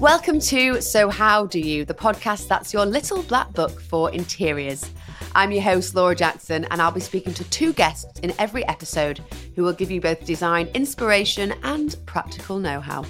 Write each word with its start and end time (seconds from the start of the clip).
Welcome 0.00 0.38
to 0.42 0.80
So 0.80 1.10
How 1.10 1.46
Do 1.46 1.58
You, 1.58 1.84
the 1.84 1.92
podcast 1.92 2.46
that's 2.46 2.72
your 2.72 2.86
little 2.86 3.20
black 3.24 3.52
book 3.52 3.80
for 3.80 4.12
interiors. 4.12 4.88
I'm 5.34 5.50
your 5.50 5.62
host, 5.62 5.96
Laura 5.96 6.14
Jackson, 6.14 6.66
and 6.70 6.80
I'll 6.80 6.92
be 6.92 7.00
speaking 7.00 7.34
to 7.34 7.42
two 7.50 7.72
guests 7.72 8.20
in 8.20 8.32
every 8.38 8.64
episode 8.68 9.20
who 9.56 9.64
will 9.64 9.72
give 9.72 9.90
you 9.90 10.00
both 10.00 10.24
design 10.24 10.68
inspiration 10.68 11.52
and 11.64 11.96
practical 12.06 12.60
know 12.60 12.80
how. 12.80 13.04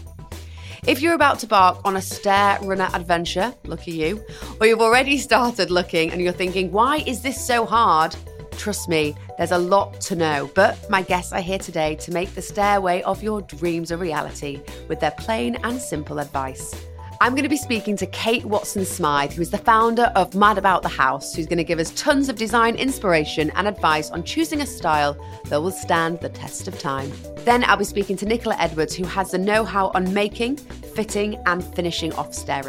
If 0.87 1.03
you're 1.03 1.12
about 1.12 1.38
to 1.41 1.46
bark 1.46 1.79
on 1.84 1.96
a 1.96 2.02
stair 2.02 2.59
runner 2.62 2.89
adventure, 2.95 3.55
look 3.64 3.80
at 3.80 3.89
you, 3.89 4.25
or 4.59 4.66
you've 4.66 4.80
already 4.80 5.18
started 5.18 5.70
looking 5.70 6.11
and 6.11 6.23
you're 6.23 6.32
thinking, 6.32 6.73
why 6.73 7.05
is 7.07 7.20
this 7.20 7.46
so 7.46 7.66
hard? 7.66 8.16
Trust 8.59 8.88
me, 8.88 9.14
there's 9.38 9.52
a 9.52 9.59
lot 9.59 10.00
to 10.00 10.16
know, 10.16 10.50
but 10.54 10.91
my 10.91 11.00
guests 11.00 11.32
are 11.32 11.41
here 11.41 11.61
today 11.61 11.95
to 11.95 12.11
make 12.11 12.34
the 12.34 12.43
stairway 12.43 13.02
of 13.02 13.23
your 13.23 13.41
dreams 13.41 13.92
a 13.92 13.96
reality 13.96 14.61
with 14.88 14.98
their 14.98 15.12
plain 15.12 15.56
and 15.62 15.80
simple 15.80 16.18
advice. 16.18 16.74
I'm 17.20 17.32
going 17.32 17.45
to 17.45 17.48
be 17.48 17.56
speaking 17.56 17.97
to 17.98 18.06
Kate 18.06 18.45
Watson 18.45 18.84
Smyth, 18.84 19.33
who 19.33 19.42
is 19.42 19.50
the 19.50 19.59
founder 19.59 20.10
of 20.16 20.34
Mad 20.34 20.59
About 20.59 20.83
the 20.83 20.88
House, 20.88 21.34
who's 21.34 21.47
going 21.47 21.59
to 21.59 21.64
give 21.64 21.78
us 21.78 21.92
tons 21.95 22.28
of 22.28 22.34
design 22.34 22.74
inspiration 22.74 23.52
and 23.55 23.69
advice 23.69 24.10
on 24.10 24.24
choosing 24.24 24.61
a 24.61 24.66
style 24.66 25.16
that 25.45 25.62
will 25.62 25.70
stand 25.70 26.19
the 26.19 26.28
test 26.28 26.66
of 26.66 26.80
time. 26.80 27.12
Then 27.45 27.62
I'll 27.62 27.77
be 27.77 27.84
speaking 27.84 28.16
to 28.16 28.27
Nicola 28.27 28.56
Edwards, 28.59 28.95
who 28.95 29.05
has 29.05 29.30
the 29.30 29.38
know 29.38 29.64
how 29.64 29.92
on 29.95 30.12
making, 30.12 30.56
fitting, 30.56 31.41
and 31.47 31.62
finishing 31.77 32.12
off 32.14 32.34
stair 32.34 32.69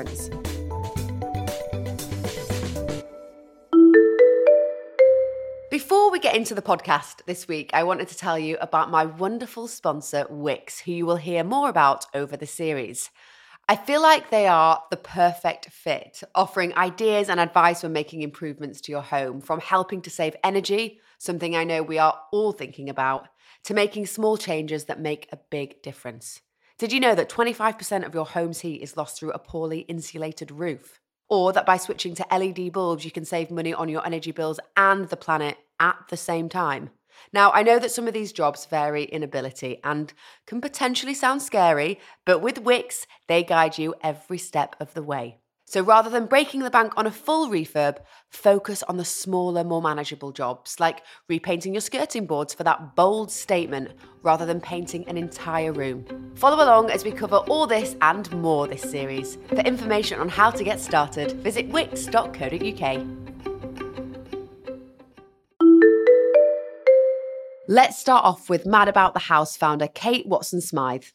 get 6.20 6.36
into 6.36 6.54
the 6.54 6.62
podcast 6.62 7.24
this 7.26 7.48
week, 7.48 7.70
I 7.74 7.84
wanted 7.84 8.10
to 8.10 8.18
tell 8.18 8.38
you 8.38 8.58
about 8.60 8.92
my 8.92 9.06
wonderful 9.06 9.68
sponsor, 9.68 10.26
Wickes, 10.30 10.82
who 10.82 10.92
you 10.92 11.06
will 11.06 11.16
hear 11.16 11.44
more 11.44 11.70
about 11.70 12.06
over 12.14 12.36
the 12.36 12.46
series. 12.46 13.10
I 13.70 13.78
feel 13.78 14.02
like 14.02 14.30
they 14.30 14.46
are 14.46 14.84
the 14.92 14.98
perfect 14.98 15.70
fit, 15.70 16.22
offering 16.36 16.76
ideas 16.76 17.30
and 17.30 17.40
advice 17.40 17.84
when 17.84 17.94
making 17.94 18.22
improvements 18.22 18.82
to 18.82 18.92
your 18.92 19.02
home, 19.02 19.40
from 19.40 19.62
helping 19.62 20.02
to 20.02 20.10
save 20.10 20.36
energy, 20.44 21.00
something 21.20 21.56
I 21.56 21.64
know 21.64 21.84
we 21.84 22.00
are 22.00 22.20
all 22.34 22.52
thinking 22.52 22.90
about, 22.90 23.30
to 23.64 23.74
making 23.74 24.08
small 24.08 24.36
changes 24.36 24.86
that 24.86 25.00
make 25.00 25.30
a 25.32 25.40
big 25.50 25.82
difference. 25.82 26.42
Did 26.78 26.92
you 26.92 27.00
know 27.00 27.16
that 27.16 27.30
25% 27.30 28.06
of 28.06 28.14
your 28.14 28.26
home's 28.26 28.60
heat 28.60 28.82
is 28.82 28.98
lost 28.98 29.18
through 29.18 29.32
a 29.32 29.40
poorly 29.40 29.82
insulated 29.82 30.52
roof? 30.52 31.00
Or 31.30 31.54
that 31.54 31.66
by 31.66 31.78
switching 31.78 32.16
to 32.16 32.26
LED 32.32 32.74
bulbs, 32.74 33.06
you 33.06 33.12
can 33.12 33.24
save 33.24 33.52
money 33.52 33.74
on 33.74 33.88
your 33.88 34.06
energy 34.06 34.32
bills 34.32 34.60
and 34.76 35.08
the 35.08 35.16
planet 35.16 35.58
at 35.80 35.98
the 36.10 36.18
same 36.18 36.50
time. 36.50 36.90
Now, 37.34 37.52
I 37.52 37.64
know 37.64 37.80
that 37.80 37.92
some 37.92 38.08
of 38.08 38.14
these 38.14 38.32
jobs 38.32 38.66
vary 38.66 39.04
in 39.04 39.24
ability 39.24 39.80
and 39.84 40.14
can 40.46 40.62
potentially 40.62 41.14
sound 41.14 41.42
scary, 41.42 42.00
but 42.26 42.40
with 42.40 42.64
Wickes, 42.64 43.06
they 43.28 43.44
guide 43.44 43.78
you 43.78 43.94
every 44.02 44.38
step 44.38 44.76
of 44.80 44.94
the 44.94 45.04
way. 45.04 45.38
So 45.70 45.84
rather 45.84 46.10
than 46.10 46.26
breaking 46.26 46.62
the 46.62 46.72
bank 46.72 46.94
on 46.98 47.06
a 47.06 47.12
full 47.12 47.48
refurb, 47.48 47.98
focus 48.32 48.82
on 48.82 48.98
the 48.98 49.06
smaller, 49.06 49.64
more 49.64 49.84
manageable 49.84 50.32
jobs, 50.32 50.80
like 50.80 51.04
repainting 51.28 51.76
your 51.76 51.82
skirting 51.82 52.26
boards 52.26 52.56
for 52.56 52.64
that 52.64 52.96
bold 52.96 53.30
statement 53.30 53.92
rather 54.24 54.48
than 54.48 54.60
painting 54.60 55.08
an 55.08 55.16
entire 55.16 55.72
room. 55.72 56.34
Follow 56.34 56.64
along 56.64 56.90
as 56.90 57.06
we 57.06 57.12
cover 57.12 57.36
all 57.36 57.68
this 57.68 57.96
and 58.02 58.32
more 58.32 58.68
this 58.68 58.82
series. 58.82 59.38
For 59.48 59.58
information 59.58 60.20
on 60.20 60.28
how 60.28 60.50
to 60.50 60.64
get 60.64 60.80
started, 60.80 61.34
visit 61.34 61.70
wickes.co.uk. 61.70 63.49
Let's 67.72 68.00
start 68.00 68.26
off 68.26 68.50
with 68.50 68.66
Mad 68.66 68.88
About 68.88 69.14
the 69.14 69.20
House 69.20 69.56
founder 69.56 69.88
Kate 69.88 70.26
Watson 70.26 70.60
Smyth. 70.60 71.14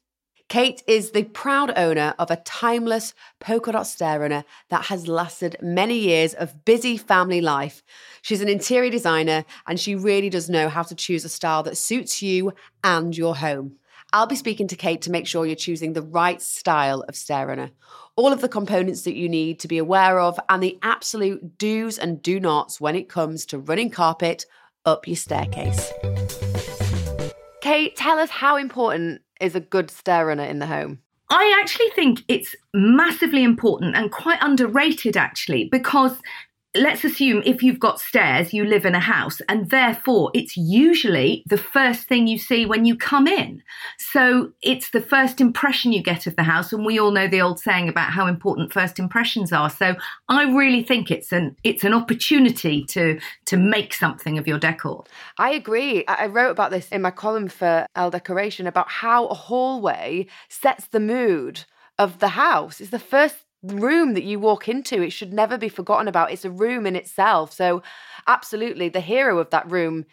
Kate 0.48 0.84
is 0.86 1.10
the 1.10 1.24
proud 1.24 1.76
owner 1.76 2.14
of 2.16 2.30
a 2.30 2.36
timeless 2.36 3.12
polka 3.40 3.72
dot 3.72 3.88
stair 3.88 4.20
runner 4.20 4.44
that 4.70 4.84
has 4.84 5.08
lasted 5.08 5.56
many 5.60 5.98
years 5.98 6.32
of 6.32 6.64
busy 6.64 6.96
family 6.96 7.40
life. 7.40 7.82
She's 8.22 8.40
an 8.40 8.48
interior 8.48 8.88
designer 8.88 9.44
and 9.66 9.80
she 9.80 9.96
really 9.96 10.30
does 10.30 10.48
know 10.48 10.68
how 10.68 10.84
to 10.84 10.94
choose 10.94 11.24
a 11.24 11.28
style 11.28 11.64
that 11.64 11.76
suits 11.76 12.22
you 12.22 12.52
and 12.84 13.16
your 13.16 13.34
home. 13.34 13.74
I'll 14.12 14.28
be 14.28 14.36
speaking 14.36 14.68
to 14.68 14.76
Kate 14.76 15.02
to 15.02 15.10
make 15.10 15.26
sure 15.26 15.44
you're 15.46 15.56
choosing 15.56 15.94
the 15.94 16.02
right 16.02 16.40
style 16.40 17.00
of 17.08 17.16
stair 17.16 17.48
runner, 17.48 17.72
all 18.14 18.32
of 18.32 18.42
the 18.42 18.48
components 18.48 19.02
that 19.02 19.16
you 19.16 19.28
need 19.28 19.58
to 19.58 19.66
be 19.66 19.78
aware 19.78 20.20
of, 20.20 20.38
and 20.48 20.62
the 20.62 20.78
absolute 20.82 21.58
do's 21.58 21.98
and 21.98 22.22
do 22.22 22.38
nots 22.38 22.80
when 22.80 22.94
it 22.94 23.08
comes 23.08 23.44
to 23.46 23.58
running 23.58 23.90
carpet 23.90 24.46
up 24.84 25.08
your 25.08 25.16
staircase. 25.16 25.92
Kate, 27.64 27.96
tell 27.96 28.18
us 28.18 28.28
how 28.28 28.58
important 28.58 29.22
is 29.40 29.54
a 29.54 29.60
good 29.60 29.90
stair 29.90 30.26
runner 30.26 30.44
in 30.44 30.58
the 30.58 30.66
home? 30.66 30.98
I 31.30 31.58
actually 31.62 31.88
think 31.96 32.22
it's 32.28 32.54
massively 32.74 33.42
important 33.42 33.96
and 33.96 34.12
quite 34.12 34.36
underrated, 34.42 35.16
actually, 35.16 35.70
because 35.72 36.14
let's 36.74 37.04
assume 37.04 37.42
if 37.46 37.62
you've 37.62 37.78
got 37.78 38.00
stairs, 38.00 38.52
you 38.52 38.64
live 38.64 38.84
in 38.84 38.94
a 38.94 39.00
house, 39.00 39.40
and 39.48 39.70
therefore 39.70 40.30
it's 40.34 40.56
usually 40.56 41.42
the 41.46 41.58
first 41.58 42.08
thing 42.08 42.26
you 42.26 42.38
see 42.38 42.66
when 42.66 42.84
you 42.84 42.96
come 42.96 43.26
in. 43.26 43.62
So 43.98 44.52
it's 44.62 44.90
the 44.90 45.00
first 45.00 45.40
impression 45.40 45.92
you 45.92 46.02
get 46.02 46.26
of 46.26 46.36
the 46.36 46.42
house, 46.42 46.72
and 46.72 46.84
we 46.84 46.98
all 46.98 47.12
know 47.12 47.28
the 47.28 47.40
old 47.40 47.60
saying 47.60 47.88
about 47.88 48.10
how 48.10 48.26
important 48.26 48.72
first 48.72 48.98
impressions 48.98 49.52
are. 49.52 49.70
So 49.70 49.94
I 50.28 50.44
really 50.44 50.82
think 50.82 51.10
it's 51.10 51.32
an 51.32 51.56
it's 51.62 51.84
an 51.84 51.94
opportunity 51.94 52.84
to 52.86 53.20
to 53.46 53.56
make 53.56 53.94
something 53.94 54.38
of 54.38 54.46
your 54.46 54.58
decor. 54.58 55.04
I 55.38 55.50
agree. 55.50 56.04
I 56.06 56.26
wrote 56.26 56.50
about 56.50 56.70
this 56.70 56.88
in 56.88 57.02
my 57.02 57.10
column 57.10 57.48
for 57.48 57.86
Elle 57.94 58.10
Decoration 58.10 58.66
about 58.66 58.90
how 58.90 59.26
a 59.26 59.34
hallway 59.34 60.26
sets 60.48 60.86
the 60.88 61.00
mood 61.00 61.64
of 61.98 62.18
the 62.18 62.28
house. 62.28 62.80
It's 62.80 62.90
the 62.90 62.98
first 62.98 63.43
room 63.64 64.14
that 64.14 64.24
you 64.24 64.38
walk 64.38 64.68
into. 64.68 65.02
It 65.02 65.10
should 65.10 65.32
never 65.32 65.58
be 65.58 65.68
forgotten 65.68 66.08
about. 66.08 66.30
It's 66.30 66.44
a 66.44 66.50
room 66.50 66.86
in 66.86 66.96
itself. 66.96 67.52
So, 67.52 67.82
absolutely, 68.26 68.88
the 68.88 69.00
hero 69.00 69.38
of 69.38 69.50
that 69.50 69.70
room 69.70 70.04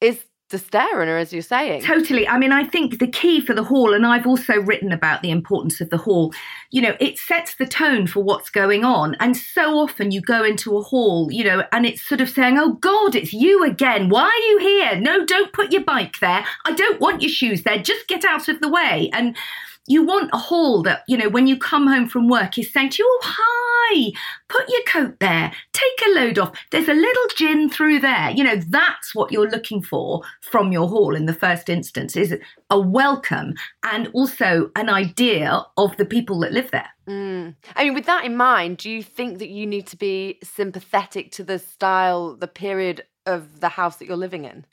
is 0.00 0.24
the 0.50 0.58
stair 0.58 0.96
runner, 0.96 1.16
as 1.16 1.32
you're 1.32 1.42
saying. 1.42 1.82
Totally. 1.82 2.26
I 2.26 2.36
mean, 2.36 2.52
I 2.52 2.64
think 2.64 2.98
the 2.98 3.06
key 3.06 3.40
for 3.40 3.54
the 3.54 3.62
hall, 3.62 3.94
and 3.94 4.04
I've 4.04 4.26
also 4.26 4.60
written 4.60 4.92
about 4.92 5.22
the 5.22 5.30
importance 5.30 5.80
of 5.80 5.90
the 5.90 5.96
hall, 5.96 6.34
you 6.70 6.82
know, 6.82 6.96
it 7.00 7.18
sets 7.18 7.54
the 7.54 7.66
tone 7.66 8.06
for 8.06 8.22
what's 8.22 8.50
going 8.50 8.84
on. 8.84 9.16
And 9.20 9.36
so 9.36 9.78
often 9.78 10.10
you 10.10 10.20
go 10.20 10.44
into 10.44 10.76
a 10.76 10.82
hall, 10.82 11.28
you 11.30 11.44
know, 11.44 11.64
and 11.72 11.86
it's 11.86 12.02
sort 12.02 12.20
of 12.20 12.28
saying, 12.28 12.58
oh 12.58 12.74
God, 12.74 13.14
it's 13.14 13.32
you 13.32 13.64
again. 13.64 14.08
Why 14.08 14.24
are 14.24 14.50
you 14.50 14.58
here? 14.58 14.96
No, 14.96 15.24
don't 15.24 15.52
put 15.52 15.72
your 15.72 15.84
bike 15.84 16.18
there. 16.20 16.44
I 16.66 16.72
don't 16.72 17.00
want 17.00 17.22
your 17.22 17.30
shoes 17.30 17.62
there. 17.62 17.78
Just 17.78 18.08
get 18.08 18.24
out 18.24 18.48
of 18.48 18.60
the 18.60 18.68
way. 18.68 19.08
And 19.12 19.36
you 19.86 20.04
want 20.04 20.30
a 20.32 20.38
hall 20.38 20.82
that, 20.82 21.02
you 21.08 21.16
know, 21.16 21.28
when 21.28 21.46
you 21.46 21.58
come 21.58 21.86
home 21.86 22.08
from 22.08 22.28
work 22.28 22.58
is 22.58 22.72
saying 22.72 22.90
to 22.90 23.02
you, 23.02 23.08
oh, 23.08 23.20
hi, 23.24 24.12
put 24.48 24.68
your 24.68 24.82
coat 24.86 25.18
there, 25.20 25.52
take 25.72 26.06
a 26.06 26.10
load 26.10 26.38
off. 26.38 26.56
There's 26.70 26.88
a 26.88 26.94
little 26.94 27.26
gin 27.36 27.68
through 27.68 28.00
there. 28.00 28.30
You 28.30 28.44
know, 28.44 28.56
that's 28.68 29.14
what 29.14 29.32
you're 29.32 29.50
looking 29.50 29.82
for 29.82 30.22
from 30.42 30.72
your 30.72 30.88
hall 30.88 31.14
in 31.14 31.26
the 31.26 31.34
first 31.34 31.68
instance 31.68 32.16
is 32.16 32.36
a 32.70 32.78
welcome 32.78 33.54
and 33.82 34.08
also 34.12 34.70
an 34.76 34.88
idea 34.88 35.64
of 35.76 35.96
the 35.96 36.04
people 36.04 36.38
that 36.40 36.52
live 36.52 36.70
there. 36.70 36.88
Mm. 37.08 37.56
I 37.74 37.84
mean, 37.84 37.94
with 37.94 38.06
that 38.06 38.24
in 38.24 38.36
mind, 38.36 38.78
do 38.78 38.90
you 38.90 39.02
think 39.02 39.38
that 39.38 39.48
you 39.48 39.66
need 39.66 39.86
to 39.88 39.96
be 39.96 40.38
sympathetic 40.44 41.32
to 41.32 41.44
the 41.44 41.58
style, 41.58 42.36
the 42.36 42.48
period 42.48 43.04
of 43.26 43.60
the 43.60 43.68
house 43.68 43.96
that 43.96 44.06
you're 44.06 44.16
living 44.16 44.44
in? 44.44 44.64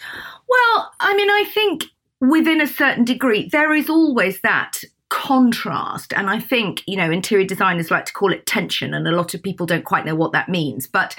Well, 0.48 0.92
I 1.00 1.16
mean, 1.16 1.30
I 1.30 1.46
think 1.52 1.86
within 2.22 2.62
a 2.62 2.68
certain 2.68 3.04
degree, 3.04 3.50
there 3.52 3.74
is 3.74 3.90
always 3.90 4.42
that 4.42 4.82
contrast. 5.10 6.14
And 6.14 6.30
I 6.30 6.40
think, 6.40 6.84
you 6.88 6.98
know, 6.98 7.10
interior 7.12 7.46
designers 7.46 7.92
like 7.92 8.06
to 8.06 8.14
call 8.14 8.34
it 8.34 8.46
tension, 8.46 8.94
and 8.94 9.08
a 9.08 9.16
lot 9.16 9.34
of 9.34 9.44
people 9.44 9.66
don't 9.66 9.86
quite 9.86 10.06
know 10.06 10.16
what 10.16 10.34
that 10.34 10.50
means. 10.50 10.88
But 10.88 11.16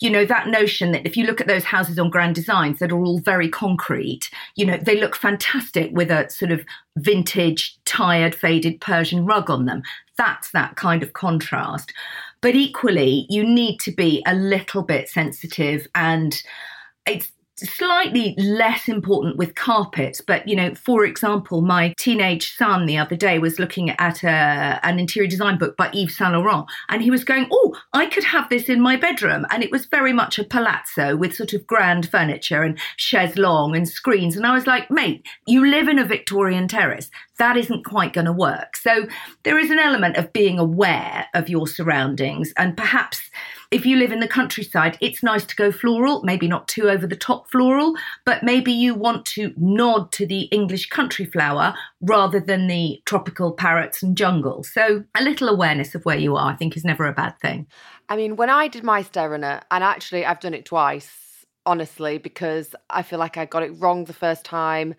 you 0.00 0.10
know 0.10 0.24
that 0.24 0.48
notion 0.48 0.92
that 0.92 1.06
if 1.06 1.16
you 1.16 1.24
look 1.24 1.40
at 1.40 1.46
those 1.46 1.64
houses 1.64 1.98
on 1.98 2.10
grand 2.10 2.34
designs 2.34 2.78
that 2.78 2.92
are 2.92 2.98
all 2.98 3.20
very 3.20 3.48
concrete 3.48 4.28
you 4.56 4.66
know 4.66 4.76
they 4.76 5.00
look 5.00 5.14
fantastic 5.14 5.90
with 5.92 6.10
a 6.10 6.28
sort 6.28 6.50
of 6.50 6.64
vintage 6.96 7.78
tired 7.84 8.34
faded 8.34 8.80
persian 8.80 9.24
rug 9.24 9.48
on 9.48 9.66
them 9.66 9.82
that's 10.18 10.50
that 10.50 10.76
kind 10.76 11.02
of 11.02 11.12
contrast 11.12 11.92
but 12.40 12.54
equally 12.54 13.26
you 13.30 13.44
need 13.44 13.78
to 13.78 13.92
be 13.92 14.22
a 14.26 14.34
little 14.34 14.82
bit 14.82 15.08
sensitive 15.08 15.86
and 15.94 16.42
it's 17.06 17.30
slightly 17.56 18.34
less 18.38 18.88
important 18.88 19.36
with 19.36 19.54
carpets 19.54 20.20
but 20.20 20.46
you 20.48 20.56
know 20.56 20.74
for 20.74 21.04
example 21.04 21.60
my 21.60 21.94
teenage 21.98 22.56
son 22.56 22.86
the 22.86 22.98
other 22.98 23.16
day 23.16 23.38
was 23.38 23.58
looking 23.58 23.90
at 23.90 24.22
a, 24.24 24.80
an 24.82 24.98
interior 24.98 25.28
design 25.28 25.56
book 25.56 25.76
by 25.76 25.88
yves 25.92 26.16
saint 26.16 26.32
laurent 26.32 26.66
and 26.88 27.02
he 27.02 27.10
was 27.10 27.22
going 27.22 27.46
oh 27.52 27.74
i 27.92 28.06
could 28.06 28.24
have 28.24 28.48
this 28.48 28.68
in 28.68 28.80
my 28.80 28.96
bedroom. 28.96 29.46
And 29.50 29.62
it 29.62 29.70
was 29.70 29.86
very 29.86 30.12
much 30.12 30.38
a 30.38 30.44
palazzo 30.44 31.16
with 31.16 31.34
sort 31.34 31.52
of 31.52 31.66
grand 31.66 32.08
furniture 32.08 32.62
and 32.62 32.78
chaise 32.96 33.36
longue 33.36 33.76
and 33.76 33.88
screens. 33.88 34.36
And 34.36 34.46
i 34.46 34.52
was 34.52 34.66
like 34.66 34.90
mate 34.90 35.26
you 35.46 35.66
live 35.66 35.88
in 35.88 35.98
a 35.98 36.04
victorian 36.04 36.68
terrace. 36.68 37.10
That 37.38 37.56
isn't 37.56 37.84
quite 37.84 38.12
going 38.12 38.26
to 38.26 38.32
work. 38.32 38.76
So 38.76 39.08
there 39.42 39.58
is 39.58 39.70
an 39.70 39.80
element 39.80 40.16
of 40.16 40.32
being 40.32 40.58
aware 40.58 41.26
of 41.34 41.48
your 41.48 41.66
surroundings 41.66 42.52
and 42.56 42.76
perhaps 42.76 43.30
if 43.74 43.84
you 43.84 43.96
live 43.96 44.12
in 44.12 44.20
the 44.20 44.28
countryside, 44.28 44.96
it's 45.00 45.20
nice 45.20 45.44
to 45.44 45.56
go 45.56 45.72
floral, 45.72 46.22
maybe 46.22 46.46
not 46.46 46.68
too 46.68 46.88
over 46.88 47.08
the 47.08 47.16
top 47.16 47.50
floral, 47.50 47.96
but 48.24 48.44
maybe 48.44 48.70
you 48.70 48.94
want 48.94 49.26
to 49.26 49.52
nod 49.56 50.12
to 50.12 50.24
the 50.24 50.42
English 50.52 50.88
country 50.90 51.24
flower 51.24 51.74
rather 52.00 52.38
than 52.38 52.68
the 52.68 53.02
tropical 53.04 53.50
parrots 53.50 54.00
and 54.00 54.16
jungle. 54.16 54.62
So 54.62 55.02
a 55.16 55.24
little 55.24 55.48
awareness 55.48 55.96
of 55.96 56.04
where 56.04 56.16
you 56.16 56.36
are, 56.36 56.52
I 56.52 56.54
think, 56.54 56.76
is 56.76 56.84
never 56.84 57.04
a 57.04 57.12
bad 57.12 57.36
thing. 57.40 57.66
I 58.08 58.14
mean, 58.14 58.36
when 58.36 58.48
I 58.48 58.68
did 58.68 58.84
my 58.84 59.04
runner, 59.16 59.60
and 59.72 59.82
actually 59.82 60.24
I've 60.24 60.38
done 60.38 60.54
it 60.54 60.66
twice, 60.66 61.44
honestly, 61.66 62.18
because 62.18 62.76
I 62.90 63.02
feel 63.02 63.18
like 63.18 63.36
I 63.36 63.44
got 63.44 63.64
it 63.64 63.72
wrong 63.80 64.04
the 64.04 64.12
first 64.12 64.44
time. 64.44 64.94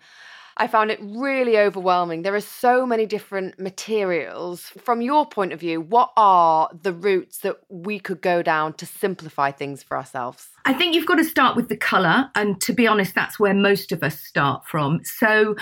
I 0.58 0.66
found 0.66 0.90
it 0.90 0.98
really 1.02 1.58
overwhelming. 1.58 2.22
There 2.22 2.34
are 2.34 2.40
so 2.40 2.86
many 2.86 3.04
different 3.04 3.58
materials. 3.58 4.72
From 4.78 5.02
your 5.02 5.26
point 5.26 5.52
of 5.52 5.60
view, 5.60 5.80
what 5.80 6.12
are 6.16 6.70
the 6.82 6.92
routes 6.92 7.38
that 7.38 7.56
we 7.68 7.98
could 7.98 8.22
go 8.22 8.42
down 8.42 8.72
to 8.74 8.86
simplify 8.86 9.50
things 9.50 9.82
for 9.82 9.96
ourselves? 9.96 10.48
I 10.64 10.72
think 10.72 10.94
you've 10.94 11.06
got 11.06 11.16
to 11.16 11.24
start 11.24 11.56
with 11.56 11.68
the 11.68 11.76
colour. 11.76 12.30
And 12.34 12.60
to 12.62 12.72
be 12.72 12.86
honest, 12.86 13.14
that's 13.14 13.38
where 13.38 13.54
most 13.54 13.92
of 13.92 14.02
us 14.02 14.18
start 14.18 14.66
from. 14.66 15.00
So, 15.04 15.56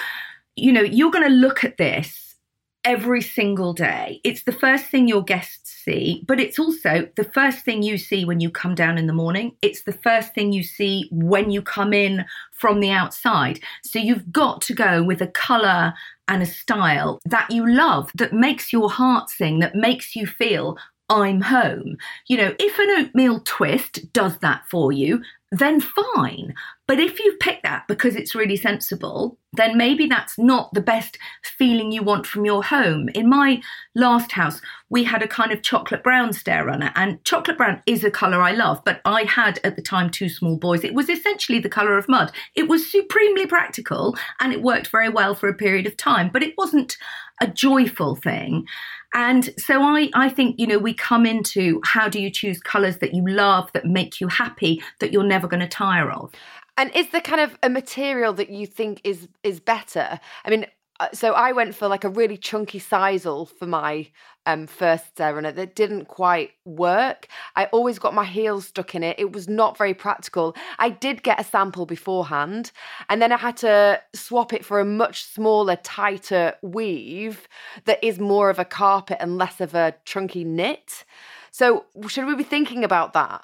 you 0.54 0.72
know, 0.72 0.82
you're 0.82 1.10
going 1.10 1.28
to 1.28 1.34
look 1.34 1.64
at 1.64 1.76
this 1.76 2.36
every 2.84 3.22
single 3.22 3.72
day. 3.72 4.20
It's 4.22 4.44
the 4.44 4.52
first 4.52 4.86
thing 4.86 5.08
your 5.08 5.24
guests 5.24 5.63
see, 5.84 6.24
but 6.26 6.40
it's 6.40 6.58
also 6.58 7.08
the 7.16 7.24
first 7.24 7.64
thing 7.64 7.82
you 7.82 7.98
see 7.98 8.24
when 8.24 8.40
you 8.40 8.50
come 8.50 8.74
down 8.74 8.98
in 8.98 9.06
the 9.06 9.12
morning. 9.12 9.56
It's 9.62 9.82
the 9.82 9.92
first 9.92 10.34
thing 10.34 10.52
you 10.52 10.62
see 10.62 11.08
when 11.12 11.50
you 11.50 11.62
come 11.62 11.92
in 11.92 12.24
from 12.52 12.80
the 12.80 12.90
outside. 12.90 13.60
So 13.82 13.98
you've 13.98 14.32
got 14.32 14.60
to 14.62 14.74
go 14.74 15.02
with 15.02 15.20
a 15.20 15.28
colour 15.28 15.94
and 16.28 16.42
a 16.42 16.46
style 16.46 17.20
that 17.26 17.50
you 17.50 17.68
love, 17.68 18.10
that 18.14 18.32
makes 18.32 18.72
your 18.72 18.90
heart 18.90 19.28
sing, 19.28 19.58
that 19.58 19.74
makes 19.74 20.16
you 20.16 20.26
feel, 20.26 20.78
I'm 21.08 21.42
home. 21.42 21.96
You 22.28 22.38
know, 22.38 22.54
if 22.58 22.78
an 22.78 22.90
oatmeal 22.90 23.40
twist 23.40 24.12
does 24.12 24.38
that 24.38 24.62
for 24.70 24.90
you, 24.90 25.22
then 25.50 25.80
fine. 25.80 26.54
But 26.86 26.98
if 26.98 27.20
you've 27.20 27.38
picked 27.38 27.62
that 27.62 27.86
because 27.88 28.16
it's 28.16 28.34
really 28.34 28.56
sensible, 28.56 29.38
then 29.52 29.76
maybe 29.76 30.06
that's 30.06 30.36
not 30.38 30.72
the 30.74 30.80
best 30.80 31.16
feeling 31.42 31.92
you 31.92 32.02
want 32.02 32.26
from 32.26 32.44
your 32.44 32.64
home. 32.64 33.08
In 33.10 33.28
my 33.28 33.62
last 33.94 34.32
house, 34.32 34.60
we 34.90 35.04
had 35.04 35.22
a 35.22 35.28
kind 35.28 35.52
of 35.52 35.62
chocolate 35.62 36.02
brown 36.02 36.32
stair 36.32 36.64
runner, 36.64 36.92
and 36.94 37.24
chocolate 37.24 37.56
brown 37.56 37.82
is 37.86 38.04
a 38.04 38.10
colour 38.10 38.42
I 38.42 38.52
love, 38.52 38.82
but 38.84 39.00
I 39.04 39.22
had 39.22 39.60
at 39.64 39.76
the 39.76 39.82
time 39.82 40.10
two 40.10 40.28
small 40.28 40.56
boys. 40.56 40.84
It 40.84 40.94
was 40.94 41.08
essentially 41.08 41.58
the 41.58 41.68
colour 41.68 41.96
of 41.96 42.08
mud. 42.08 42.32
It 42.54 42.68
was 42.68 42.90
supremely 42.90 43.46
practical 43.46 44.16
and 44.40 44.52
it 44.52 44.62
worked 44.62 44.88
very 44.88 45.08
well 45.08 45.34
for 45.34 45.48
a 45.48 45.54
period 45.54 45.86
of 45.86 45.96
time, 45.96 46.30
but 46.32 46.42
it 46.42 46.54
wasn't 46.58 46.96
a 47.40 47.46
joyful 47.46 48.16
thing. 48.16 48.66
And 49.14 49.48
so 49.58 49.80
I, 49.80 50.10
I 50.14 50.28
think, 50.28 50.58
you 50.58 50.66
know, 50.66 50.78
we 50.78 50.92
come 50.92 51.24
into 51.24 51.80
how 51.84 52.08
do 52.08 52.20
you 52.20 52.30
choose 52.30 52.58
colours 52.60 52.98
that 52.98 53.14
you 53.14 53.26
love, 53.26 53.70
that 53.72 53.86
make 53.86 54.20
you 54.20 54.26
happy, 54.26 54.82
that 54.98 55.12
you're 55.12 55.22
never 55.22 55.46
going 55.46 55.60
to 55.60 55.68
tire 55.68 56.10
of. 56.10 56.32
And 56.76 56.90
is 56.94 57.08
there 57.10 57.20
kind 57.20 57.40
of 57.40 57.56
a 57.62 57.70
material 57.70 58.32
that 58.34 58.50
you 58.50 58.66
think 58.66 59.00
is 59.04 59.28
is 59.44 59.60
better? 59.60 60.18
I 60.44 60.50
mean, 60.50 60.66
so 61.12 61.32
I 61.32 61.52
went 61.52 61.74
for 61.74 61.88
like 61.88 62.04
a 62.04 62.08
really 62.08 62.36
chunky 62.36 62.78
sisal 62.78 63.48
for 63.48 63.66
my 63.66 64.08
um, 64.46 64.66
first 64.66 65.18
runner 65.18 65.50
that 65.52 65.74
didn't 65.74 66.06
quite 66.06 66.52
work. 66.64 67.28
I 67.56 67.66
always 67.66 67.98
got 67.98 68.14
my 68.14 68.24
heels 68.24 68.66
stuck 68.66 68.94
in 68.94 69.02
it. 69.02 69.18
It 69.18 69.32
was 69.32 69.48
not 69.48 69.76
very 69.76 69.94
practical. 69.94 70.54
I 70.78 70.90
did 70.90 71.22
get 71.22 71.40
a 71.40 71.44
sample 71.44 71.86
beforehand, 71.86 72.70
and 73.08 73.20
then 73.20 73.32
I 73.32 73.38
had 73.38 73.56
to 73.58 74.00
swap 74.14 74.52
it 74.52 74.64
for 74.64 74.80
a 74.80 74.84
much 74.84 75.24
smaller, 75.24 75.76
tighter 75.76 76.54
weave 76.62 77.48
that 77.86 78.02
is 78.02 78.18
more 78.18 78.50
of 78.50 78.58
a 78.58 78.64
carpet 78.64 79.18
and 79.20 79.36
less 79.36 79.60
of 79.60 79.74
a 79.74 79.94
chunky 80.04 80.44
knit. 80.44 81.04
So, 81.50 81.86
should 82.08 82.26
we 82.26 82.34
be 82.34 82.44
thinking 82.44 82.84
about 82.84 83.12
that? 83.14 83.42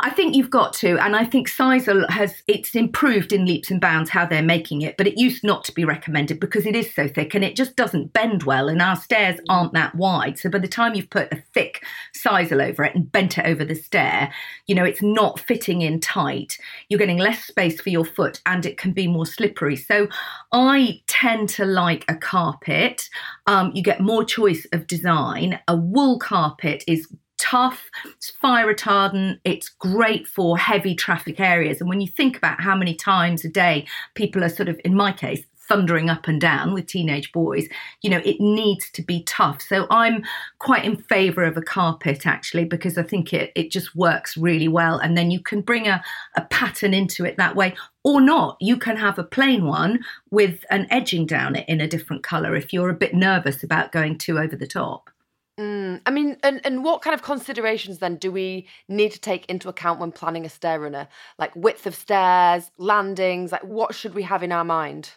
I 0.00 0.10
think 0.10 0.34
you've 0.34 0.50
got 0.50 0.72
to, 0.74 0.98
and 0.98 1.14
I 1.14 1.24
think 1.24 1.48
Sisal 1.48 2.08
has 2.10 2.42
it's 2.48 2.74
improved 2.74 3.32
in 3.32 3.46
leaps 3.46 3.70
and 3.70 3.80
bounds 3.80 4.10
how 4.10 4.26
they're 4.26 4.42
making 4.42 4.82
it, 4.82 4.96
but 4.96 5.06
it 5.06 5.18
used 5.18 5.44
not 5.44 5.64
to 5.64 5.72
be 5.72 5.84
recommended 5.84 6.40
because 6.40 6.66
it 6.66 6.74
is 6.74 6.92
so 6.92 7.06
thick 7.06 7.32
and 7.34 7.44
it 7.44 7.54
just 7.54 7.76
doesn't 7.76 8.12
bend 8.12 8.42
well, 8.42 8.68
and 8.68 8.82
our 8.82 8.96
stairs 8.96 9.38
aren't 9.48 9.74
that 9.74 9.94
wide. 9.94 10.36
So 10.36 10.50
by 10.50 10.58
the 10.58 10.68
time 10.68 10.94
you've 10.94 11.10
put 11.10 11.32
a 11.32 11.42
thick 11.54 11.84
Sisal 12.16 12.62
over 12.62 12.82
it 12.82 12.96
and 12.96 13.10
bent 13.10 13.38
it 13.38 13.46
over 13.46 13.64
the 13.64 13.76
stair, 13.76 14.32
you 14.66 14.74
know 14.74 14.84
it's 14.84 15.02
not 15.02 15.38
fitting 15.38 15.82
in 15.82 16.00
tight. 16.00 16.58
You're 16.88 16.98
getting 16.98 17.18
less 17.18 17.44
space 17.44 17.80
for 17.80 17.90
your 17.90 18.04
foot, 18.04 18.40
and 18.46 18.66
it 18.66 18.78
can 18.78 18.92
be 18.92 19.06
more 19.06 19.26
slippery. 19.26 19.76
So 19.76 20.08
I 20.50 21.02
tend 21.06 21.50
to 21.50 21.64
like 21.64 22.04
a 22.08 22.16
carpet. 22.16 23.08
Um, 23.46 23.70
you 23.74 23.82
get 23.82 24.00
more 24.00 24.24
choice 24.24 24.66
of 24.72 24.88
design. 24.88 25.60
A 25.68 25.76
wool 25.76 26.18
carpet 26.18 26.82
is 26.88 27.06
tough, 27.38 27.90
it's 28.04 28.30
fire 28.30 28.72
retardant, 28.72 29.38
it's 29.44 29.68
great 29.68 30.26
for 30.26 30.58
heavy 30.58 30.94
traffic 30.94 31.40
areas. 31.40 31.80
And 31.80 31.88
when 31.88 32.00
you 32.00 32.08
think 32.08 32.36
about 32.36 32.60
how 32.60 32.76
many 32.76 32.94
times 32.94 33.44
a 33.44 33.48
day 33.48 33.86
people 34.14 34.44
are 34.44 34.48
sort 34.48 34.68
of, 34.68 34.80
in 34.84 34.94
my 34.94 35.12
case, 35.12 35.44
thundering 35.68 36.08
up 36.08 36.26
and 36.26 36.40
down 36.40 36.72
with 36.72 36.86
teenage 36.86 37.30
boys, 37.30 37.68
you 38.02 38.08
know, 38.08 38.22
it 38.24 38.40
needs 38.40 38.90
to 38.90 39.02
be 39.02 39.22
tough. 39.24 39.60
So 39.60 39.86
I'm 39.90 40.24
quite 40.58 40.84
in 40.84 40.96
favour 40.96 41.44
of 41.44 41.56
a 41.56 41.62
carpet 41.62 42.26
actually, 42.26 42.64
because 42.64 42.96
I 42.96 43.02
think 43.02 43.32
it, 43.34 43.52
it 43.54 43.70
just 43.70 43.94
works 43.94 44.36
really 44.36 44.68
well. 44.68 44.98
And 44.98 45.16
then 45.16 45.30
you 45.30 45.40
can 45.40 45.60
bring 45.60 45.86
a, 45.86 46.02
a 46.36 46.42
pattern 46.42 46.94
into 46.94 47.24
it 47.24 47.36
that 47.36 47.54
way. 47.54 47.74
Or 48.02 48.20
not, 48.20 48.56
you 48.60 48.78
can 48.78 48.96
have 48.96 49.18
a 49.18 49.24
plain 49.24 49.66
one 49.66 50.00
with 50.30 50.64
an 50.70 50.86
edging 50.90 51.26
down 51.26 51.54
it 51.54 51.68
in 51.68 51.80
a 51.80 51.88
different 51.88 52.22
colour 52.22 52.56
if 52.56 52.72
you're 52.72 52.88
a 52.88 52.94
bit 52.94 53.14
nervous 53.14 53.62
about 53.62 53.92
going 53.92 54.16
too 54.16 54.38
over 54.38 54.56
the 54.56 54.66
top. 54.66 55.10
Mm, 55.58 56.00
I 56.06 56.10
mean, 56.10 56.36
and, 56.44 56.60
and 56.64 56.84
what 56.84 57.02
kind 57.02 57.14
of 57.14 57.22
considerations 57.22 57.98
then 57.98 58.16
do 58.16 58.30
we 58.30 58.68
need 58.88 59.10
to 59.12 59.20
take 59.20 59.44
into 59.46 59.68
account 59.68 59.98
when 59.98 60.12
planning 60.12 60.46
a 60.46 60.48
stair 60.48 60.78
runner? 60.78 61.08
Like 61.38 61.54
width 61.56 61.86
of 61.86 61.94
stairs, 61.96 62.70
landings, 62.78 63.50
like 63.50 63.64
what 63.64 63.94
should 63.94 64.14
we 64.14 64.22
have 64.22 64.42
in 64.42 64.52
our 64.52 64.64
mind? 64.64 65.10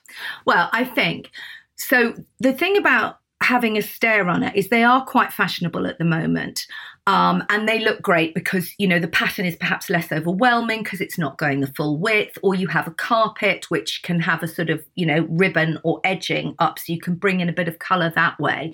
Well, 0.45 0.69
I 0.73 0.83
think 0.83 1.29
so. 1.75 2.15
The 2.39 2.53
thing 2.53 2.75
about 2.75 3.19
having 3.43 3.77
a 3.77 3.81
stair 3.81 4.23
runner 4.23 4.51
is 4.55 4.69
they 4.69 4.83
are 4.83 5.03
quite 5.05 5.31
fashionable 5.31 5.85
at 5.85 5.99
the 5.99 6.05
moment. 6.05 6.65
Um, 7.07 7.43
and 7.49 7.67
they 7.67 7.79
look 7.79 8.01
great 8.01 8.35
because 8.35 8.73
you 8.77 8.87
know 8.87 8.99
the 8.99 9.07
pattern 9.07 9.45
is 9.45 9.55
perhaps 9.55 9.89
less 9.89 10.11
overwhelming 10.11 10.83
because 10.83 11.01
it's 11.01 11.17
not 11.17 11.39
going 11.39 11.59
the 11.59 11.73
full 11.73 11.97
width 11.97 12.37
or 12.43 12.53
you 12.53 12.67
have 12.67 12.87
a 12.87 12.91
carpet 12.91 13.65
which 13.69 14.01
can 14.03 14.19
have 14.19 14.43
a 14.43 14.47
sort 14.47 14.69
of 14.69 14.85
you 14.93 15.07
know 15.07 15.25
ribbon 15.27 15.79
or 15.83 15.99
edging 16.03 16.53
up 16.59 16.77
so 16.77 16.93
you 16.93 16.99
can 16.99 17.15
bring 17.15 17.39
in 17.39 17.49
a 17.49 17.53
bit 17.53 17.67
of 17.67 17.79
color 17.79 18.11
that 18.13 18.39
way 18.39 18.71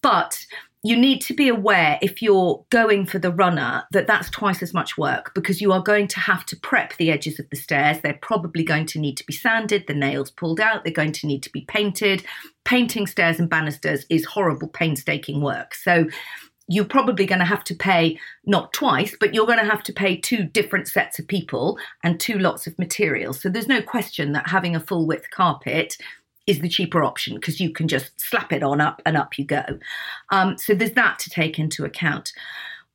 but 0.00 0.46
you 0.82 0.96
need 0.96 1.20
to 1.20 1.34
be 1.34 1.48
aware 1.48 1.98
if 2.00 2.22
you're 2.22 2.64
going 2.70 3.04
for 3.04 3.18
the 3.18 3.32
runner 3.32 3.84
that 3.92 4.06
that's 4.06 4.30
twice 4.30 4.62
as 4.62 4.72
much 4.72 4.96
work 4.96 5.32
because 5.34 5.60
you 5.60 5.72
are 5.72 5.82
going 5.82 6.08
to 6.08 6.20
have 6.20 6.46
to 6.46 6.56
prep 6.56 6.96
the 6.96 7.10
edges 7.10 7.38
of 7.38 7.48
the 7.50 7.56
stairs. 7.56 7.98
They're 8.00 8.18
probably 8.22 8.64
going 8.64 8.86
to 8.86 8.98
need 8.98 9.16
to 9.18 9.26
be 9.26 9.32
sanded, 9.34 9.84
the 9.86 9.94
nails 9.94 10.30
pulled 10.30 10.58
out, 10.58 10.84
they're 10.84 10.92
going 10.92 11.12
to 11.12 11.26
need 11.26 11.42
to 11.42 11.50
be 11.50 11.62
painted. 11.62 12.24
Painting 12.64 13.06
stairs 13.06 13.38
and 13.38 13.50
banisters 13.50 14.06
is 14.08 14.24
horrible, 14.24 14.68
painstaking 14.68 15.42
work. 15.42 15.74
So 15.74 16.06
you're 16.66 16.84
probably 16.84 17.26
going 17.26 17.40
to 17.40 17.44
have 17.44 17.64
to 17.64 17.74
pay 17.74 18.18
not 18.46 18.72
twice, 18.72 19.16
but 19.18 19.34
you're 19.34 19.46
going 19.46 19.58
to 19.58 19.64
have 19.64 19.82
to 19.82 19.92
pay 19.92 20.16
two 20.16 20.44
different 20.44 20.86
sets 20.86 21.18
of 21.18 21.26
people 21.26 21.78
and 22.04 22.18
two 22.18 22.38
lots 22.38 22.66
of 22.68 22.78
materials. 22.78 23.40
So 23.40 23.48
there's 23.48 23.66
no 23.66 23.82
question 23.82 24.32
that 24.32 24.48
having 24.48 24.76
a 24.76 24.80
full 24.80 25.04
width 25.04 25.28
carpet 25.30 25.98
is 26.50 26.58
the 26.58 26.68
cheaper 26.68 27.04
option 27.04 27.34
because 27.36 27.60
you 27.60 27.72
can 27.72 27.86
just 27.86 28.10
slap 28.20 28.52
it 28.52 28.64
on 28.64 28.80
up 28.80 29.00
and 29.06 29.16
up 29.16 29.38
you 29.38 29.44
go. 29.44 29.62
Um, 30.30 30.58
so 30.58 30.74
there's 30.74 30.92
that 30.92 31.20
to 31.20 31.30
take 31.30 31.60
into 31.60 31.84
account. 31.84 32.32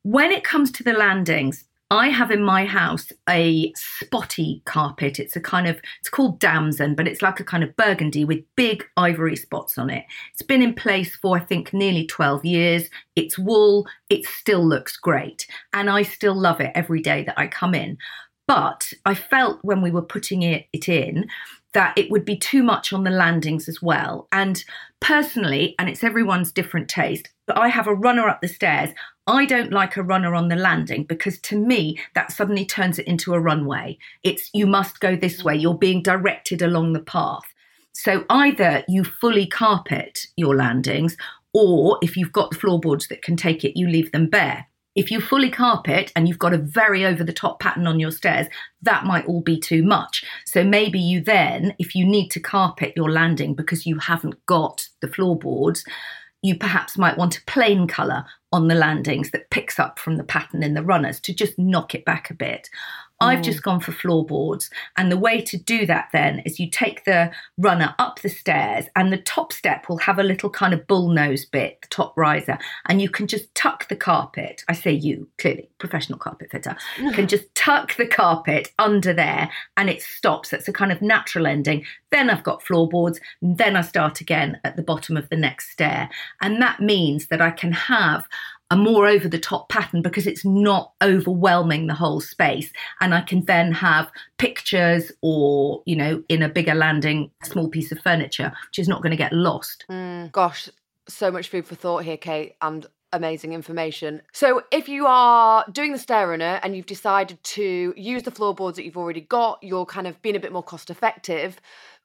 When 0.03 0.31
it 0.31 0.43
comes 0.43 0.71
to 0.73 0.83
the 0.83 0.91
landings, 0.91 1.63
I 1.89 2.09
have 2.09 2.31
in 2.31 2.43
my 2.43 2.65
house 2.65 3.13
a 3.29 3.71
spotty 3.77 4.61
carpet. 4.65 5.19
It's 5.19 5.37
a 5.37 5.41
kind 5.41 5.67
of, 5.67 5.79
it's 6.01 6.09
called 6.09 6.39
damson, 6.39 6.95
but 6.95 7.07
it's 7.07 7.21
like 7.21 7.39
a 7.39 7.45
kind 7.45 7.63
of 7.63 7.75
burgundy 7.77 8.25
with 8.25 8.43
big 8.57 8.83
ivory 8.97 9.37
spots 9.37 9.77
on 9.77 9.89
it. 9.89 10.03
It's 10.33 10.41
been 10.41 10.61
in 10.61 10.73
place 10.73 11.15
for, 11.15 11.37
I 11.37 11.39
think, 11.39 11.73
nearly 11.73 12.05
12 12.05 12.43
years. 12.43 12.89
It's 13.15 13.39
wool. 13.39 13.87
It 14.09 14.25
still 14.25 14.67
looks 14.67 14.97
great. 14.97 15.47
And 15.71 15.89
I 15.89 16.01
still 16.01 16.35
love 16.35 16.59
it 16.59 16.71
every 16.75 17.01
day 17.01 17.23
that 17.23 17.39
I 17.39 17.47
come 17.47 17.73
in. 17.73 17.97
But 18.47 18.91
I 19.05 19.15
felt 19.15 19.59
when 19.63 19.81
we 19.81 19.91
were 19.91 20.01
putting 20.01 20.41
it, 20.43 20.65
it 20.73 20.89
in 20.89 21.25
that 21.75 21.97
it 21.97 22.09
would 22.09 22.23
be 22.23 22.37
too 22.37 22.63
much 22.63 22.93
on 22.93 23.03
the 23.03 23.11
landings 23.11 23.67
as 23.67 23.81
well. 23.81 24.27
And 24.31 24.63
personally, 25.01 25.75
and 25.77 25.89
it's 25.89 26.05
everyone's 26.05 26.51
different 26.51 26.89
taste, 26.89 27.29
but 27.45 27.57
I 27.57 27.67
have 27.67 27.85
a 27.85 27.93
runner 27.93 28.27
up 28.29 28.41
the 28.41 28.47
stairs. 28.47 28.89
I 29.27 29.45
don't 29.45 29.73
like 29.73 29.97
a 29.97 30.03
runner 30.03 30.33
on 30.33 30.47
the 30.47 30.55
landing 30.55 31.03
because 31.03 31.37
to 31.41 31.59
me, 31.59 31.99
that 32.15 32.31
suddenly 32.31 32.65
turns 32.65 32.97
it 32.97 33.07
into 33.07 33.33
a 33.33 33.39
runway. 33.41 33.97
It's 34.23 34.49
you 34.53 34.65
must 34.65 35.01
go 35.01 35.17
this 35.17 35.43
way, 35.43 35.55
you're 35.55 35.77
being 35.77 36.01
directed 36.01 36.61
along 36.61 36.93
the 36.93 37.01
path. 37.01 37.43
So 37.91 38.23
either 38.29 38.83
you 38.87 39.03
fully 39.03 39.45
carpet 39.45 40.27
your 40.37 40.55
landings, 40.55 41.17
or 41.53 41.97
if 42.01 42.15
you've 42.15 42.31
got 42.31 42.55
floorboards 42.55 43.09
that 43.09 43.21
can 43.21 43.35
take 43.35 43.65
it, 43.65 43.77
you 43.77 43.87
leave 43.87 44.11
them 44.13 44.27
bare. 44.29 44.67
If 44.95 45.11
you 45.11 45.19
fully 45.19 45.49
carpet 45.49 46.11
and 46.15 46.27
you've 46.27 46.39
got 46.39 46.53
a 46.53 46.57
very 46.57 47.05
over 47.05 47.23
the 47.23 47.33
top 47.33 47.59
pattern 47.59 47.85
on 47.85 47.99
your 47.99 48.11
stairs, 48.11 48.47
that 48.81 49.05
might 49.05 49.25
all 49.25 49.41
be 49.41 49.59
too 49.59 49.83
much. 49.83 50.23
So 50.45 50.63
maybe 50.63 50.99
you 50.99 51.21
then, 51.21 51.75
if 51.79 51.95
you 51.95 52.05
need 52.05 52.29
to 52.29 52.39
carpet 52.39 52.93
your 52.95 53.11
landing 53.11 53.55
because 53.55 53.85
you 53.85 53.99
haven't 53.99 54.45
got 54.45 54.87
the 55.01 55.09
floorboards, 55.09 55.83
you 56.41 56.55
perhaps 56.55 56.97
might 56.97 57.17
want 57.17 57.37
a 57.37 57.43
plain 57.45 57.87
colour 57.87 58.25
on 58.53 58.67
the 58.67 58.75
landings 58.75 59.31
that 59.31 59.49
picks 59.49 59.79
up 59.79 59.99
from 59.99 60.15
the 60.15 60.23
pattern 60.23 60.63
in 60.63 60.75
the 60.75 60.83
runners 60.83 61.19
to 61.19 61.33
just 61.33 61.59
knock 61.59 61.93
it 61.93 62.05
back 62.05 62.29
a 62.29 62.33
bit. 62.33 62.69
I've 63.19 63.39
mm. 63.39 63.43
just 63.43 63.63
gone 63.63 63.79
for 63.79 63.91
floorboards. 63.91 64.69
And 64.97 65.11
the 65.11 65.17
way 65.17 65.41
to 65.41 65.57
do 65.57 65.85
that 65.85 66.09
then 66.11 66.39
is 66.39 66.59
you 66.59 66.69
take 66.69 67.05
the 67.05 67.31
runner 67.57 67.95
up 67.99 68.21
the 68.21 68.29
stairs, 68.29 68.85
and 68.95 69.11
the 69.11 69.17
top 69.17 69.53
step 69.53 69.87
will 69.87 69.97
have 69.97 70.19
a 70.19 70.23
little 70.23 70.49
kind 70.49 70.73
of 70.73 70.85
bullnose 70.87 71.49
bit, 71.49 71.81
the 71.81 71.87
top 71.89 72.13
riser, 72.17 72.57
and 72.87 73.01
you 73.01 73.09
can 73.09 73.27
just 73.27 73.53
tuck 73.55 73.87
the 73.87 73.95
carpet. 73.95 74.63
I 74.67 74.73
say 74.73 74.91
you, 74.91 75.29
clearly, 75.37 75.69
professional 75.77 76.19
carpet 76.19 76.51
fitter, 76.51 76.75
can 77.13 77.27
just 77.35 77.53
tuck 77.55 77.95
the 77.95 78.07
carpet 78.07 78.71
under 78.79 79.13
there 79.13 79.49
and 79.77 79.89
it 79.89 80.01
stops. 80.01 80.53
It's 80.53 80.67
a 80.67 80.73
kind 80.73 80.91
of 80.91 81.01
natural 81.01 81.47
ending. 81.47 81.85
Then 82.11 82.29
I've 82.29 82.43
got 82.43 82.63
floorboards. 82.63 83.19
Then 83.41 83.75
I 83.75 83.81
start 83.81 84.21
again 84.21 84.59
at 84.63 84.75
the 84.75 84.83
bottom 84.83 85.17
of 85.17 85.29
the 85.29 85.35
next 85.35 85.71
stair. 85.71 86.09
And 86.41 86.61
that 86.61 86.79
means 86.79 87.27
that 87.27 87.41
I 87.41 87.51
can 87.51 87.71
have 87.71 88.27
a 88.71 88.75
more 88.75 89.07
over 89.07 89.27
the 89.27 89.39
top 89.39 89.69
pattern 89.69 90.01
because 90.01 90.25
it's 90.25 90.43
not 90.43 90.93
overwhelming 91.03 91.87
the 91.87 91.93
whole 91.93 92.19
space. 92.19 92.71
And 92.99 93.13
I 93.13 93.21
can 93.21 93.45
then 93.45 93.71
have 93.73 94.11
pictures 94.37 95.11
or, 95.21 95.83
you 95.85 95.95
know, 95.95 96.23
in 96.29 96.41
a 96.41 96.49
bigger 96.49 96.73
landing, 96.73 97.31
a 97.43 97.45
small 97.45 97.69
piece 97.69 97.91
of 97.91 97.99
furniture, 97.99 98.51
which 98.67 98.79
is 98.79 98.87
not 98.87 99.01
going 99.01 99.11
to 99.11 99.17
get 99.17 99.33
lost. 99.33 99.85
Mm, 99.89 100.31
gosh, 100.31 100.69
so 101.07 101.31
much 101.31 101.49
food 101.49 101.65
for 101.65 101.75
thought 101.75 102.03
here, 102.03 102.17
Kate, 102.17 102.55
and 102.61 102.87
amazing 103.13 103.53
information. 103.53 104.21
So, 104.33 104.63
if 104.71 104.89
you 104.89 105.05
are 105.05 105.65
doing 105.71 105.91
the 105.91 105.99
stair 105.99 106.27
runner 106.27 106.59
and 106.63 106.75
you've 106.75 106.85
decided 106.85 107.41
to 107.43 107.93
use 107.95 108.23
the 108.23 108.31
floorboards 108.31 108.77
that 108.77 108.85
you've 108.85 108.97
already 108.97 109.21
got, 109.21 109.59
you're 109.61 109.85
kind 109.85 110.07
of 110.07 110.21
being 110.21 110.35
a 110.35 110.39
bit 110.39 110.51
more 110.51 110.63
cost 110.63 110.89
effective. 110.89 111.59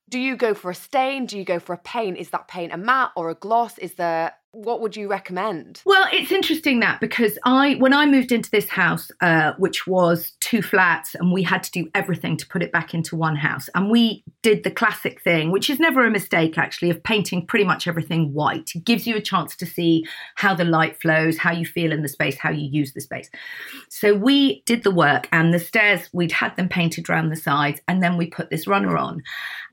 Do 0.09 0.19
you 0.19 0.37
go 0.37 0.55
for 0.55 0.71
a 0.71 0.75
stain? 0.75 1.27
Do 1.27 1.39
you 1.39 1.45
go 1.45 1.59
for 1.59 1.73
a 1.73 1.79
paint? 1.79 2.19
Is 2.19 2.31
that 2.31 2.49
paint 2.49 2.73
a 2.73 2.77
matte 2.77 3.13
or 3.17 3.31
a 3.31 3.35
gloss? 3.35 3.79
Is 3.79 3.95
there 3.95 4.33
what 4.53 4.81
would 4.81 4.97
you 4.97 5.09
recommend? 5.09 5.81
Well, 5.87 6.07
it's 6.13 6.33
interesting 6.33 6.81
that 6.81 7.01
because 7.01 7.39
I, 7.45 7.75
when 7.75 7.93
I 7.93 8.07
moved 8.07 8.33
into 8.33 8.51
this 8.51 8.69
house, 8.69 9.11
uh, 9.21 9.53
which 9.59 9.87
was 9.87 10.33
two 10.41 10.61
flats, 10.61 11.15
and 11.15 11.33
we 11.33 11.43
had 11.43 11.63
to 11.63 11.71
do 11.71 11.89
everything 11.95 12.37
to 12.37 12.47
put 12.49 12.63
it 12.63 12.73
back 12.73 12.93
into 12.93 13.15
one 13.15 13.37
house, 13.37 13.69
and 13.75 13.91
we 13.91 14.25
did 14.43 14.65
the 14.65 14.71
classic 14.71 15.23
thing, 15.23 15.53
which 15.53 15.71
is 15.71 15.79
never 15.79 16.05
a 16.05 16.11
mistake 16.11 16.59
actually, 16.59 16.91
of 16.91 17.03
painting 17.03 17.47
pretty 17.47 17.65
much 17.65 17.87
everything 17.87 18.33
white. 18.33 18.73
It 18.75 18.85
gives 18.85 19.07
you 19.07 19.17
a 19.17 19.21
chance 19.21 19.55
to 19.57 19.67
see 19.67 20.05
how 20.35 20.55
the 20.55 20.65
light 20.65 21.01
flows, 21.01 21.39
how 21.39 21.53
you 21.53 21.65
feel 21.65 21.93
in 21.93 22.03
the 22.03 22.09
space, 22.09 22.37
how 22.37 22.51
you 22.51 22.69
use 22.69 22.93
the 22.93 23.01
space. 23.01 23.31
So 23.89 24.15
we 24.15 24.63
did 24.67 24.83
the 24.83 24.91
work, 24.91 25.29
and 25.31 25.55
the 25.55 25.61
stairs 25.61 26.09
we'd 26.13 26.33
had 26.33 26.57
them 26.57 26.69
painted 26.69 27.09
around 27.09 27.29
the 27.29 27.37
sides, 27.37 27.81
and 27.87 28.03
then 28.03 28.17
we 28.17 28.27
put 28.27 28.51
this 28.51 28.67
runner 28.67 28.97
on 28.99 29.23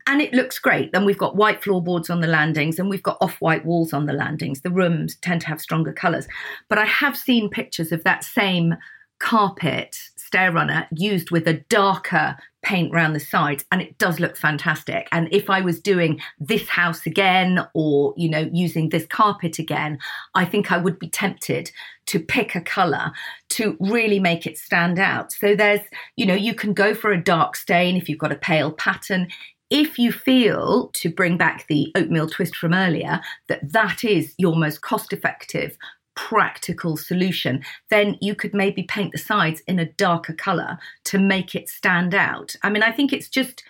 and 0.08 0.22
it 0.22 0.34
looks 0.34 0.58
great. 0.58 0.94
Then 0.94 1.06
we've 1.06 1.18
got 1.18 1.36
white 1.36 1.62
floorboards 1.62 2.10
on 2.10 2.22
the 2.22 2.28
landings 2.28 2.80
and 2.80 2.90
we've 2.90 3.04
got 3.04 3.18
off 3.22 3.36
white 3.42 3.66
walls 3.66 3.94
on 3.94 4.06
the 4.06 4.14
landings. 4.14 4.62
The 4.62 4.72
rooms 4.72 5.18
tend 5.18 5.42
to 5.42 5.48
have 5.48 5.62
stronger 5.62 5.94
colours. 5.94 6.28
But 6.70 6.78
I 6.78 6.86
have 6.86 7.18
seen 7.18 7.50
pictures 7.50 7.92
of 7.92 8.04
that 8.06 8.24
same 8.24 8.76
carpet 9.20 9.98
stair 10.16 10.52
runner 10.52 10.88
used 10.92 11.32
with 11.32 11.48
a 11.48 11.62
darker 11.70 12.36
paint 12.62 12.94
around 12.94 13.14
the 13.14 13.20
sides 13.20 13.64
and 13.72 13.82
it 13.82 13.98
does 13.98 14.20
look 14.20 14.36
fantastic 14.36 15.08
and 15.12 15.30
if 15.32 15.50
i 15.50 15.62
was 15.62 15.80
doing 15.80 16.20
this 16.38 16.68
house 16.68 17.06
again 17.06 17.66
or 17.74 18.14
you 18.18 18.30
know 18.30 18.50
using 18.52 18.90
this 18.90 19.06
carpet 19.06 19.58
again 19.58 19.98
i 20.36 20.44
think 20.44 20.72
i 20.72 20.78
would 20.78 21.00
be 21.00 21.10
tempted 21.10 21.72
to 22.06 22.20
pick 22.20 22.56
a 22.56 22.62
color 22.62 23.12
to 23.48 23.78
really 23.80 24.20
make 24.20 24.46
it 24.46 24.58
stand 24.58 25.00
out 25.00 25.32
so 25.32 25.56
there's 25.56 25.82
you 26.18 26.26
know 26.26 26.36
you 26.36 26.54
can 26.54 26.74
go 26.74 26.94
for 26.94 27.12
a 27.12 27.24
dark 27.24 27.56
stain 27.56 27.96
if 27.96 28.10
you've 28.10 28.20
got 28.20 28.32
a 28.32 28.36
pale 28.36 28.72
pattern 28.72 29.28
if 29.70 30.00
you 30.00 30.12
feel 30.12 30.90
to 30.94 31.10
bring 31.10 31.38
back 31.38 31.66
the 31.68 31.92
oatmeal 31.96 32.28
twist 32.28 32.56
from 32.56 32.74
earlier 32.74 33.20
that 33.48 33.72
that 33.72 34.04
is 34.04 34.34
your 34.38 34.56
most 34.56 34.82
cost 34.82 35.14
effective 35.14 35.78
practical 36.16 36.98
solution 36.98 37.64
then 37.90 38.18
you 38.22 38.34
could 38.34 38.54
maybe 38.54 38.84
paint 38.84 39.12
the 39.12 39.18
sides 39.18 39.62
in 39.68 39.78
a 39.78 39.92
darker 39.94 40.34
color 40.34 40.78
to 41.04 41.20
make 41.20 41.54
it 41.54 41.70
stand 41.70 42.16
out 42.16 42.56
i 42.64 42.70
mean 42.70 42.82
i 42.82 42.92
think 42.92 43.14
it's 43.14 43.30
just 43.30 43.64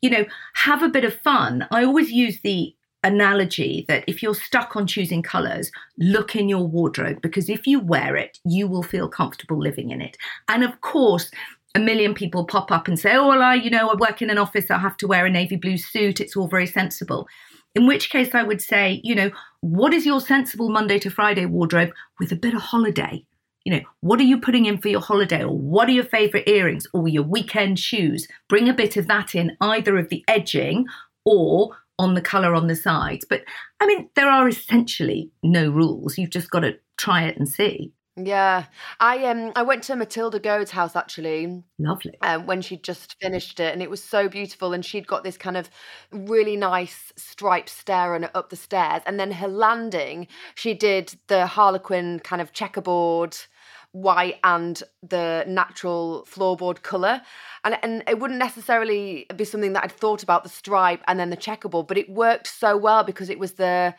you 0.00 0.08
know 0.08 0.24
have 0.54 0.82
a 0.82 0.88
bit 0.88 1.04
of 1.04 1.14
fun 1.20 1.66
i 1.70 1.84
always 1.84 2.10
use 2.10 2.40
the 2.40 2.74
analogy 3.04 3.84
that 3.88 4.04
if 4.06 4.22
you're 4.22 4.34
stuck 4.34 4.76
on 4.76 4.86
choosing 4.86 5.22
colors, 5.22 5.70
look 5.98 6.36
in 6.36 6.48
your 6.48 6.66
wardrobe 6.66 7.20
because 7.20 7.48
if 7.48 7.66
you 7.66 7.80
wear 7.80 8.16
it, 8.16 8.38
you 8.44 8.68
will 8.68 8.82
feel 8.82 9.08
comfortable 9.08 9.58
living 9.58 9.90
in 9.90 10.00
it. 10.00 10.16
And 10.48 10.62
of 10.62 10.80
course, 10.80 11.30
a 11.74 11.80
million 11.80 12.14
people 12.14 12.44
pop 12.44 12.70
up 12.70 12.86
and 12.86 12.98
say, 12.98 13.14
oh, 13.14 13.28
well, 13.28 13.42
I, 13.42 13.54
you 13.54 13.70
know, 13.70 13.88
I 13.88 13.94
work 13.94 14.20
in 14.20 14.30
an 14.30 14.38
office, 14.38 14.70
I 14.70 14.78
have 14.78 14.96
to 14.98 15.06
wear 15.06 15.26
a 15.26 15.30
navy 15.30 15.56
blue 15.56 15.78
suit. 15.78 16.20
It's 16.20 16.36
all 16.36 16.48
very 16.48 16.66
sensible. 16.66 17.26
In 17.74 17.86
which 17.86 18.10
case, 18.10 18.34
I 18.34 18.42
would 18.42 18.60
say, 18.60 19.00
you 19.02 19.14
know, 19.14 19.30
what 19.60 19.94
is 19.94 20.04
your 20.04 20.20
sensible 20.20 20.68
Monday 20.68 20.98
to 20.98 21.10
Friday 21.10 21.46
wardrobe 21.46 21.92
with 22.20 22.30
a 22.30 22.36
bit 22.36 22.54
of 22.54 22.60
holiday? 22.60 23.24
You 23.64 23.74
know, 23.74 23.82
what 24.00 24.20
are 24.20 24.24
you 24.24 24.40
putting 24.40 24.66
in 24.66 24.78
for 24.78 24.88
your 24.88 25.00
holiday, 25.00 25.44
or 25.44 25.56
what 25.56 25.88
are 25.88 25.92
your 25.92 26.04
favorite 26.04 26.48
earrings, 26.48 26.86
or 26.92 27.08
your 27.08 27.22
weekend 27.22 27.78
shoes? 27.78 28.28
Bring 28.48 28.68
a 28.68 28.74
bit 28.74 28.96
of 28.96 29.06
that 29.06 29.34
in, 29.34 29.56
either 29.60 29.96
of 29.96 30.08
the 30.08 30.24
edging 30.28 30.86
or 31.24 31.70
on 31.98 32.14
the 32.14 32.20
colour 32.20 32.54
on 32.54 32.66
the 32.66 32.74
sides. 32.74 33.24
But 33.28 33.44
I 33.80 33.86
mean, 33.86 34.10
there 34.16 34.28
are 34.28 34.48
essentially 34.48 35.30
no 35.42 35.70
rules. 35.70 36.18
You've 36.18 36.30
just 36.30 36.50
got 36.50 36.60
to 36.60 36.76
try 36.98 37.22
it 37.24 37.38
and 37.38 37.48
see. 37.48 37.92
Yeah, 38.16 38.66
I 39.00 39.24
um 39.24 39.52
I 39.56 39.62
went 39.62 39.84
to 39.84 39.96
Matilda 39.96 40.38
Goad's 40.38 40.70
house 40.70 40.94
actually. 40.96 41.62
Lovely. 41.78 42.12
Um, 42.20 42.46
when 42.46 42.60
she'd 42.60 42.84
just 42.84 43.16
finished 43.22 43.58
it, 43.58 43.72
and 43.72 43.82
it 43.82 43.88
was 43.88 44.04
so 44.04 44.28
beautiful. 44.28 44.74
And 44.74 44.84
she'd 44.84 45.06
got 45.06 45.24
this 45.24 45.38
kind 45.38 45.56
of 45.56 45.70
really 46.12 46.56
nice 46.56 47.12
striped 47.16 47.70
stair 47.70 48.14
and 48.14 48.30
up 48.34 48.50
the 48.50 48.56
stairs, 48.56 49.02
and 49.06 49.18
then 49.18 49.30
her 49.32 49.48
landing, 49.48 50.28
she 50.54 50.74
did 50.74 51.14
the 51.28 51.46
Harlequin 51.46 52.20
kind 52.20 52.42
of 52.42 52.52
checkerboard 52.52 53.36
white 53.92 54.38
and 54.44 54.82
the 55.02 55.44
natural 55.48 56.26
floorboard 56.30 56.82
color. 56.82 57.22
And 57.64 57.78
and 57.82 58.02
it 58.06 58.18
wouldn't 58.18 58.38
necessarily 58.38 59.26
be 59.34 59.44
something 59.46 59.72
that 59.72 59.84
I'd 59.84 59.92
thought 59.92 60.22
about 60.22 60.42
the 60.42 60.50
stripe 60.50 61.02
and 61.08 61.18
then 61.18 61.30
the 61.30 61.36
checkerboard, 61.36 61.86
but 61.86 61.96
it 61.98 62.10
worked 62.10 62.46
so 62.46 62.76
well 62.76 63.04
because 63.04 63.30
it 63.30 63.38
was 63.38 63.52
the 63.54 63.94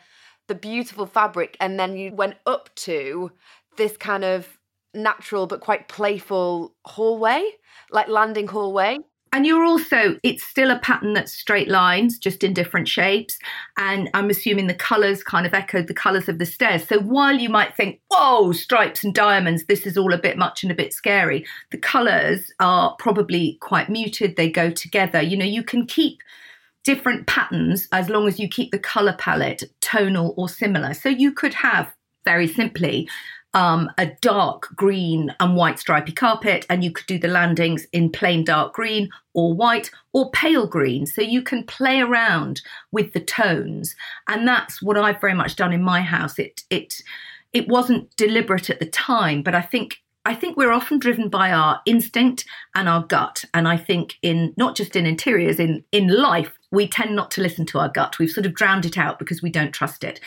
the 0.46 0.54
beautiful 0.54 1.06
fabric 1.06 1.56
and 1.58 1.80
then 1.80 1.96
you 1.96 2.12
went 2.12 2.36
up 2.46 2.68
to 2.76 3.32
this 3.76 3.96
kind 3.96 4.24
of 4.24 4.58
natural 4.94 5.46
but 5.46 5.60
quite 5.60 5.88
playful 5.88 6.74
hallway, 6.84 7.42
like 7.90 8.08
landing 8.08 8.46
hallway. 8.48 8.98
And 9.32 9.44
you're 9.44 9.64
also, 9.64 10.16
it's 10.22 10.44
still 10.44 10.70
a 10.70 10.78
pattern 10.78 11.12
that's 11.14 11.32
straight 11.32 11.66
lines, 11.66 12.18
just 12.18 12.44
in 12.44 12.54
different 12.54 12.86
shapes. 12.86 13.36
And 13.76 14.08
I'm 14.14 14.30
assuming 14.30 14.68
the 14.68 14.74
colours 14.74 15.24
kind 15.24 15.44
of 15.44 15.52
echoed 15.52 15.88
the 15.88 15.94
colours 15.94 16.28
of 16.28 16.38
the 16.38 16.46
stairs. 16.46 16.86
So 16.86 17.00
while 17.00 17.34
you 17.34 17.48
might 17.48 17.76
think, 17.76 18.00
whoa, 18.12 18.52
stripes 18.52 19.02
and 19.02 19.12
diamonds, 19.12 19.64
this 19.64 19.86
is 19.86 19.98
all 19.98 20.12
a 20.12 20.18
bit 20.18 20.38
much 20.38 20.62
and 20.62 20.70
a 20.70 20.76
bit 20.76 20.92
scary, 20.92 21.44
the 21.72 21.78
colours 21.78 22.52
are 22.60 22.94
probably 23.00 23.58
quite 23.60 23.88
muted. 23.88 24.36
They 24.36 24.48
go 24.48 24.70
together. 24.70 25.20
You 25.20 25.36
know, 25.36 25.44
you 25.44 25.64
can 25.64 25.84
keep 25.84 26.20
different 26.84 27.26
patterns 27.26 27.88
as 27.90 28.08
long 28.08 28.28
as 28.28 28.38
you 28.38 28.48
keep 28.48 28.70
the 28.70 28.78
colour 28.78 29.16
palette 29.18 29.64
tonal 29.80 30.34
or 30.36 30.48
similar. 30.48 30.94
So 30.94 31.08
you 31.08 31.32
could 31.32 31.54
have, 31.54 31.92
very 32.24 32.46
simply, 32.46 33.08
um, 33.54 33.90
a 33.98 34.06
dark 34.20 34.68
green 34.74 35.34
and 35.40 35.56
white 35.56 35.78
stripy 35.78 36.12
carpet, 36.12 36.66
and 36.68 36.84
you 36.84 36.90
could 36.90 37.06
do 37.06 37.18
the 37.18 37.28
landings 37.28 37.86
in 37.92 38.10
plain 38.10 38.44
dark 38.44 38.74
green 38.74 39.08
or 39.32 39.54
white 39.54 39.90
or 40.12 40.30
pale 40.32 40.66
green. 40.66 41.06
So 41.06 41.22
you 41.22 41.42
can 41.42 41.64
play 41.64 42.00
around 42.00 42.60
with 42.92 43.12
the 43.12 43.20
tones, 43.20 43.94
and 44.28 44.46
that's 44.46 44.82
what 44.82 44.98
I've 44.98 45.20
very 45.20 45.34
much 45.34 45.56
done 45.56 45.72
in 45.72 45.82
my 45.82 46.02
house. 46.02 46.38
It 46.38 46.64
it 46.68 47.00
it 47.52 47.68
wasn't 47.68 48.14
deliberate 48.16 48.68
at 48.68 48.80
the 48.80 48.86
time, 48.86 49.42
but 49.42 49.54
I 49.54 49.62
think 49.62 50.00
I 50.26 50.34
think 50.34 50.56
we're 50.56 50.72
often 50.72 50.98
driven 50.98 51.28
by 51.28 51.52
our 51.52 51.80
instinct 51.84 52.46
and 52.74 52.88
our 52.88 53.04
gut. 53.04 53.44
And 53.52 53.68
I 53.68 53.76
think 53.76 54.14
in 54.22 54.54
not 54.56 54.74
just 54.74 54.96
in 54.96 55.06
interiors, 55.06 55.60
in 55.60 55.84
in 55.92 56.08
life, 56.08 56.58
we 56.70 56.88
tend 56.88 57.14
not 57.14 57.30
to 57.32 57.42
listen 57.42 57.66
to 57.66 57.78
our 57.78 57.90
gut. 57.90 58.18
We've 58.18 58.30
sort 58.30 58.46
of 58.46 58.54
drowned 58.54 58.86
it 58.86 58.96
out 58.96 59.18
because 59.18 59.42
we 59.42 59.50
don't 59.50 59.72
trust 59.72 60.02
it. 60.02 60.20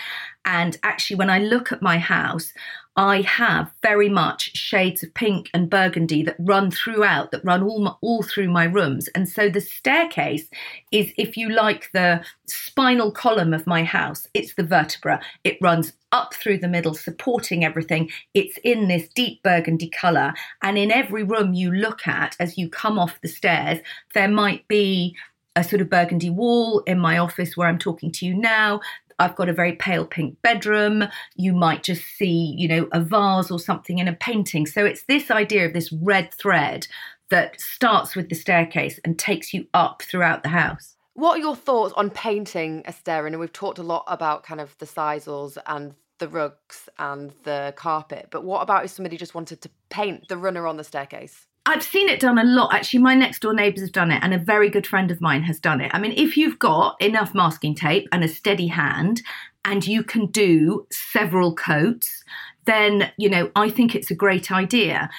And 0.45 0.77
actually, 0.83 1.17
when 1.17 1.29
I 1.29 1.39
look 1.39 1.71
at 1.71 1.81
my 1.81 1.97
house, 1.97 2.53
I 2.97 3.21
have 3.21 3.71
very 3.83 4.09
much 4.09 4.57
shades 4.57 5.03
of 5.03 5.13
pink 5.13 5.51
and 5.53 5.69
burgundy 5.69 6.23
that 6.23 6.35
run 6.39 6.71
throughout, 6.71 7.29
that 7.29 7.45
run 7.45 7.61
all, 7.61 7.79
my, 7.79 7.93
all 8.01 8.23
through 8.23 8.49
my 8.49 8.63
rooms. 8.63 9.07
And 9.09 9.29
so 9.29 9.49
the 9.49 9.61
staircase 9.61 10.49
is, 10.91 11.13
if 11.15 11.37
you 11.37 11.49
like, 11.49 11.91
the 11.93 12.25
spinal 12.47 13.11
column 13.11 13.53
of 13.53 13.67
my 13.67 13.83
house. 13.83 14.27
It's 14.33 14.55
the 14.55 14.63
vertebra. 14.63 15.21
It 15.43 15.59
runs 15.61 15.93
up 16.11 16.33
through 16.33 16.57
the 16.57 16.67
middle, 16.67 16.95
supporting 16.95 17.63
everything. 17.63 18.09
It's 18.33 18.57
in 18.63 18.87
this 18.87 19.07
deep 19.09 19.43
burgundy 19.43 19.89
colour. 19.89 20.33
And 20.63 20.75
in 20.75 20.91
every 20.91 21.23
room 21.23 21.53
you 21.53 21.71
look 21.71 22.07
at 22.07 22.35
as 22.39 22.57
you 22.57 22.67
come 22.67 22.97
off 22.97 23.21
the 23.21 23.27
stairs, 23.27 23.79
there 24.15 24.29
might 24.29 24.67
be 24.67 25.15
a 25.55 25.63
sort 25.63 25.81
of 25.81 25.89
burgundy 25.89 26.29
wall 26.29 26.81
in 26.81 26.99
my 26.99 27.17
office 27.17 27.55
where 27.55 27.67
I'm 27.67 27.79
talking 27.79 28.11
to 28.13 28.25
you 28.25 28.33
now 28.35 28.79
I've 29.19 29.35
got 29.35 29.49
a 29.49 29.53
very 29.53 29.73
pale 29.73 30.05
pink 30.05 30.41
bedroom. 30.41 31.05
You 31.35 31.53
might 31.53 31.83
just 31.83 32.03
see, 32.03 32.55
you 32.57 32.67
know, 32.67 32.87
a 32.91 33.01
vase 33.01 33.51
or 33.51 33.59
something 33.59 33.99
in 33.99 34.07
a 34.07 34.13
painting. 34.13 34.65
So 34.65 34.85
it's 34.85 35.03
this 35.03 35.31
idea 35.31 35.65
of 35.65 35.73
this 35.73 35.91
red 35.91 36.33
thread 36.33 36.87
that 37.29 37.59
starts 37.59 38.15
with 38.15 38.29
the 38.29 38.35
staircase 38.35 38.99
and 39.03 39.17
takes 39.17 39.53
you 39.53 39.67
up 39.73 40.01
throughout 40.01 40.43
the 40.43 40.49
house. 40.49 40.95
What 41.13 41.37
are 41.37 41.41
your 41.41 41.55
thoughts 41.55 41.93
on 41.97 42.11
painting 42.11 42.83
a 42.85 42.93
stair? 42.93 43.25
And 43.25 43.39
we've 43.39 43.51
talked 43.51 43.79
a 43.79 43.83
lot 43.83 44.03
about 44.07 44.43
kind 44.43 44.61
of 44.61 44.77
the 44.77 44.85
sisals 44.85 45.57
and 45.65 45.95
the 46.19 46.27
rugs 46.27 46.89
and 46.97 47.33
the 47.43 47.73
carpet, 47.75 48.27
but 48.31 48.43
what 48.43 48.61
about 48.61 48.85
if 48.85 48.91
somebody 48.91 49.17
just 49.17 49.35
wanted 49.35 49.61
to 49.61 49.69
paint 49.89 50.27
the 50.27 50.37
runner 50.37 50.67
on 50.67 50.77
the 50.77 50.83
staircase? 50.83 51.46
I've 51.67 51.83
seen 51.83 52.07
it 52.07 52.21
done 52.21 52.37
a 52.37 52.45
lot. 52.45 52.73
Actually, 52.73 53.01
my 53.01 53.13
next 53.13 53.39
door 53.41 53.53
neighbours 53.53 53.81
have 53.81 53.91
done 53.91 54.09
it, 54.09 54.23
and 54.23 54.33
a 54.33 54.37
very 54.37 54.69
good 54.69 54.87
friend 54.87 55.11
of 55.11 55.19
mine 55.19 55.43
has 55.43 55.59
done 55.59 55.81
it. 55.81 55.91
I 55.93 55.99
mean, 55.99 56.13
if 56.15 56.37
you've 56.37 56.57
got 56.57 56.99
enough 57.01 57.35
masking 57.35 57.75
tape 57.75 58.07
and 58.13 58.23
a 58.23 58.27
steady 58.29 58.67
hand, 58.67 59.21
and 59.65 59.85
you 59.85 60.01
can 60.01 60.27
do 60.27 60.87
several 60.91 61.53
coats, 61.53 62.23
then, 62.65 63.11
you 63.17 63.29
know, 63.29 63.51
I 63.53 63.69
think 63.69 63.95
it's 63.95 64.09
a 64.09 64.15
great 64.15 64.49
idea. 64.49 65.09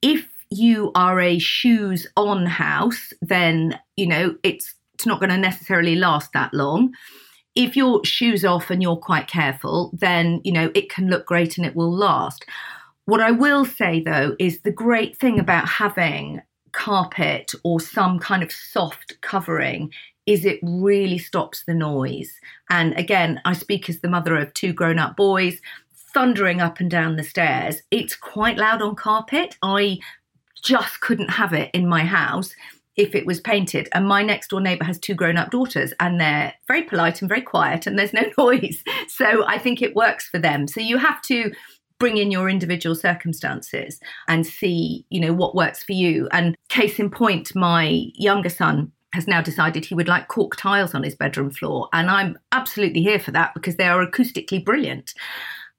If 0.00 0.26
you 0.48 0.92
are 0.94 1.20
a 1.20 1.38
shoes 1.38 2.06
on 2.16 2.46
house, 2.46 3.12
then, 3.20 3.78
you 3.96 4.06
know, 4.06 4.34
it's, 4.42 4.74
it's 4.94 5.04
not 5.04 5.20
going 5.20 5.28
to 5.28 5.36
necessarily 5.36 5.94
last 5.94 6.32
that 6.32 6.54
long. 6.54 6.94
If 7.54 7.76
your 7.76 8.02
shoes 8.02 8.46
off 8.46 8.70
and 8.70 8.80
you're 8.80 8.96
quite 8.96 9.26
careful, 9.26 9.90
then, 9.92 10.40
you 10.42 10.52
know, 10.52 10.70
it 10.74 10.88
can 10.88 11.08
look 11.08 11.26
great 11.26 11.58
and 11.58 11.66
it 11.66 11.76
will 11.76 11.92
last. 11.92 12.46
What 13.08 13.22
I 13.22 13.30
will 13.30 13.64
say 13.64 14.02
though 14.02 14.36
is 14.38 14.60
the 14.60 14.70
great 14.70 15.16
thing 15.16 15.38
about 15.38 15.66
having 15.66 16.42
carpet 16.72 17.54
or 17.64 17.80
some 17.80 18.18
kind 18.18 18.42
of 18.42 18.52
soft 18.52 19.18
covering 19.22 19.94
is 20.26 20.44
it 20.44 20.60
really 20.62 21.16
stops 21.16 21.64
the 21.64 21.72
noise. 21.72 22.30
And 22.68 22.92
again, 22.98 23.40
I 23.46 23.54
speak 23.54 23.88
as 23.88 24.00
the 24.00 24.10
mother 24.10 24.36
of 24.36 24.52
two 24.52 24.74
grown 24.74 24.98
up 24.98 25.16
boys 25.16 25.58
thundering 26.12 26.60
up 26.60 26.80
and 26.80 26.90
down 26.90 27.16
the 27.16 27.22
stairs. 27.22 27.80
It's 27.90 28.14
quite 28.14 28.58
loud 28.58 28.82
on 28.82 28.94
carpet. 28.94 29.56
I 29.62 30.00
just 30.62 31.00
couldn't 31.00 31.30
have 31.30 31.54
it 31.54 31.70
in 31.72 31.88
my 31.88 32.04
house 32.04 32.54
if 32.98 33.14
it 33.14 33.24
was 33.24 33.40
painted. 33.40 33.88
And 33.92 34.06
my 34.06 34.22
next 34.22 34.48
door 34.48 34.60
neighbour 34.60 34.84
has 34.84 34.98
two 34.98 35.14
grown 35.14 35.38
up 35.38 35.50
daughters 35.50 35.94
and 35.98 36.20
they're 36.20 36.52
very 36.66 36.82
polite 36.82 37.22
and 37.22 37.28
very 37.28 37.40
quiet 37.40 37.86
and 37.86 37.98
there's 37.98 38.12
no 38.12 38.24
noise. 38.38 38.84
So 39.08 39.46
I 39.46 39.56
think 39.56 39.80
it 39.80 39.96
works 39.96 40.28
for 40.28 40.38
them. 40.38 40.68
So 40.68 40.80
you 40.80 40.98
have 40.98 41.22
to 41.22 41.52
bring 41.98 42.16
in 42.16 42.30
your 42.30 42.48
individual 42.48 42.94
circumstances 42.94 44.00
and 44.28 44.46
see, 44.46 45.04
you 45.10 45.20
know, 45.20 45.32
what 45.32 45.54
works 45.54 45.82
for 45.82 45.92
you. 45.92 46.28
And 46.32 46.56
case 46.68 46.98
in 46.98 47.10
point, 47.10 47.54
my 47.54 48.06
younger 48.14 48.48
son 48.48 48.92
has 49.14 49.26
now 49.26 49.40
decided 49.40 49.84
he 49.84 49.94
would 49.94 50.08
like 50.08 50.28
cork 50.28 50.56
tiles 50.56 50.94
on 50.94 51.02
his 51.02 51.14
bedroom 51.14 51.50
floor. 51.50 51.88
And 51.92 52.10
I'm 52.10 52.38
absolutely 52.52 53.02
here 53.02 53.18
for 53.18 53.30
that 53.32 53.54
because 53.54 53.76
they 53.76 53.88
are 53.88 54.04
acoustically 54.04 54.64
brilliant. 54.64 55.14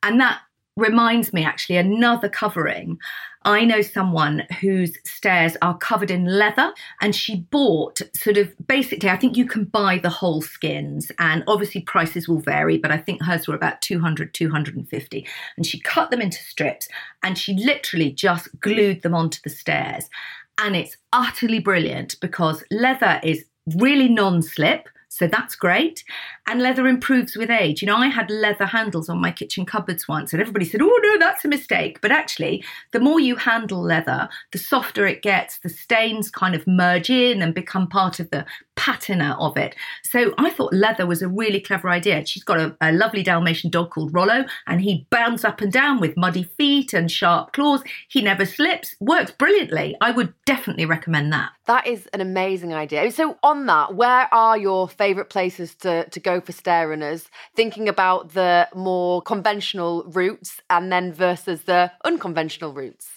And 0.02 0.20
that 0.20 0.40
reminds 0.80 1.34
me 1.34 1.44
actually 1.44 1.78
another 1.78 2.30
covering. 2.30 2.98
I 3.44 3.64
know 3.64 3.82
someone 3.82 4.44
whose 4.60 4.98
stairs 5.06 5.56
are 5.62 5.78
covered 5.78 6.12
in 6.12 6.26
leather 6.26 6.74
and 7.00 7.16
she 7.16 7.42
bought 7.52 8.02
sort 8.14 8.38
of 8.38 8.54
basically 8.68 9.10
I 9.10 9.16
think 9.16 9.38
you 9.38 9.46
can 9.46 9.64
buy 9.64 9.98
the 9.98 10.10
whole 10.10 10.42
skins 10.42 11.10
and 11.20 11.44
obviously 11.48 11.82
prices 11.82 12.28
will 12.28 12.42
vary 12.42 12.78
but 12.78 12.92
I 12.92 12.98
think 12.98 13.24
hers 13.24 13.48
were 13.48 13.56
about 13.56 13.82
200 13.82 14.34
250 14.34 15.28
and 15.56 15.66
she 15.66 15.80
cut 15.80 16.12
them 16.12 16.22
into 16.22 16.44
strips 16.44 16.90
and 17.24 17.38
she 17.38 17.54
literally 17.54 18.12
just 18.12 18.50
glued 18.60 19.04
them 19.04 19.16
onto 19.16 19.40
the 19.44 19.50
stairs 19.50 20.10
and 20.58 20.76
it's 20.76 20.98
utterly 21.14 21.60
brilliant 21.60 22.18
because 22.20 22.64
leather 22.72 23.22
is 23.24 23.46
really 23.78 24.10
non-slip 24.10 24.90
so 25.20 25.28
that's 25.28 25.54
great. 25.54 26.06
And 26.48 26.62
leather 26.62 26.88
improves 26.88 27.36
with 27.36 27.50
age. 27.50 27.82
You 27.82 27.88
know, 27.88 27.98
I 27.98 28.08
had 28.08 28.32
leather 28.32 28.66
handles 28.66 29.10
on 29.10 29.20
my 29.20 29.32
kitchen 29.34 29.66
cupboards 29.66 30.08
once, 30.08 30.32
and 30.32 30.42
everybody 30.42 30.64
said, 30.64 30.82
oh, 30.82 31.00
no, 31.04 31.20
that's 31.20 31.44
a 31.44 31.50
mistake. 31.50 32.00
But 32.02 32.14
actually, 32.14 32.64
the 32.94 33.02
more 33.02 33.20
you 33.20 33.36
handle 33.36 33.82
leather, 33.82 34.30
the 34.54 34.58
softer 34.58 35.06
it 35.06 35.22
gets. 35.22 35.60
The 35.60 35.68
stains 35.68 36.32
kind 36.32 36.56
of 36.56 36.66
merge 36.66 37.10
in 37.10 37.42
and 37.42 37.54
become 37.54 37.90
part 37.90 38.22
of 38.22 38.30
the 38.30 38.46
patina 38.78 39.36
of 39.42 39.58
it. 39.58 39.76
So 40.04 40.34
I 40.38 40.52
thought 40.52 40.74
leather 40.74 41.06
was 41.06 41.22
a 41.22 41.28
really 41.28 41.60
clever 41.60 41.90
idea. 41.90 42.26
She's 42.26 42.46
got 42.46 42.62
a, 42.62 42.78
a, 42.80 42.94
lovely 42.94 43.24
Dalmatian 43.24 43.72
dog 43.72 43.92
called 43.92 44.14
Rollo, 44.14 44.46
and 44.68 44.80
he 44.80 45.06
bounds 45.10 45.44
up 45.44 45.60
and 45.60 45.72
down 45.72 46.00
with 46.00 46.16
muddy 46.16 46.44
feet 46.44 46.94
and 46.94 47.12
sharp 47.12 47.52
claws. 47.52 47.84
He 48.08 48.22
never 48.22 48.46
slips, 48.46 48.96
works 49.02 49.32
brilliantly. 49.32 49.98
I 50.00 50.12
would 50.12 50.34
definitely 50.46 50.86
recommend 50.86 51.34
that. 51.34 51.52
That 51.70 51.86
is 51.86 52.08
an 52.14 52.20
amazing 52.20 52.74
idea. 52.74 53.12
So, 53.12 53.38
on 53.44 53.68
that, 53.68 53.94
where 53.94 54.28
are 54.34 54.58
your 54.58 54.88
favourite 54.90 55.30
places 55.30 55.76
to, 55.76 56.10
to 56.10 56.20
go 56.20 56.42
for 56.42 56.52
stair 56.52 56.90
runners? 56.90 57.30
Thinking 57.56 57.88
about 57.88 58.34
the 58.34 58.68
more 58.74 59.22
conventional 59.22 60.04
routes 60.08 60.62
and 60.72 60.92
then 60.92 61.14
versus 61.14 61.62
the 61.66 61.92
unconventional 62.04 62.74
routes. 62.74 63.08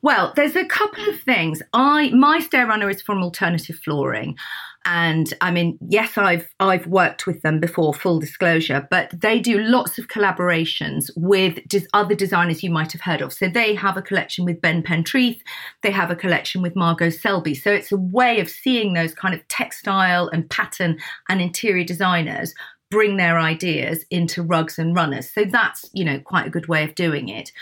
Well, 0.00 0.32
there's 0.34 0.56
a 0.56 0.64
couple 0.64 1.10
of 1.10 1.20
things. 1.20 1.60
I 1.74 2.08
my 2.12 2.40
stair 2.40 2.66
runner 2.66 2.88
is 2.88 3.02
from 3.02 3.22
alternative 3.22 3.76
flooring. 3.84 4.38
And 4.86 5.32
I 5.42 5.50
mean, 5.50 5.78
yes, 5.86 6.16
I've 6.16 6.48
I've 6.58 6.86
worked 6.86 7.26
with 7.26 7.42
them 7.42 7.60
before, 7.60 7.92
full 7.92 8.18
disclosure, 8.18 8.86
but 8.90 9.12
they 9.20 9.38
do 9.38 9.58
lots 9.58 9.98
of 9.98 10.08
collaborations 10.08 11.10
with 11.16 11.58
des- 11.68 11.86
other 11.92 12.14
designers 12.14 12.62
you 12.62 12.70
might 12.70 12.92
have 12.92 13.02
heard 13.02 13.20
of. 13.20 13.32
So 13.32 13.48
they 13.48 13.74
have 13.74 13.98
a 13.98 14.02
collection 14.02 14.46
with 14.46 14.60
Ben 14.60 14.82
Pentreath, 14.82 15.40
they 15.82 15.90
have 15.90 16.10
a 16.10 16.16
collection 16.16 16.62
with 16.62 16.76
Margo 16.76 17.10
Selby. 17.10 17.54
So 17.54 17.70
it's 17.70 17.92
a 17.92 17.98
way 17.98 18.40
of 18.40 18.48
seeing 18.48 18.94
those 18.94 19.14
kind 19.14 19.34
of 19.34 19.46
textile 19.48 20.28
and 20.28 20.48
pattern 20.48 20.98
and 21.28 21.42
interior 21.42 21.84
designers 21.84 22.54
bring 22.90 23.16
their 23.16 23.38
ideas 23.38 24.04
into 24.10 24.42
rugs 24.42 24.78
and 24.78 24.96
runners. 24.96 25.32
So 25.32 25.44
that's, 25.44 25.88
you 25.92 26.04
know, 26.04 26.18
quite 26.18 26.46
a 26.46 26.50
good 26.50 26.66
way 26.66 26.84
of 26.84 26.94
doing 26.94 27.28
it. 27.28 27.52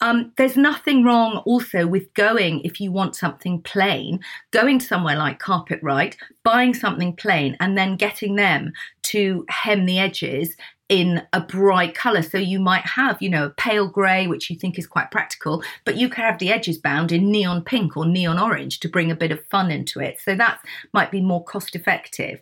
Um, 0.00 0.32
there's 0.36 0.56
nothing 0.56 1.04
wrong 1.04 1.38
also 1.46 1.86
with 1.86 2.12
going, 2.14 2.60
if 2.60 2.80
you 2.80 2.92
want 2.92 3.16
something 3.16 3.62
plain, 3.62 4.20
going 4.50 4.80
somewhere 4.80 5.16
like 5.16 5.38
Carpet 5.38 5.80
Right, 5.82 6.16
buying 6.42 6.74
something 6.74 7.14
plain, 7.16 7.56
and 7.60 7.76
then 7.76 7.96
getting 7.96 8.36
them 8.36 8.72
to 9.04 9.44
hem 9.48 9.86
the 9.86 9.98
edges 9.98 10.56
in 10.88 11.22
a 11.32 11.40
bright 11.40 11.94
color. 11.94 12.22
So 12.22 12.36
you 12.36 12.60
might 12.60 12.84
have, 12.84 13.20
you 13.22 13.30
know, 13.30 13.46
a 13.46 13.50
pale 13.50 13.88
grey, 13.88 14.26
which 14.26 14.50
you 14.50 14.56
think 14.56 14.78
is 14.78 14.86
quite 14.86 15.10
practical, 15.10 15.62
but 15.84 15.96
you 15.96 16.08
can 16.08 16.24
have 16.24 16.38
the 16.38 16.52
edges 16.52 16.76
bound 16.78 17.10
in 17.10 17.30
neon 17.30 17.64
pink 17.64 17.96
or 17.96 18.04
neon 18.06 18.38
orange 18.38 18.80
to 18.80 18.88
bring 18.88 19.10
a 19.10 19.16
bit 19.16 19.32
of 19.32 19.46
fun 19.46 19.70
into 19.70 20.00
it. 20.00 20.20
So 20.20 20.34
that 20.36 20.60
might 20.92 21.10
be 21.10 21.22
more 21.22 21.42
cost 21.42 21.74
effective. 21.74 22.40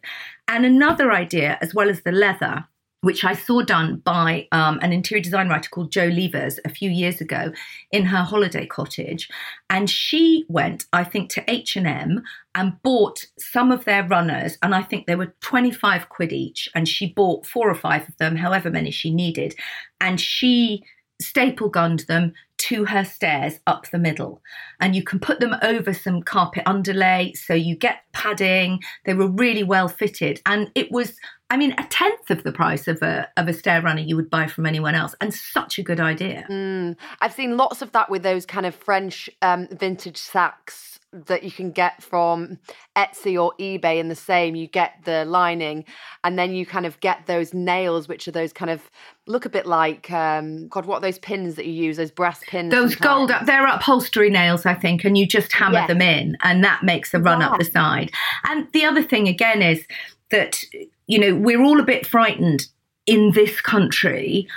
And 0.49 0.67
another 0.67 1.13
idea, 1.13 1.57
as 1.61 1.73
well 1.73 1.89
as 1.89 2.03
the 2.03 2.13
leather, 2.13 2.67
which 3.03 3.25
I 3.25 3.35
saw 3.35 3.63
done 3.63 3.97
by 3.97 4.49
um, 4.53 4.79
an 4.81 4.93
interior 4.93 5.23
design 5.23 5.49
writer 5.49 5.69
called 5.69 5.93
Jo 5.93 6.09
Leevers 6.09 6.59
a 6.65 6.71
few 6.71 6.89
years 6.89 7.21
ago 7.21 7.53
in 7.91 8.07
her 8.07 8.23
holiday 8.23 8.65
cottage, 8.65 9.29
and 9.69 9.91
she 9.91 10.45
went, 10.49 10.87
I 10.93 11.05
think, 11.05 11.31
to 11.31 11.45
H 11.51 11.77
and 11.77 11.87
M 11.87 12.23
and 12.55 12.81
bought 12.83 13.27
some 13.39 13.71
of 13.71 13.85
their 13.85 14.07
runners, 14.07 14.57
and 14.63 14.75
I 14.75 14.83
think 14.83 15.07
they 15.07 15.17
were 15.17 15.35
twenty 15.41 15.73
five 15.73 16.09
quid 16.09 16.33
each, 16.33 16.69
and 16.75 16.89
she 16.89 17.13
bought 17.13 17.45
four 17.45 17.69
or 17.69 17.75
five 17.75 18.09
of 18.09 18.17
them, 18.19 18.37
however 18.37 18.71
many 18.71 18.91
she 18.91 19.13
needed, 19.13 19.55
and 20.01 20.21
she 20.21 20.85
staple 21.21 21.69
gunned 21.69 22.01
them 22.09 22.33
to 22.59 22.85
her 22.85 23.05
stairs 23.05 23.59
up 23.67 23.91
the 23.91 23.99
middle. 23.99 24.41
And 24.81 24.95
you 24.95 25.03
can 25.03 25.19
put 25.19 25.41
them 25.41 25.55
over 25.63 25.93
some 25.93 26.23
carpet 26.23 26.63
underlay, 26.67 27.33
so 27.33 27.55
you 27.55 27.75
get 27.77 28.03
padding. 28.13 28.81
They 29.05 29.15
were 29.15 29.29
really 29.29 29.65
well 29.65 29.89
fitted, 29.89 30.41
and 30.47 30.71
it 30.77 30.93
was 30.93 31.17
I 31.53 31.59
mean, 31.59 31.73
a 31.77 31.85
tenth 31.91 32.31
of 32.31 32.45
the 32.45 32.51
price 32.51 32.89
of 32.89 33.03
a 33.03 33.29
of 33.37 33.47
a 33.47 33.53
stair 33.53 33.83
runner 33.83 34.01
you 34.01 34.17
would 34.17 34.31
buy 34.31 34.47
from 34.47 34.65
anyone 34.65 34.95
else, 34.95 35.15
and 35.21 35.35
such 35.35 35.79
a 35.79 35.83
good 35.83 36.01
idea. 36.01 36.47
Mm. 36.49 36.97
I've 37.21 37.35
seen 37.35 37.59
lots 37.59 37.83
of 37.83 37.93
that 37.93 38.09
with 38.09 38.23
those 38.23 38.47
kind 38.47 38.65
of 38.65 38.75
French 38.75 39.29
um, 39.43 39.69
vintage 39.71 40.17
sacks 40.17 40.99
that 41.13 41.43
you 41.43 41.51
can 41.51 41.71
get 41.71 42.03
from 42.03 42.59
Etsy 42.97 43.39
or 43.39 43.53
eBay 43.61 43.99
in 43.99 44.09
the 44.09 44.15
same. 44.15 44.55
You 44.55 44.67
get 44.67 44.95
the 45.05 45.27
lining, 45.27 45.85
and 46.25 46.39
then 46.39 46.55
you 46.55 46.65
kind 46.65 46.87
of 46.87 46.99
get 47.01 47.27
those 47.27 47.53
nails, 47.53 48.09
which 48.09 48.27
are 48.27 48.33
those 48.33 48.55
kind 48.55 48.71
of 48.71 48.91
look 49.27 49.45
a 49.45 49.51
bit 49.51 49.67
like 49.67 50.11
um, 50.11 50.69
God. 50.69 50.87
What 50.87 50.97
are 50.97 51.03
those 51.03 51.19
pins 51.19 51.57
that 51.57 51.67
you 51.67 51.75
use? 51.75 51.99
Those 51.99 52.11
brass 52.11 52.41
pins. 52.47 52.71
Those 52.71 52.95
sometimes. 52.95 53.31
gold. 53.31 53.47
They're 53.47 53.67
upholstery 53.67 54.31
nails, 54.31 54.65
I 54.65 54.73
think, 54.73 55.05
and 55.05 55.19
you 55.19 55.27
just 55.27 55.53
hammer 55.53 55.81
yes. 55.81 55.89
them 55.89 56.01
in, 56.01 56.39
and 56.43 56.65
that 56.65 56.83
makes 56.83 57.13
a 57.13 57.21
run 57.21 57.41
yeah. 57.41 57.51
up 57.51 57.59
the 57.59 57.67
side. 57.67 58.11
And 58.49 58.67
the 58.73 58.87
other 58.87 59.03
thing 59.03 59.29
again 59.29 59.61
is 59.61 59.85
that 60.33 60.65
you 61.07 61.19
know, 61.19 61.35
we're 61.35 61.63
all 61.63 61.79
a 61.79 61.85
bit 61.85 62.07
frightened 62.07 62.67
in 63.07 63.33
this 63.33 63.61
country 63.61 64.49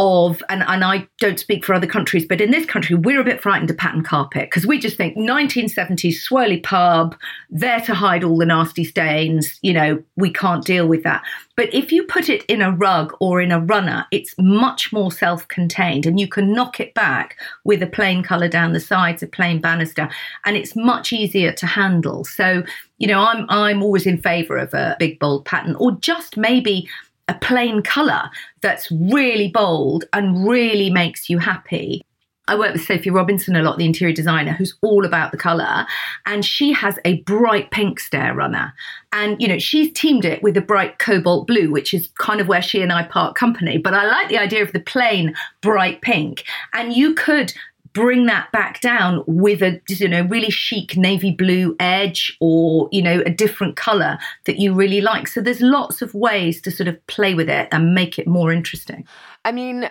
of, 0.00 0.44
and, 0.48 0.62
and 0.68 0.84
I 0.84 1.08
don't 1.18 1.40
speak 1.40 1.64
for 1.64 1.74
other 1.74 1.86
countries, 1.86 2.24
but 2.24 2.40
in 2.40 2.52
this 2.52 2.64
country, 2.64 2.94
we're 2.94 3.20
a 3.20 3.24
bit 3.24 3.42
frightened 3.42 3.68
of 3.68 3.76
pattern 3.76 4.04
carpet 4.04 4.48
because 4.48 4.64
we 4.64 4.78
just 4.78 4.96
think 4.96 5.16
1970s 5.18 6.14
swirly 6.14 6.62
pub, 6.62 7.16
there 7.50 7.80
to 7.80 7.94
hide 7.94 8.22
all 8.22 8.38
the 8.38 8.46
nasty 8.46 8.84
stains, 8.84 9.58
you 9.60 9.72
know, 9.72 10.00
we 10.16 10.32
can't 10.32 10.64
deal 10.64 10.86
with 10.86 11.02
that. 11.02 11.24
But 11.56 11.74
if 11.74 11.90
you 11.90 12.04
put 12.04 12.28
it 12.28 12.44
in 12.44 12.62
a 12.62 12.70
rug 12.70 13.12
or 13.18 13.40
in 13.40 13.50
a 13.50 13.60
runner, 13.60 14.06
it's 14.12 14.36
much 14.38 14.92
more 14.92 15.10
self 15.10 15.48
contained 15.48 16.06
and 16.06 16.20
you 16.20 16.28
can 16.28 16.52
knock 16.52 16.78
it 16.78 16.94
back 16.94 17.36
with 17.64 17.82
a 17.82 17.86
plain 17.88 18.22
colour 18.22 18.46
down 18.46 18.74
the 18.74 18.80
sides, 18.80 19.24
a 19.24 19.26
plain 19.26 19.60
banister, 19.60 20.08
and 20.44 20.56
it's 20.56 20.76
much 20.76 21.12
easier 21.12 21.50
to 21.52 21.66
handle. 21.66 22.24
So, 22.24 22.62
you 22.98 23.06
know, 23.06 23.20
I'm, 23.20 23.46
I'm 23.48 23.82
always 23.82 24.06
in 24.06 24.18
favour 24.18 24.58
of 24.58 24.74
a 24.74 24.96
big, 24.98 25.18
bold 25.18 25.44
pattern 25.44 25.76
or 25.76 25.92
just 25.92 26.36
maybe 26.36 26.88
a 27.28 27.34
plain 27.34 27.82
colour 27.82 28.30
that's 28.60 28.90
really 28.90 29.48
bold 29.48 30.04
and 30.12 30.48
really 30.48 30.90
makes 30.90 31.30
you 31.30 31.38
happy. 31.38 32.02
I 32.48 32.58
work 32.58 32.72
with 32.72 32.84
Sophie 32.84 33.10
Robinson 33.10 33.56
a 33.56 33.62
lot, 33.62 33.76
the 33.76 33.84
interior 33.84 34.14
designer, 34.14 34.52
who's 34.52 34.74
all 34.80 35.04
about 35.04 35.32
the 35.32 35.36
colour. 35.36 35.86
And 36.24 36.42
she 36.44 36.72
has 36.72 36.98
a 37.04 37.20
bright 37.20 37.70
pink 37.70 38.00
stair 38.00 38.34
runner. 38.34 38.72
And, 39.12 39.40
you 39.40 39.46
know, 39.46 39.58
she's 39.58 39.92
teamed 39.92 40.24
it 40.24 40.42
with 40.42 40.56
a 40.56 40.62
bright 40.62 40.98
cobalt 40.98 41.46
blue, 41.46 41.70
which 41.70 41.92
is 41.92 42.08
kind 42.18 42.40
of 42.40 42.48
where 42.48 42.62
she 42.62 42.80
and 42.80 42.90
I 42.90 43.02
part 43.02 43.34
company. 43.34 43.76
But 43.76 43.92
I 43.92 44.06
like 44.06 44.30
the 44.30 44.38
idea 44.38 44.62
of 44.62 44.72
the 44.72 44.80
plain 44.80 45.34
bright 45.60 46.00
pink. 46.00 46.44
And 46.72 46.94
you 46.94 47.14
could 47.14 47.52
bring 47.92 48.26
that 48.26 48.50
back 48.52 48.80
down 48.80 49.22
with 49.26 49.62
a 49.62 49.80
you 49.88 50.08
know 50.08 50.22
really 50.22 50.50
chic 50.50 50.96
navy 50.96 51.30
blue 51.30 51.76
edge 51.80 52.36
or 52.40 52.88
you 52.92 53.02
know 53.02 53.22
a 53.26 53.30
different 53.30 53.76
color 53.76 54.18
that 54.46 54.58
you 54.58 54.74
really 54.74 55.00
like 55.00 55.28
so 55.28 55.40
there's 55.40 55.60
lots 55.60 56.02
of 56.02 56.12
ways 56.14 56.60
to 56.60 56.70
sort 56.70 56.88
of 56.88 57.06
play 57.06 57.34
with 57.34 57.48
it 57.48 57.68
and 57.72 57.94
make 57.94 58.18
it 58.18 58.26
more 58.26 58.52
interesting 58.52 59.06
i 59.44 59.52
mean 59.52 59.88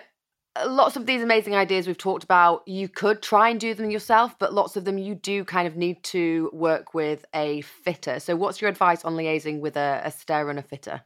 lots 0.66 0.96
of 0.96 1.06
these 1.06 1.22
amazing 1.22 1.54
ideas 1.54 1.86
we've 1.86 1.98
talked 1.98 2.24
about, 2.24 2.66
you 2.66 2.88
could 2.88 3.22
try 3.22 3.48
and 3.48 3.60
do 3.60 3.74
them 3.74 3.90
yourself, 3.90 4.36
but 4.38 4.52
lots 4.52 4.76
of 4.76 4.84
them 4.84 4.98
you 4.98 5.14
do 5.14 5.44
kind 5.44 5.68
of 5.68 5.76
need 5.76 6.02
to 6.02 6.50
work 6.52 6.94
with 6.94 7.24
a 7.34 7.60
fitter. 7.60 8.18
So, 8.20 8.36
what's 8.36 8.60
your 8.60 8.70
advice 8.70 9.04
on 9.04 9.14
liaising 9.14 9.60
with 9.60 9.76
a, 9.76 10.02
a 10.04 10.10
stair 10.10 10.46
runner 10.46 10.62
fitter? 10.62 11.02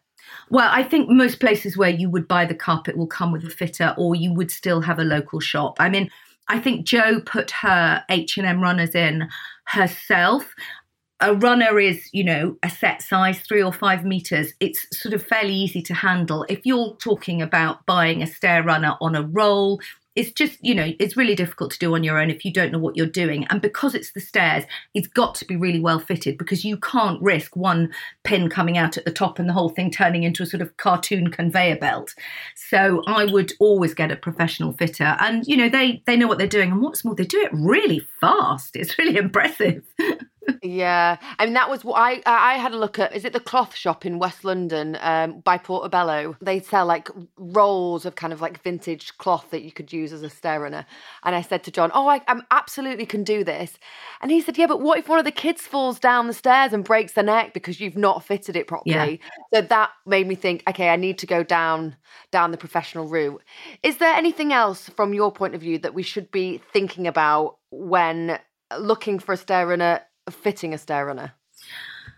Well, 0.50 0.68
I 0.70 0.82
think 0.82 1.10
most 1.10 1.40
places 1.40 1.76
where 1.76 1.90
you 1.90 2.08
would 2.08 2.28
buy 2.28 2.44
the 2.44 2.54
carpet 2.54 2.96
will 2.96 3.06
come 3.06 3.32
with 3.32 3.44
a 3.44 3.50
fitter, 3.50 3.94
or 3.98 4.14
you 4.14 4.32
would 4.32 4.50
still 4.50 4.80
have 4.80 4.98
a 4.98 5.04
local 5.04 5.40
shop. 5.40 5.76
I 5.80 5.88
mean, 5.88 6.10
I 6.48 6.58
think 6.58 6.86
Jo 6.86 7.20
put 7.20 7.50
her 7.50 8.04
H 8.10 8.36
and 8.36 8.46
M 8.46 8.60
runners 8.60 8.94
in 8.94 9.28
herself 9.66 10.54
a 11.22 11.34
runner 11.36 11.78
is, 11.78 12.10
you 12.12 12.24
know, 12.24 12.56
a 12.64 12.68
set 12.68 13.00
size, 13.00 13.40
three 13.40 13.62
or 13.62 13.72
five 13.72 14.04
meters. 14.04 14.52
It's 14.58 14.84
sort 14.92 15.14
of 15.14 15.24
fairly 15.24 15.54
easy 15.54 15.80
to 15.82 15.94
handle. 15.94 16.44
If 16.48 16.66
you're 16.66 16.96
talking 16.96 17.40
about 17.40 17.86
buying 17.86 18.22
a 18.22 18.26
stair 18.26 18.64
runner 18.64 18.96
on 19.00 19.14
a 19.14 19.22
roll, 19.22 19.80
it's 20.14 20.30
just, 20.30 20.58
you 20.62 20.74
know, 20.74 20.92
it's 20.98 21.16
really 21.16 21.34
difficult 21.34 21.70
to 21.72 21.78
do 21.78 21.94
on 21.94 22.04
your 22.04 22.18
own 22.18 22.30
if 22.30 22.44
you 22.44 22.52
don't 22.52 22.72
know 22.72 22.78
what 22.78 22.96
you're 22.96 23.06
doing. 23.06 23.46
And 23.46 23.62
because 23.62 23.94
it's 23.94 24.12
the 24.12 24.20
stairs, 24.20 24.64
it's 24.94 25.06
got 25.06 25.34
to 25.36 25.44
be 25.46 25.56
really 25.56 25.80
well 25.80 25.98
fitted 25.98 26.36
because 26.36 26.64
you 26.64 26.76
can't 26.76 27.20
risk 27.22 27.56
one 27.56 27.92
pin 28.24 28.50
coming 28.50 28.76
out 28.76 28.96
at 28.96 29.04
the 29.04 29.12
top 29.12 29.38
and 29.38 29.48
the 29.48 29.54
whole 29.54 29.70
thing 29.70 29.90
turning 29.90 30.22
into 30.22 30.42
a 30.42 30.46
sort 30.46 30.60
of 30.60 30.76
cartoon 30.76 31.30
conveyor 31.30 31.76
belt. 31.76 32.14
So 32.54 33.02
I 33.06 33.24
would 33.24 33.52
always 33.58 33.94
get 33.94 34.12
a 34.12 34.16
professional 34.16 34.72
fitter. 34.72 35.16
And, 35.18 35.46
you 35.46 35.56
know, 35.56 35.68
they 35.68 36.02
they 36.06 36.16
know 36.16 36.26
what 36.26 36.38
they're 36.38 36.46
doing. 36.46 36.72
And 36.72 36.82
what's 36.82 37.04
more, 37.04 37.14
they 37.14 37.24
do 37.24 37.40
it 37.40 37.50
really 37.52 38.06
fast. 38.20 38.76
It's 38.76 38.98
really 38.98 39.16
impressive. 39.22 39.82
Yeah, 40.62 41.16
I 41.38 41.44
mean 41.44 41.54
that 41.54 41.70
was 41.70 41.84
what 41.84 41.94
I 41.94 42.22
I 42.26 42.54
had 42.54 42.72
a 42.72 42.76
look 42.76 42.98
at. 42.98 43.14
Is 43.14 43.24
it 43.24 43.32
the 43.32 43.40
cloth 43.40 43.74
shop 43.74 44.04
in 44.04 44.18
West 44.18 44.44
London 44.44 44.96
um, 45.00 45.40
by 45.40 45.58
Portobello? 45.58 46.36
They 46.40 46.60
sell 46.60 46.86
like 46.86 47.08
rolls 47.36 48.04
of 48.04 48.14
kind 48.14 48.32
of 48.32 48.40
like 48.40 48.62
vintage 48.62 49.16
cloth 49.18 49.50
that 49.50 49.62
you 49.62 49.72
could 49.72 49.92
use 49.92 50.12
as 50.12 50.22
a 50.22 50.30
stair 50.30 50.60
runner. 50.60 50.86
And 51.24 51.34
I 51.34 51.42
said 51.42 51.64
to 51.64 51.70
John, 51.70 51.90
"Oh, 51.94 52.08
I 52.08 52.22
I'm 52.28 52.42
absolutely 52.50 53.06
can 53.06 53.24
do 53.24 53.44
this." 53.44 53.78
And 54.20 54.30
he 54.30 54.40
said, 54.40 54.58
"Yeah, 54.58 54.66
but 54.66 54.80
what 54.80 54.98
if 54.98 55.08
one 55.08 55.18
of 55.18 55.24
the 55.24 55.30
kids 55.30 55.62
falls 55.62 55.98
down 55.98 56.26
the 56.26 56.32
stairs 56.32 56.72
and 56.72 56.84
breaks 56.84 57.12
their 57.12 57.24
neck 57.24 57.54
because 57.54 57.80
you've 57.80 57.96
not 57.96 58.24
fitted 58.24 58.56
it 58.56 58.66
properly?" 58.66 59.20
Yeah. 59.52 59.60
So 59.60 59.66
that 59.68 59.90
made 60.06 60.26
me 60.26 60.34
think, 60.34 60.62
okay, 60.68 60.88
I 60.88 60.96
need 60.96 61.18
to 61.18 61.26
go 61.26 61.42
down 61.42 61.96
down 62.30 62.50
the 62.50 62.58
professional 62.58 63.06
route. 63.06 63.42
Is 63.82 63.98
there 63.98 64.14
anything 64.14 64.52
else 64.52 64.88
from 64.88 65.14
your 65.14 65.30
point 65.32 65.54
of 65.54 65.60
view 65.60 65.78
that 65.78 65.94
we 65.94 66.02
should 66.02 66.30
be 66.30 66.60
thinking 66.72 67.06
about 67.06 67.58
when 67.70 68.38
looking 68.78 69.18
for 69.18 69.32
a 69.32 69.36
stair 69.36 69.66
runner 69.66 70.00
fitting 70.32 70.74
a 70.74 70.78
stair 70.78 71.06
runner? 71.06 71.32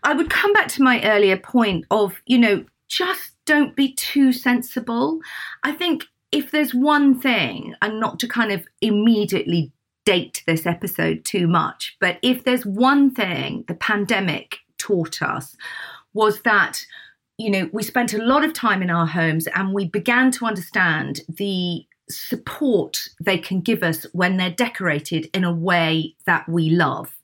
I 0.02 0.14
would 0.14 0.30
come 0.30 0.52
back 0.52 0.68
to 0.68 0.82
my 0.82 1.02
earlier 1.02 1.36
point 1.36 1.86
of, 1.90 2.20
you 2.26 2.38
know, 2.38 2.64
just 2.88 3.32
don't 3.46 3.74
be 3.74 3.94
too 3.94 4.32
sensible. 4.32 5.20
I 5.62 5.72
think 5.72 6.04
if 6.32 6.50
there's 6.50 6.74
one 6.74 7.18
thing, 7.18 7.74
and 7.80 8.00
not 8.00 8.18
to 8.20 8.28
kind 8.28 8.52
of 8.52 8.66
immediately 8.80 9.72
date 10.04 10.42
this 10.46 10.66
episode 10.66 11.24
too 11.24 11.46
much, 11.46 11.96
but 12.00 12.18
if 12.22 12.44
there's 12.44 12.66
one 12.66 13.10
thing 13.14 13.64
the 13.68 13.74
pandemic 13.74 14.58
taught 14.78 15.22
us 15.22 15.56
was 16.12 16.42
that 16.42 16.84
you 17.38 17.50
know, 17.50 17.68
we 17.72 17.82
spent 17.82 18.14
a 18.14 18.22
lot 18.22 18.44
of 18.44 18.52
time 18.52 18.82
in 18.82 18.90
our 18.90 19.06
homes 19.06 19.48
and 19.54 19.74
we 19.74 19.88
began 19.88 20.30
to 20.32 20.46
understand 20.46 21.20
the 21.28 21.84
support 22.08 22.98
they 23.20 23.38
can 23.38 23.60
give 23.60 23.82
us 23.82 24.04
when 24.12 24.36
they're 24.36 24.50
decorated 24.50 25.28
in 25.34 25.42
a 25.42 25.52
way 25.52 26.14
that 26.26 26.48
we 26.48 26.70
love. 26.70 27.14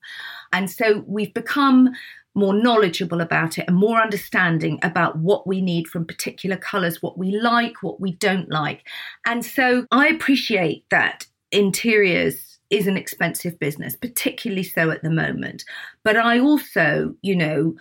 And 0.52 0.70
so 0.70 1.04
we've 1.06 1.32
become 1.34 1.90
more 2.34 2.54
knowledgeable 2.54 3.20
about 3.20 3.58
it 3.58 3.64
and 3.66 3.76
more 3.76 4.00
understanding 4.00 4.78
about 4.82 5.18
what 5.18 5.46
we 5.46 5.60
need 5.60 5.88
from 5.88 6.04
particular 6.04 6.56
colours, 6.56 7.02
what 7.02 7.18
we 7.18 7.32
like, 7.32 7.82
what 7.82 8.00
we 8.00 8.12
don't 8.12 8.50
like. 8.50 8.86
And 9.26 9.44
so 9.44 9.86
I 9.90 10.08
appreciate 10.08 10.84
that 10.90 11.26
interiors 11.50 12.58
is 12.70 12.86
an 12.86 12.96
expensive 12.96 13.58
business, 13.58 13.96
particularly 13.96 14.62
so 14.62 14.90
at 14.90 15.02
the 15.02 15.10
moment. 15.10 15.64
But 16.04 16.16
I 16.16 16.38
also, 16.38 17.14
you 17.20 17.34
know, 17.34 17.74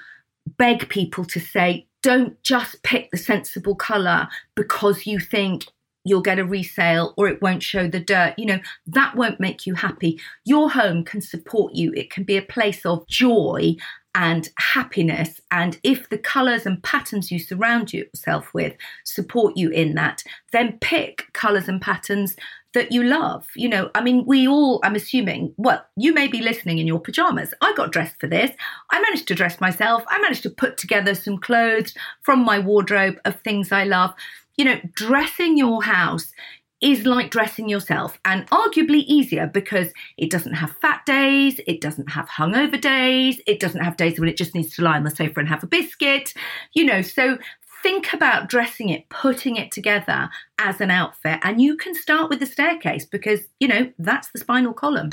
beg 0.58 0.90
people 0.90 1.26
to 1.26 1.40
say, 1.40 1.88
don't 2.02 2.42
just 2.42 2.82
pick 2.82 3.12
the 3.12 3.18
sensible 3.18 3.76
colour 3.76 4.28
because 4.56 5.06
you 5.06 5.20
think 5.20 5.66
you'll 6.04 6.22
get 6.22 6.40
a 6.40 6.46
resale 6.46 7.14
or 7.18 7.28
it 7.28 7.42
won't 7.42 7.64
show 7.64 7.88
the 7.88 8.00
dirt. 8.00 8.34
You 8.38 8.46
know, 8.46 8.60
that 8.88 9.16
won't 9.16 9.40
make 9.40 9.66
you 9.66 9.76
happy. 9.76 10.20
Your 10.46 10.72
home 10.72 11.04
can 11.04 11.22
support 11.22 11.76
you, 11.76 11.94
it 11.94 12.10
can 12.10 12.24
be 12.24 12.38
a 12.38 12.42
place 12.42 12.86
of 12.86 13.08
joy 13.08 13.76
and 14.16 14.50
happiness. 14.58 15.40
And 15.52 15.80
if 15.84 16.10
the 16.10 16.18
colours 16.18 16.66
and 16.66 16.82
patterns 16.82 17.32
you 17.32 17.40
surround 17.40 17.94
yourself 17.94 18.54
with 18.54 18.74
support 19.04 19.56
you 19.56 19.70
in 19.70 19.96
that, 19.96 20.24
then 20.52 20.78
pick 20.82 21.32
colours 21.34 21.68
and 21.68 21.82
patterns 21.82 22.36
that 22.74 22.92
you 22.92 23.04
love. 23.04 23.48
You 23.56 23.70
know, 23.70 23.90
I 23.96 24.02
mean, 24.02 24.26
we 24.26 24.48
all, 24.48 24.80
I'm 24.84 24.96
assuming, 24.96 25.54
well, 25.58 25.84
you 25.96 26.14
may 26.14 26.28
be 26.28 26.42
listening 26.42 26.80
in 26.80 26.88
your 26.88 27.00
pajamas. 27.00 27.54
I 27.62 27.74
got 27.74 27.92
dressed 27.92 28.20
for 28.20 28.28
this. 28.28 28.52
I 28.92 29.02
managed 29.02 29.28
to 29.30 29.36
dress 29.36 29.60
myself. 29.60 30.04
I 30.08 30.20
managed 30.22 30.44
to 30.44 30.50
put 30.50 30.78
together 30.78 31.16
some 31.16 31.38
clothes 31.38 31.94
from 32.22 32.44
my 32.44 32.60
wardrobe 32.60 33.20
of 33.26 33.40
things 33.42 33.72
I 33.72 33.86
love 33.86 34.14
you 34.60 34.66
know, 34.66 34.78
dressing 34.94 35.58
your 35.58 35.82
house 35.82 36.34
is 36.82 37.06
like 37.06 37.32
dressing 37.32 37.70
yourself 37.70 38.20
and 38.26 38.46
arguably 38.50 39.06
easier 39.08 39.48
because 39.48 39.88
it 40.18 40.30
doesn't 40.30 40.52
have 40.52 40.76
fat 40.82 41.06
days, 41.06 41.62
it 41.66 41.80
doesn't 41.80 42.10
have 42.10 42.28
hungover 42.28 42.80
days, 42.80 43.40
it 43.48 43.62
doesn't 43.62 43.80
have 43.80 43.96
days 43.96 44.20
when 44.20 44.28
it 44.28 44.36
just 44.36 44.54
needs 44.54 44.76
to 44.76 44.82
lie 44.82 44.98
on 44.98 45.06
the 45.06 45.12
sofa 45.12 45.40
and 45.40 45.48
have 45.48 45.64
a 45.64 45.68
biscuit, 45.68 46.34
you 46.74 46.84
know. 46.84 47.02
So 47.02 47.38
think 47.82 48.12
about 48.12 48.50
dressing 48.50 48.90
it, 48.90 49.08
putting 49.08 49.56
it 49.56 49.72
together 49.72 50.30
as 50.58 50.82
an 50.82 50.92
outfit, 50.92 51.40
and 51.44 51.62
you 51.62 51.78
can 51.78 51.96
start 51.96 52.30
with 52.30 52.42
the 52.42 52.46
staircase 52.46 53.06
because, 53.06 53.40
you 53.62 53.68
know, 53.70 53.90
that's 53.98 54.30
the 54.32 54.40
spinal 54.40 54.74
column. 54.74 55.10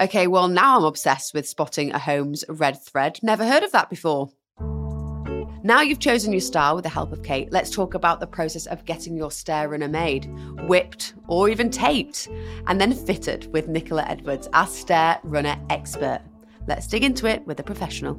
Okay, 0.00 0.28
well, 0.28 0.46
now 0.46 0.78
I'm 0.78 0.84
obsessed 0.84 1.34
with 1.34 1.48
spotting 1.48 1.90
a 1.90 1.98
home's 1.98 2.44
red 2.48 2.80
thread. 2.80 3.18
Never 3.20 3.44
heard 3.44 3.64
of 3.64 3.72
that 3.72 3.90
before. 3.90 4.30
Now 5.62 5.82
you've 5.82 5.98
chosen 5.98 6.32
your 6.32 6.40
style 6.40 6.74
with 6.74 6.84
the 6.84 6.88
help 6.88 7.12
of 7.12 7.22
Kate, 7.22 7.52
let's 7.52 7.68
talk 7.68 7.92
about 7.92 8.18
the 8.18 8.26
process 8.26 8.64
of 8.64 8.86
getting 8.86 9.14
your 9.14 9.30
stair 9.30 9.68
runner 9.68 9.88
made, 9.88 10.24
whipped, 10.66 11.12
or 11.28 11.50
even 11.50 11.68
taped, 11.68 12.28
and 12.66 12.80
then 12.80 12.94
fitted 12.94 13.52
with 13.52 13.68
Nicola 13.68 14.04
Edwards, 14.08 14.48
our 14.54 14.66
stair 14.66 15.20
runner 15.22 15.60
expert. 15.68 16.22
Let's 16.66 16.86
dig 16.86 17.04
into 17.04 17.26
it 17.26 17.46
with 17.46 17.60
a 17.60 17.62
professional. 17.62 18.18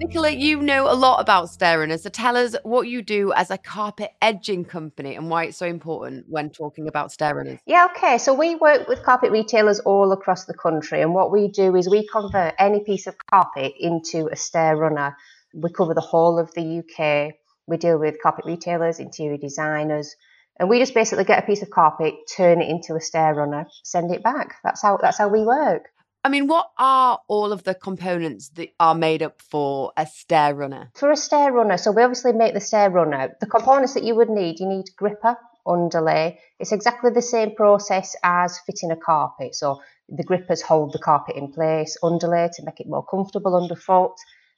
Nicola, 0.00 0.30
you 0.30 0.62
know 0.62 0.90
a 0.90 0.96
lot 0.96 1.20
about 1.20 1.50
stair 1.50 1.80
runners, 1.80 2.04
so 2.04 2.08
tell 2.08 2.34
us 2.34 2.56
what 2.62 2.88
you 2.88 3.02
do 3.02 3.34
as 3.34 3.50
a 3.50 3.58
carpet 3.58 4.10
edging 4.22 4.64
company 4.64 5.14
and 5.14 5.28
why 5.28 5.44
it's 5.44 5.58
so 5.58 5.66
important 5.66 6.24
when 6.26 6.48
talking 6.48 6.88
about 6.88 7.12
stair 7.12 7.34
runners. 7.34 7.58
Yeah, 7.66 7.88
okay. 7.94 8.16
So 8.16 8.32
we 8.32 8.54
work 8.54 8.88
with 8.88 9.02
carpet 9.02 9.30
retailers 9.30 9.78
all 9.80 10.10
across 10.12 10.46
the 10.46 10.54
country, 10.54 11.02
and 11.02 11.12
what 11.12 11.30
we 11.30 11.48
do 11.48 11.76
is 11.76 11.86
we 11.86 12.08
convert 12.08 12.54
any 12.58 12.82
piece 12.82 13.06
of 13.08 13.14
carpet 13.30 13.74
into 13.78 14.26
a 14.32 14.36
stair 14.36 14.74
runner. 14.74 15.14
We 15.52 15.70
cover 15.70 15.92
the 15.92 16.00
whole 16.00 16.38
of 16.38 16.50
the 16.54 16.78
UK. 16.78 17.34
We 17.66 17.76
deal 17.76 17.98
with 17.98 18.22
carpet 18.22 18.46
retailers, 18.46 19.00
interior 19.00 19.36
designers, 19.36 20.16
and 20.58 20.70
we 20.70 20.78
just 20.78 20.94
basically 20.94 21.24
get 21.24 21.44
a 21.44 21.46
piece 21.46 21.60
of 21.60 21.68
carpet, 21.68 22.14
turn 22.34 22.62
it 22.62 22.70
into 22.70 22.94
a 22.94 23.02
stair 23.02 23.34
runner, 23.34 23.66
send 23.84 24.10
it 24.14 24.22
back. 24.22 24.54
That's 24.64 24.80
how 24.80 24.96
that's 24.96 25.18
how 25.18 25.28
we 25.28 25.42
work. 25.42 25.90
I 26.22 26.28
mean, 26.28 26.48
what 26.48 26.70
are 26.78 27.18
all 27.28 27.50
of 27.50 27.64
the 27.64 27.74
components 27.74 28.50
that 28.50 28.68
are 28.78 28.94
made 28.94 29.22
up 29.22 29.40
for 29.40 29.92
a 29.96 30.06
stair 30.06 30.54
runner? 30.54 30.90
For 30.94 31.10
a 31.10 31.16
stair 31.16 31.50
runner, 31.50 31.78
so 31.78 31.92
we 31.92 32.02
obviously 32.02 32.32
make 32.32 32.52
the 32.52 32.60
stair 32.60 32.90
runner. 32.90 33.34
The 33.40 33.46
components 33.46 33.94
that 33.94 34.04
you 34.04 34.14
would 34.16 34.28
need, 34.28 34.60
you 34.60 34.68
need 34.68 34.84
gripper, 34.96 35.38
underlay. 35.66 36.38
It's 36.58 36.72
exactly 36.72 37.10
the 37.10 37.22
same 37.22 37.54
process 37.54 38.16
as 38.22 38.58
fitting 38.66 38.90
a 38.90 38.96
carpet. 38.96 39.54
So 39.54 39.80
the 40.10 40.24
grippers 40.24 40.60
hold 40.60 40.92
the 40.92 40.98
carpet 40.98 41.36
in 41.36 41.52
place, 41.52 41.96
underlay 42.02 42.50
to 42.54 42.64
make 42.64 42.80
it 42.80 42.86
more 42.88 43.04
comfortable 43.04 43.56
underfoot. 43.56 44.12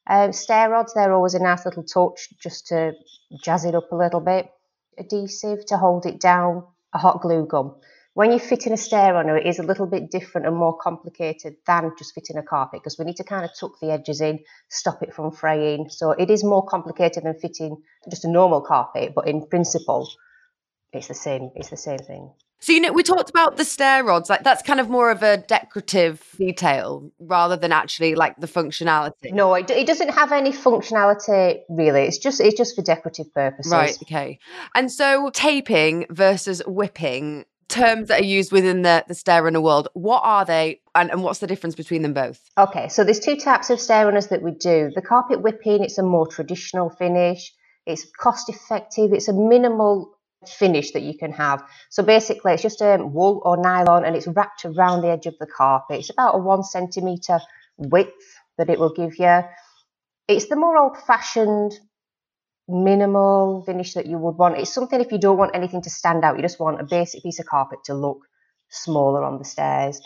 Um, 0.09 0.33
stair 0.33 0.69
rods, 0.69 0.95
they're 0.95 1.13
always 1.13 1.35
a 1.35 1.43
nice 1.43 1.65
little 1.65 1.85
touch 1.85 2.29
just 2.41 2.67
to 2.69 2.95
jazz 3.41 3.65
it 3.65 3.77
up 3.77 3.93
a 3.93 3.97
little 3.97 4.21
bit. 4.21 4.51
Adhesive 4.99 5.65
to 5.67 5.77
hold 5.77 6.07
it 6.07 6.21
down, 6.21 6.65
a 6.93 6.99
hot 6.99 7.21
glue 7.21 7.47
gun. 7.47 7.73
When 8.15 8.31
you 8.31 8.39
fit 8.39 8.67
in 8.67 8.73
a 8.73 8.77
stair 8.77 9.15
runner, 9.15 9.37
it 9.37 9.47
is 9.47 9.59
a 9.59 9.63
little 9.63 9.87
bit 9.87 10.11
different 10.11 10.47
and 10.47 10.57
more 10.57 10.77
complicated 10.77 11.57
than 11.67 11.93
just 11.99 12.15
fitting 12.15 12.37
a 12.37 12.43
carpet 12.43 12.81
because 12.81 12.99
we 12.99 13.05
need 13.05 13.17
to 13.17 13.25
kind 13.25 13.45
of 13.45 13.51
tuck 13.59 13.81
the 13.81 13.91
edges 13.91 14.21
in, 14.21 14.41
stop 14.69 15.03
it 15.03 15.15
from 15.15 15.33
fraying. 15.33 15.89
So 15.89 16.11
it 16.11 16.31
is 16.31 16.45
more 16.45 16.65
complicated 16.67 17.25
than 17.25 17.39
fitting 17.39 17.77
just 18.11 18.25
a 18.25 18.31
normal 18.31 18.61
carpet, 18.61 19.13
but 19.15 19.29
in 19.29 19.47
principle, 19.47 20.11
it's 20.93 21.09
the 21.09 21.15
same. 21.15 21.51
It's 21.55 21.71
the 21.71 21.77
same 21.77 21.99
thing. 21.99 22.31
So 22.61 22.71
you 22.71 22.81
know, 22.81 22.93
we 22.93 23.03
talked 23.03 23.29
about 23.29 23.57
the 23.57 23.65
stair 23.65 24.05
rods. 24.05 24.31
Like 24.31 24.45
that's 24.45 24.63
kind 24.63 24.79
of 24.79 24.89
more 24.89 25.11
of 25.11 25.25
a 25.25 25.39
decorative 25.39 26.23
detail 26.39 27.11
rather 27.19 27.57
than 27.57 27.73
actually 27.73 28.15
like 28.15 28.37
the 28.39 28.47
functionality. 28.47 29.33
No, 29.33 29.55
it, 29.55 29.69
it 29.71 29.85
doesn't 29.85 30.11
have 30.11 30.31
any 30.31 30.53
functionality 30.53 31.61
really. 31.69 32.03
It's 32.03 32.19
just 32.19 32.41
it's 32.41 32.57
just 32.57 32.77
for 32.77 32.83
decorative 32.83 33.35
purposes. 33.35 33.73
Right. 33.73 33.97
Okay. 34.05 34.39
And 34.77 34.93
so 34.93 35.31
taping 35.31 36.07
versus 36.09 36.63
whipping 36.65 37.47
terms 37.73 38.09
that 38.09 38.21
are 38.21 38.25
used 38.25 38.53
within 38.53 38.83
the, 38.83 39.05
the 39.09 39.15
stair 39.15 39.43
runner 39.43 39.61
world. 39.61 39.89
What 39.95 40.21
are 40.25 40.45
they 40.45 40.81
and, 40.95 41.11
and 41.11 41.23
what's 41.23 41.39
the 41.39 41.47
difference 41.47 41.75
between 41.75 42.03
them 42.03 42.13
both? 42.13 42.41
Okay, 42.59 42.89
so 42.89 43.03
there's 43.03 43.21
two 43.21 43.37
types 43.37 43.71
of 43.71 43.81
stair 43.81 44.05
runners 44.05 44.29
that 44.29 44.43
we 44.43 44.53
do. 44.53 44.91
The 44.95 45.03
carpet 45.03 45.41
whipping, 45.41 45.83
it's 45.83 45.99
a 45.99 46.03
more 46.03 46.27
traditional 46.27 46.91
finish. 46.91 47.53
It's 47.87 48.07
cost 48.19 48.49
effective. 48.49 49.13
It's 49.13 49.29
a 49.29 49.33
minimal 49.33 50.19
finish 50.47 50.93
that 50.93 51.03
you 51.03 51.17
can 51.17 51.33
have. 51.33 51.63
So 51.91 52.03
basically, 52.03 52.53
it's 52.53 52.63
just 52.63 52.81
a 52.81 52.95
um, 52.95 53.13
wool 53.13 53.41
or 53.45 53.57
nylon 53.57 54.05
and 54.05 54.15
it's 54.17 54.27
wrapped 54.27 54.65
around 54.65 55.03
the 55.03 55.09
edge 55.09 55.27
of 55.27 55.39
the 55.39 55.47
carpet. 55.47 56.01
It's 56.01 56.11
about 56.11 56.35
a 56.35 56.39
one 56.39 56.63
centimetre 56.63 57.41
width 57.79 58.39
that 58.59 58.69
it 58.69 58.79
will 58.79 58.93
give 58.93 59.19
you. 59.19 59.43
It's 60.29 60.47
the 60.47 60.57
more 60.57 60.77
old 60.77 60.99
fashioned 61.07 61.73
minimal 62.69 63.63
finish 63.67 63.95
that 63.95 64.07
you 64.07 64.19
would 64.19 64.37
want. 64.37 64.59
It's 64.59 64.73
something 64.73 65.01
if 65.01 65.13
you 65.13 65.19
don't 65.19 65.39
want 65.39 65.55
anything 65.55 65.83
to 65.83 65.91
stand 65.91 66.25
out, 66.25 66.37
you 66.37 66.43
just 66.43 66.61
want 66.61 66.81
a 66.81 66.85
basic 66.85 67.23
piece 67.23 67.39
of 67.41 67.47
carpet 67.47 67.81
to 67.87 67.95
look 67.95 68.19
smaller 68.71 69.25
on 69.25 69.39
the 69.39 69.45
stairs. 69.45 70.01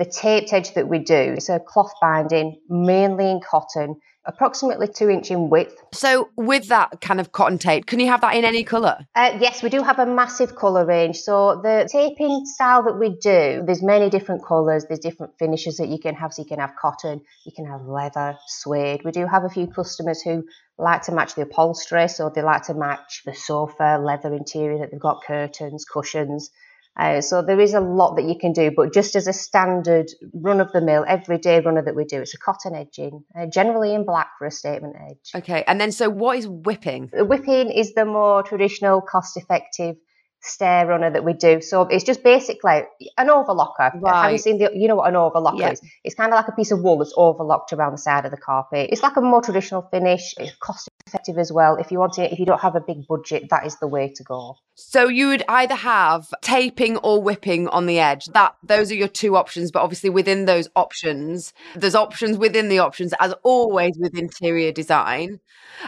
The 0.00 0.06
taped 0.06 0.50
edge 0.54 0.72
that 0.72 0.88
we 0.88 0.98
do, 0.98 1.34
it's 1.36 1.50
a 1.50 1.60
cloth 1.60 1.92
binding, 2.00 2.58
mainly 2.70 3.30
in 3.30 3.40
cotton 3.42 3.96
approximately 4.24 4.88
two 4.88 5.10
inch 5.10 5.30
in 5.30 5.50
width. 5.50 5.76
So, 5.92 6.30
with 6.36 6.68
that 6.68 7.02
kind 7.02 7.20
of 7.20 7.32
cotton 7.32 7.58
tape, 7.58 7.84
can 7.84 8.00
you 8.00 8.06
have 8.06 8.22
that 8.22 8.34
in 8.34 8.46
any 8.46 8.64
colour? 8.64 9.06
Uh, 9.14 9.36
yes, 9.38 9.62
we 9.62 9.68
do 9.68 9.82
have 9.82 9.98
a 9.98 10.06
massive 10.06 10.56
colour 10.56 10.86
range. 10.86 11.18
So, 11.18 11.60
the 11.62 11.86
taping 11.92 12.46
style 12.46 12.82
that 12.84 12.98
we 12.98 13.10
do, 13.10 13.62
there's 13.66 13.82
many 13.82 14.08
different 14.08 14.42
colours, 14.42 14.86
there's 14.86 15.00
different 15.00 15.34
finishes 15.38 15.76
that 15.76 15.88
you 15.88 15.98
can 15.98 16.14
have. 16.14 16.32
So, 16.32 16.40
you 16.40 16.48
can 16.48 16.60
have 16.60 16.72
cotton, 16.80 17.20
you 17.44 17.52
can 17.54 17.66
have 17.66 17.82
leather, 17.82 18.38
suede. 18.46 19.02
We 19.04 19.10
do 19.10 19.26
have 19.26 19.44
a 19.44 19.50
few 19.50 19.66
customers 19.66 20.22
who 20.22 20.44
like 20.78 21.02
to 21.02 21.12
match 21.12 21.34
the 21.34 21.42
upholstery, 21.42 22.08
so 22.08 22.30
they 22.34 22.40
like 22.40 22.62
to 22.64 22.74
match 22.74 23.20
the 23.26 23.34
sofa, 23.34 24.00
leather 24.02 24.32
interior 24.32 24.78
that 24.78 24.92
they've 24.92 25.00
got 25.00 25.22
curtains, 25.24 25.84
cushions. 25.84 26.50
Uh, 26.98 27.20
so 27.20 27.40
there 27.40 27.60
is 27.60 27.72
a 27.72 27.80
lot 27.80 28.16
that 28.16 28.24
you 28.24 28.36
can 28.38 28.52
do, 28.52 28.70
but 28.76 28.92
just 28.92 29.16
as 29.16 29.26
a 29.26 29.32
standard 29.32 30.06
run 30.34 30.60
of 30.60 30.70
the 30.72 30.80
mill, 30.80 31.04
everyday 31.06 31.60
runner 31.60 31.82
that 31.82 31.94
we 31.94 32.04
do, 32.04 32.20
it's 32.20 32.34
a 32.34 32.38
cotton 32.38 32.74
edging, 32.74 33.24
uh, 33.38 33.46
generally 33.46 33.94
in 33.94 34.04
black 34.04 34.28
for 34.38 34.46
a 34.46 34.50
statement 34.50 34.96
edge. 35.08 35.30
Okay, 35.34 35.64
and 35.66 35.80
then 35.80 35.92
so 35.92 36.10
what 36.10 36.36
is 36.36 36.46
whipping? 36.46 37.10
Whipping 37.12 37.70
is 37.70 37.94
the 37.94 38.04
more 38.04 38.42
traditional, 38.42 39.00
cost 39.00 39.36
effective 39.36 39.96
stair 40.42 40.86
runner 40.86 41.10
that 41.10 41.24
we 41.24 41.32
do. 41.32 41.60
So 41.60 41.82
it's 41.82 42.04
just 42.04 42.22
basically 42.22 42.82
an 43.18 43.28
overlocker. 43.28 44.00
Right. 44.00 44.22
Have 44.22 44.32
you 44.32 44.38
seen 44.38 44.58
the, 44.58 44.70
you 44.74 44.88
know 44.88 44.96
what 44.96 45.08
an 45.08 45.14
overlocker 45.14 45.60
yeah. 45.60 45.72
is? 45.72 45.80
It's 46.02 46.14
kind 46.14 46.32
of 46.32 46.36
like 46.36 46.48
a 46.48 46.52
piece 46.52 46.70
of 46.70 46.80
wool 46.82 46.98
that's 46.98 47.14
overlocked 47.16 47.72
around 47.72 47.92
the 47.92 47.98
side 47.98 48.24
of 48.24 48.30
the 48.30 48.36
carpet. 48.38 48.90
It's 48.90 49.02
like 49.02 49.16
a 49.16 49.20
more 49.20 49.42
traditional 49.42 49.82
finish. 49.90 50.34
It's 50.38 50.54
cost 50.56 50.89
effective 51.10 51.38
as 51.38 51.52
well. 51.52 51.76
If 51.76 51.90
you 51.90 51.98
want 51.98 52.18
it, 52.18 52.32
if 52.32 52.38
you 52.38 52.46
don't 52.46 52.60
have 52.60 52.76
a 52.76 52.80
big 52.80 53.06
budget, 53.08 53.48
that 53.50 53.66
is 53.66 53.76
the 53.78 53.88
way 53.88 54.12
to 54.14 54.22
go. 54.22 54.56
So 54.74 55.08
you 55.08 55.28
would 55.28 55.42
either 55.48 55.74
have 55.74 56.28
taping 56.40 56.96
or 56.98 57.22
whipping 57.22 57.68
on 57.68 57.86
the 57.86 57.98
edge. 57.98 58.26
That 58.26 58.54
those 58.62 58.90
are 58.90 58.94
your 58.94 59.08
two 59.08 59.36
options, 59.36 59.70
but 59.70 59.82
obviously 59.82 60.10
within 60.10 60.46
those 60.46 60.68
options, 60.76 61.52
there's 61.74 61.94
options 61.94 62.38
within 62.38 62.68
the 62.68 62.78
options 62.78 63.12
as 63.20 63.34
always 63.42 63.96
with 63.98 64.16
interior 64.16 64.72
design. 64.72 65.40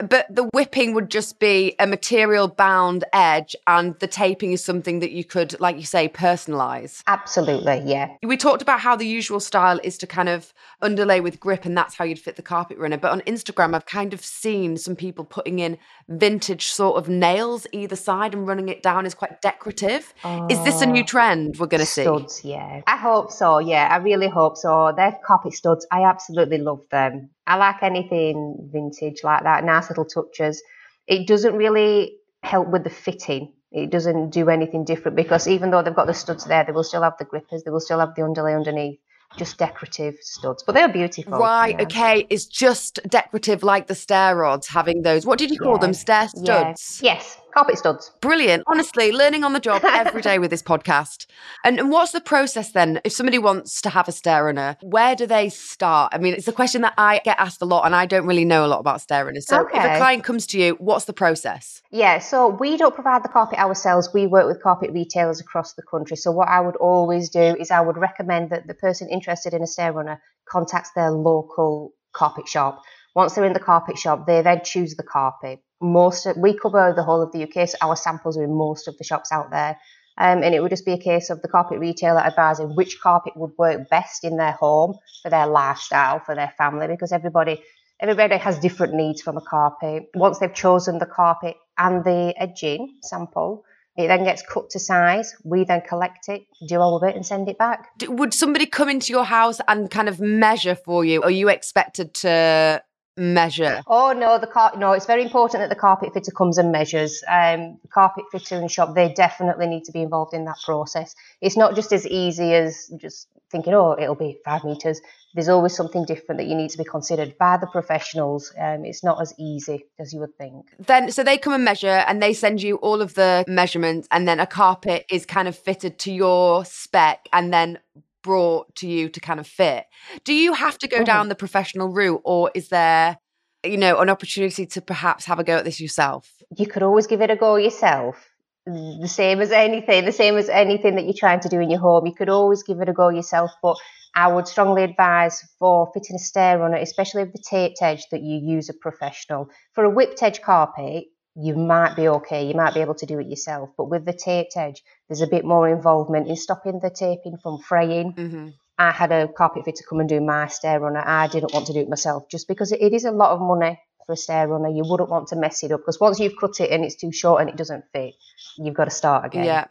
But 0.08 0.26
the 0.34 0.44
whipping 0.54 0.94
would 0.94 1.10
just 1.10 1.38
be 1.38 1.74
a 1.78 1.86
material 1.86 2.48
bound 2.48 3.04
edge 3.12 3.54
and 3.66 3.98
the 3.98 4.06
taping 4.06 4.52
is 4.52 4.64
something 4.64 5.00
that 5.00 5.12
you 5.12 5.24
could 5.24 5.58
like 5.60 5.76
you 5.76 5.84
say 5.84 6.08
personalize. 6.08 7.02
Absolutely, 7.06 7.82
yeah. 7.84 8.08
We 8.22 8.36
talked 8.36 8.62
about 8.62 8.80
how 8.80 8.96
the 8.96 9.06
usual 9.06 9.40
style 9.40 9.80
is 9.82 9.98
to 9.98 10.06
kind 10.06 10.28
of 10.28 10.52
underlay 10.80 11.20
with 11.20 11.40
grip 11.40 11.64
and 11.64 11.76
that's 11.76 11.94
how 11.94 12.04
you'd 12.04 12.18
fit 12.18 12.36
the 12.36 12.42
carpet 12.42 12.78
runner, 12.78 12.98
but 12.98 13.12
on 13.12 13.20
Instagram 13.22 13.74
I've 13.74 13.86
kind 13.86 14.14
of 14.14 14.24
seen 14.24 14.76
some 14.76 14.96
people 14.96 15.11
people 15.12 15.26
putting 15.26 15.58
in 15.58 15.76
vintage 16.08 16.66
sort 16.66 16.96
of 16.96 17.06
nails 17.06 17.66
either 17.72 17.96
side 17.96 18.32
and 18.34 18.48
running 18.48 18.70
it 18.70 18.82
down 18.82 19.04
is 19.04 19.14
quite 19.14 19.42
decorative. 19.42 20.14
Oh, 20.24 20.46
is 20.48 20.58
this 20.64 20.80
a 20.80 20.86
new 20.86 21.02
oh, 21.02 21.06
trend 21.06 21.58
we're 21.58 21.66
going 21.66 21.80
to 21.80 21.86
see? 21.86 22.02
Studs, 22.02 22.42
yeah. 22.42 22.80
I 22.86 22.96
hope 22.96 23.30
so. 23.30 23.58
Yeah, 23.58 23.88
I 23.90 23.98
really 23.98 24.28
hope 24.28 24.56
so. 24.56 24.92
They're 24.96 25.18
carpet 25.24 25.52
studs. 25.52 25.86
I 25.92 26.04
absolutely 26.04 26.58
love 26.58 26.80
them. 26.90 27.28
I 27.46 27.56
like 27.56 27.82
anything 27.82 28.70
vintage 28.72 29.20
like 29.22 29.42
that. 29.42 29.64
Nice 29.64 29.90
little 29.90 30.06
touches. 30.06 30.62
It 31.06 31.26
doesn't 31.26 31.54
really 31.54 32.16
help 32.42 32.68
with 32.68 32.84
the 32.84 32.90
fitting. 32.90 33.52
It 33.70 33.90
doesn't 33.90 34.30
do 34.30 34.48
anything 34.48 34.84
different 34.84 35.16
because 35.16 35.46
even 35.46 35.70
though 35.70 35.82
they've 35.82 35.94
got 35.94 36.06
the 36.06 36.14
studs 36.14 36.46
there, 36.46 36.64
they 36.64 36.72
will 36.72 36.84
still 36.84 37.02
have 37.02 37.18
the 37.18 37.26
grippers. 37.26 37.64
They 37.64 37.70
will 37.70 37.80
still 37.80 38.00
have 38.00 38.14
the 38.14 38.24
underlay 38.24 38.54
underneath 38.54 38.98
just 39.36 39.58
decorative 39.58 40.16
studs, 40.20 40.62
but 40.62 40.74
they're 40.74 40.88
beautiful. 40.88 41.38
Right, 41.38 41.76
yeah. 41.76 41.84
okay. 41.84 42.26
It's 42.30 42.44
just 42.44 43.00
decorative 43.08 43.62
like 43.62 43.86
the 43.86 43.94
stair 43.94 44.36
rods 44.36 44.68
having 44.68 45.02
those. 45.02 45.26
What 45.26 45.38
did 45.38 45.50
you 45.50 45.58
call 45.58 45.74
yeah. 45.74 45.80
them? 45.80 45.94
Stair 45.94 46.28
studs? 46.28 47.00
Yeah. 47.02 47.14
Yes, 47.14 47.38
carpet 47.52 47.78
studs. 47.78 48.10
Brilliant. 48.20 48.64
Honestly, 48.66 49.12
learning 49.12 49.44
on 49.44 49.52
the 49.52 49.60
job 49.60 49.82
every 49.84 50.22
day 50.22 50.38
with 50.38 50.50
this 50.50 50.62
podcast. 50.62 51.26
And, 51.64 51.78
and 51.78 51.90
what's 51.90 52.12
the 52.12 52.20
process 52.20 52.72
then? 52.72 53.00
If 53.04 53.12
somebody 53.12 53.38
wants 53.38 53.80
to 53.82 53.90
have 53.90 54.08
a 54.08 54.12
stair 54.12 54.44
runner, 54.44 54.76
where 54.82 55.14
do 55.14 55.26
they 55.26 55.48
start? 55.48 56.12
I 56.14 56.18
mean, 56.18 56.34
it's 56.34 56.48
a 56.48 56.52
question 56.52 56.82
that 56.82 56.94
I 56.98 57.20
get 57.24 57.38
asked 57.38 57.62
a 57.62 57.64
lot 57.64 57.84
and 57.84 57.94
I 57.94 58.06
don't 58.06 58.26
really 58.26 58.44
know 58.44 58.64
a 58.64 58.68
lot 58.68 58.80
about 58.80 59.00
stair 59.00 59.24
runners. 59.24 59.46
So 59.46 59.62
okay. 59.62 59.78
if 59.78 59.84
a 59.84 59.96
client 59.98 60.24
comes 60.24 60.46
to 60.48 60.58
you, 60.58 60.76
what's 60.78 61.04
the 61.04 61.12
process? 61.12 61.82
Yeah, 61.90 62.18
so 62.18 62.48
we 62.48 62.76
don't 62.76 62.94
provide 62.94 63.22
the 63.22 63.28
carpet 63.28 63.58
ourselves. 63.58 64.10
We 64.12 64.26
work 64.26 64.46
with 64.46 64.62
carpet 64.62 64.90
retailers 64.92 65.40
across 65.40 65.74
the 65.74 65.82
country. 65.82 66.16
So 66.16 66.30
what 66.30 66.48
I 66.48 66.60
would 66.60 66.76
always 66.76 67.28
do 67.28 67.56
is 67.58 67.70
I 67.70 67.80
would 67.80 67.96
recommend 67.96 68.50
that 68.50 68.66
the 68.66 68.74
person 68.74 69.08
interested 69.08 69.52
in 69.54 69.62
a 69.62 69.66
stair 69.66 69.92
runner 69.92 70.20
contacts 70.48 70.90
their 70.94 71.10
local 71.10 71.92
carpet 72.12 72.48
shop. 72.48 72.82
Once 73.14 73.34
they're 73.34 73.44
in 73.44 73.52
the 73.52 73.60
carpet 73.60 73.98
shop, 73.98 74.26
they 74.26 74.40
then 74.40 74.62
choose 74.64 74.94
the 74.94 75.02
carpet 75.02 75.60
most 75.82 76.26
of, 76.26 76.36
we 76.36 76.56
cover 76.56 76.92
the 76.94 77.02
whole 77.02 77.22
of 77.22 77.32
the 77.32 77.42
UK, 77.42 77.68
so 77.68 77.76
our 77.82 77.96
samples 77.96 78.38
are 78.38 78.44
in 78.44 78.54
most 78.54 78.88
of 78.88 78.96
the 78.98 79.04
shops 79.04 79.32
out 79.32 79.50
there. 79.50 79.78
Um, 80.18 80.42
and 80.42 80.54
it 80.54 80.60
would 80.60 80.70
just 80.70 80.84
be 80.84 80.92
a 80.92 80.98
case 80.98 81.30
of 81.30 81.40
the 81.42 81.48
carpet 81.48 81.78
retailer 81.78 82.20
advising 82.20 82.76
which 82.76 83.00
carpet 83.00 83.34
would 83.36 83.52
work 83.56 83.88
best 83.88 84.24
in 84.24 84.36
their 84.36 84.52
home 84.52 84.98
for 85.22 85.30
their 85.30 85.46
lifestyle, 85.46 86.20
for 86.20 86.34
their 86.34 86.52
family, 86.58 86.86
because 86.86 87.12
everybody 87.12 87.62
everybody 87.98 88.36
has 88.36 88.58
different 88.58 88.94
needs 88.94 89.22
from 89.22 89.36
a 89.36 89.40
carpet. 89.40 90.10
Once 90.14 90.38
they've 90.38 90.52
chosen 90.52 90.98
the 90.98 91.06
carpet 91.06 91.56
and 91.78 92.04
the 92.04 92.34
edging 92.36 92.96
sample, 93.02 93.64
it 93.96 94.08
then 94.08 94.24
gets 94.24 94.42
cut 94.42 94.70
to 94.70 94.78
size. 94.78 95.34
We 95.44 95.64
then 95.64 95.82
collect 95.82 96.28
it, 96.28 96.46
do 96.66 96.78
all 96.80 96.96
of 96.96 97.02
it, 97.08 97.14
and 97.14 97.24
send 97.24 97.48
it 97.48 97.58
back. 97.58 97.90
Would 98.06 98.34
somebody 98.34 98.66
come 98.66 98.88
into 98.88 99.12
your 99.12 99.24
house 99.24 99.60
and 99.68 99.90
kind 99.90 100.08
of 100.08 100.20
measure 100.20 100.74
for 100.74 101.04
you? 101.04 101.22
Are 101.22 101.30
you 101.30 101.48
expected 101.48 102.12
to 102.14 102.82
measure? 103.16 103.82
Oh 103.86 104.12
no, 104.12 104.38
the 104.38 104.46
car. 104.46 104.72
No, 104.76 104.92
it's 104.92 105.06
very 105.06 105.22
important 105.22 105.62
that 105.62 105.68
the 105.68 105.80
carpet 105.80 106.12
fitter 106.14 106.30
comes 106.30 106.58
and 106.58 106.72
measures. 106.72 107.22
Um, 107.28 107.78
the 107.82 107.88
carpet 107.92 108.24
fitter 108.32 108.56
and 108.56 108.70
shop 108.70 108.94
they 108.94 109.12
definitely 109.12 109.66
need 109.66 109.84
to 109.84 109.92
be 109.92 110.02
involved 110.02 110.34
in 110.34 110.44
that 110.46 110.56
process. 110.64 111.14
It's 111.40 111.56
not 111.56 111.74
just 111.74 111.92
as 111.92 112.06
easy 112.06 112.54
as 112.54 112.90
just 112.96 113.28
thinking, 113.50 113.74
oh, 113.74 113.96
it'll 113.98 114.14
be 114.14 114.38
five 114.44 114.64
meters. 114.64 115.00
There's 115.34 115.48
always 115.48 115.74
something 115.74 116.04
different 116.04 116.38
that 116.40 116.46
you 116.46 116.54
need 116.54 116.70
to 116.70 116.78
be 116.78 116.84
considered 116.84 117.36
by 117.38 117.56
the 117.56 117.66
professionals. 117.66 118.52
Um, 118.58 118.84
it's 118.84 119.04
not 119.04 119.20
as 119.20 119.32
easy 119.38 119.86
as 119.98 120.12
you 120.12 120.20
would 120.20 120.36
think. 120.36 120.66
Then, 120.78 121.10
so 121.10 121.22
they 121.22 121.38
come 121.38 121.54
and 121.54 121.64
measure, 121.64 122.04
and 122.06 122.22
they 122.22 122.34
send 122.34 122.62
you 122.62 122.76
all 122.76 123.00
of 123.00 123.14
the 123.14 123.44
measurements, 123.46 124.08
and 124.10 124.26
then 124.26 124.40
a 124.40 124.46
carpet 124.46 125.06
is 125.10 125.24
kind 125.24 125.48
of 125.48 125.56
fitted 125.56 125.98
to 126.00 126.12
your 126.12 126.64
spec, 126.64 127.28
and 127.32 127.52
then 127.52 127.78
brought 128.22 128.74
to 128.76 128.88
you 128.88 129.08
to 129.08 129.20
kind 129.20 129.40
of 129.40 129.46
fit. 129.46 129.84
Do 130.24 130.32
you 130.32 130.52
have 130.52 130.78
to 130.78 130.88
go 130.88 130.98
mm-hmm. 130.98 131.04
down 131.04 131.28
the 131.28 131.34
professional 131.34 131.88
route 131.88 132.20
or 132.24 132.50
is 132.54 132.68
there, 132.68 133.18
you 133.64 133.76
know, 133.76 134.00
an 134.00 134.08
opportunity 134.08 134.66
to 134.66 134.80
perhaps 134.80 135.24
have 135.26 135.38
a 135.38 135.44
go 135.44 135.56
at 135.58 135.64
this 135.64 135.80
yourself? 135.80 136.30
You 136.56 136.66
could 136.66 136.82
always 136.82 137.06
give 137.06 137.20
it 137.20 137.30
a 137.30 137.36
go 137.36 137.56
yourself. 137.56 138.28
The 138.64 139.08
same 139.08 139.40
as 139.40 139.50
anything, 139.50 140.04
the 140.04 140.12
same 140.12 140.36
as 140.36 140.48
anything 140.48 140.94
that 140.94 141.04
you're 141.04 141.14
trying 141.18 141.40
to 141.40 141.48
do 141.48 141.58
in 141.58 141.68
your 141.68 141.80
home. 141.80 142.06
You 142.06 142.14
could 142.14 142.28
always 142.28 142.62
give 142.62 142.80
it 142.80 142.88
a 142.88 142.92
go 142.92 143.08
yourself, 143.08 143.50
but 143.60 143.76
I 144.14 144.28
would 144.28 144.46
strongly 144.46 144.84
advise 144.84 145.42
for 145.58 145.90
fitting 145.92 146.16
a 146.16 146.18
stair 146.18 146.58
runner, 146.58 146.76
especially 146.76 147.24
with 147.24 147.32
the 147.32 147.42
taped 147.48 147.82
edge, 147.82 148.06
that 148.10 148.22
you 148.22 148.38
use 148.38 148.68
a 148.68 148.74
professional. 148.74 149.48
For 149.72 149.84
a 149.84 149.90
whipped 149.90 150.22
edge 150.22 150.42
carpet, 150.42 151.06
you 151.34 151.56
might 151.56 151.96
be 151.96 152.08
okay, 152.08 152.46
you 152.46 152.54
might 152.54 152.74
be 152.74 152.80
able 152.80 152.94
to 152.96 153.06
do 153.06 153.18
it 153.18 153.26
yourself. 153.26 153.70
But 153.76 153.88
with 153.88 154.04
the 154.04 154.12
taped 154.12 154.56
edge, 154.56 154.82
there's 155.12 155.20
a 155.20 155.26
bit 155.26 155.44
more 155.44 155.68
involvement 155.68 156.26
in 156.26 156.36
stopping 156.36 156.80
the 156.80 156.88
taping 156.88 157.36
from 157.36 157.58
fraying. 157.58 158.14
Mm-hmm. 158.14 158.48
I 158.78 158.90
had 158.90 159.12
a 159.12 159.28
carpet 159.28 159.66
fitter 159.66 159.84
come 159.86 160.00
and 160.00 160.08
do 160.08 160.22
my 160.22 160.46
stair 160.48 160.80
runner. 160.80 161.02
I 161.04 161.26
didn't 161.28 161.52
want 161.52 161.66
to 161.66 161.74
do 161.74 161.80
it 161.80 161.88
myself 161.90 162.30
just 162.30 162.48
because 162.48 162.72
it 162.72 162.94
is 162.94 163.04
a 163.04 163.10
lot 163.10 163.32
of 163.32 163.40
money 163.40 163.78
for 164.06 164.14
a 164.14 164.16
stair 164.16 164.48
runner. 164.48 164.70
You 164.70 164.84
wouldn't 164.86 165.10
want 165.10 165.28
to 165.28 165.36
mess 165.36 165.62
it 165.62 165.70
up 165.70 165.80
because 165.80 166.00
once 166.00 166.18
you've 166.18 166.38
cut 166.40 166.58
it 166.60 166.70
and 166.70 166.82
it's 166.82 166.96
too 166.96 167.12
short 167.12 167.42
and 167.42 167.50
it 167.50 167.56
doesn't 167.56 167.84
fit, 167.92 168.14
you've 168.56 168.74
got 168.74 168.86
to 168.86 168.90
start 168.90 169.26
again. 169.26 169.44
Yeah. 169.44 169.66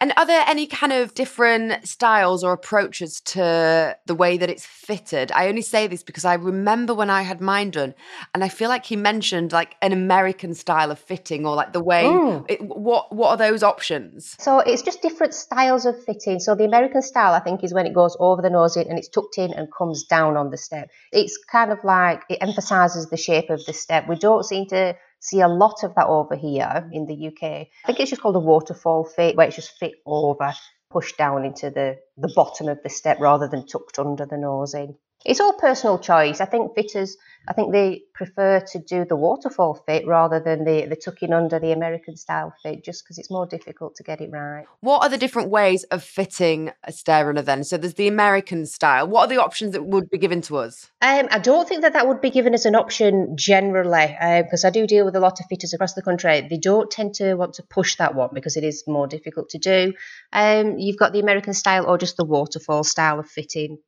And 0.00 0.12
are 0.16 0.26
there 0.26 0.44
any 0.46 0.66
kind 0.66 0.92
of 0.92 1.14
different 1.14 1.86
styles 1.86 2.44
or 2.44 2.52
approaches 2.52 3.20
to 3.22 3.96
the 4.06 4.14
way 4.14 4.36
that 4.36 4.50
it's 4.50 4.66
fitted? 4.66 5.32
I 5.32 5.48
only 5.48 5.62
say 5.62 5.86
this 5.86 6.02
because 6.02 6.24
I 6.24 6.34
remember 6.34 6.94
when 6.94 7.10
I 7.10 7.22
had 7.22 7.40
mine 7.40 7.70
done, 7.70 7.94
and 8.34 8.44
I 8.44 8.48
feel 8.48 8.68
like 8.68 8.84
he 8.86 8.96
mentioned 8.96 9.52
like 9.52 9.76
an 9.82 9.92
American 9.92 10.54
style 10.54 10.90
of 10.90 10.98
fitting 10.98 11.46
or 11.46 11.54
like 11.54 11.72
the 11.72 11.80
way. 11.80 12.04
Mm. 12.04 12.44
It, 12.48 12.62
what 12.62 13.14
what 13.14 13.30
are 13.30 13.36
those 13.36 13.62
options? 13.62 14.36
So 14.38 14.60
it's 14.60 14.82
just 14.82 15.02
different 15.02 15.34
styles 15.34 15.86
of 15.86 16.02
fitting. 16.04 16.40
So 16.40 16.54
the 16.54 16.64
American 16.64 17.02
style, 17.02 17.32
I 17.32 17.40
think, 17.40 17.64
is 17.64 17.72
when 17.72 17.86
it 17.86 17.94
goes 17.94 18.16
over 18.20 18.42
the 18.42 18.50
nose 18.50 18.76
in 18.76 18.88
and 18.88 18.98
it's 18.98 19.08
tucked 19.08 19.38
in 19.38 19.52
and 19.52 19.68
comes 19.72 20.04
down 20.04 20.36
on 20.36 20.50
the 20.50 20.58
step. 20.58 20.90
It's 21.12 21.38
kind 21.50 21.72
of 21.72 21.78
like 21.84 22.22
it 22.28 22.38
emphasises 22.40 23.08
the 23.08 23.16
shape 23.16 23.50
of 23.50 23.64
the 23.66 23.72
step. 23.72 24.08
We 24.08 24.16
don't 24.16 24.44
seem 24.44 24.66
to 24.66 24.96
see 25.20 25.40
a 25.40 25.48
lot 25.48 25.82
of 25.82 25.94
that 25.94 26.06
over 26.06 26.36
here 26.36 26.88
in 26.92 27.06
the 27.06 27.28
UK. 27.28 27.42
I 27.42 27.86
think 27.86 28.00
it's 28.00 28.10
just 28.10 28.22
called 28.22 28.36
a 28.36 28.40
waterfall 28.40 29.04
fit, 29.04 29.36
where 29.36 29.46
it's 29.46 29.56
just 29.56 29.78
fit 29.78 29.94
over, 30.06 30.52
pushed 30.90 31.18
down 31.18 31.44
into 31.44 31.70
the, 31.70 31.96
the 32.16 32.32
bottom 32.34 32.68
of 32.68 32.82
the 32.82 32.90
step 32.90 33.18
rather 33.20 33.48
than 33.48 33.66
tucked 33.66 33.98
under 33.98 34.26
the 34.26 34.36
nose 34.36 34.74
in. 34.74 34.96
It's 35.26 35.40
all 35.40 35.54
personal 35.54 35.98
choice. 35.98 36.40
I 36.40 36.44
think 36.44 36.76
fitters, 36.76 37.16
I 37.48 37.52
think 37.52 37.72
they 37.72 38.04
prefer 38.14 38.60
to 38.60 38.78
do 38.78 39.04
the 39.04 39.16
waterfall 39.16 39.74
fit 39.74 40.06
rather 40.06 40.38
than 40.38 40.64
the, 40.64 40.86
the 40.86 40.94
tucking 40.94 41.32
under 41.32 41.58
the 41.58 41.72
American 41.72 42.16
style 42.16 42.54
fit, 42.62 42.84
just 42.84 43.02
because 43.02 43.18
it's 43.18 43.28
more 43.28 43.44
difficult 43.44 43.96
to 43.96 44.04
get 44.04 44.20
it 44.20 44.30
right. 44.30 44.66
What 44.80 45.02
are 45.02 45.08
the 45.08 45.18
different 45.18 45.50
ways 45.50 45.82
of 45.84 46.04
fitting 46.04 46.70
a 46.84 46.92
stair 46.92 47.26
runner 47.26 47.42
then? 47.42 47.64
So 47.64 47.76
there's 47.76 47.94
the 47.94 48.06
American 48.06 48.66
style. 48.66 49.08
What 49.08 49.22
are 49.22 49.34
the 49.34 49.42
options 49.42 49.72
that 49.72 49.84
would 49.84 50.08
be 50.10 50.18
given 50.18 50.42
to 50.42 50.58
us? 50.58 50.92
Um, 51.02 51.26
I 51.32 51.40
don't 51.40 51.68
think 51.68 51.82
that 51.82 51.94
that 51.94 52.06
would 52.06 52.20
be 52.20 52.30
given 52.30 52.54
as 52.54 52.64
an 52.64 52.76
option 52.76 53.36
generally, 53.36 54.16
because 54.44 54.64
I 54.64 54.70
do 54.70 54.86
deal 54.86 55.04
with 55.04 55.16
a 55.16 55.20
lot 55.20 55.40
of 55.40 55.46
fitters 55.48 55.74
across 55.74 55.94
the 55.94 56.02
country. 56.02 56.46
They 56.48 56.58
don't 56.58 56.88
tend 56.88 57.14
to 57.14 57.34
want 57.34 57.54
to 57.54 57.64
push 57.64 57.96
that 57.96 58.14
one 58.14 58.30
because 58.32 58.56
it 58.56 58.62
is 58.62 58.84
more 58.86 59.08
difficult 59.08 59.48
to 59.50 59.58
do. 59.58 59.92
Um, 60.32 60.78
you've 60.78 60.98
got 60.98 61.12
the 61.12 61.20
American 61.20 61.52
style 61.52 61.84
or 61.86 61.98
just 61.98 62.16
the 62.16 62.24
waterfall 62.24 62.84
style 62.84 63.18
of 63.18 63.28
fitting. 63.28 63.78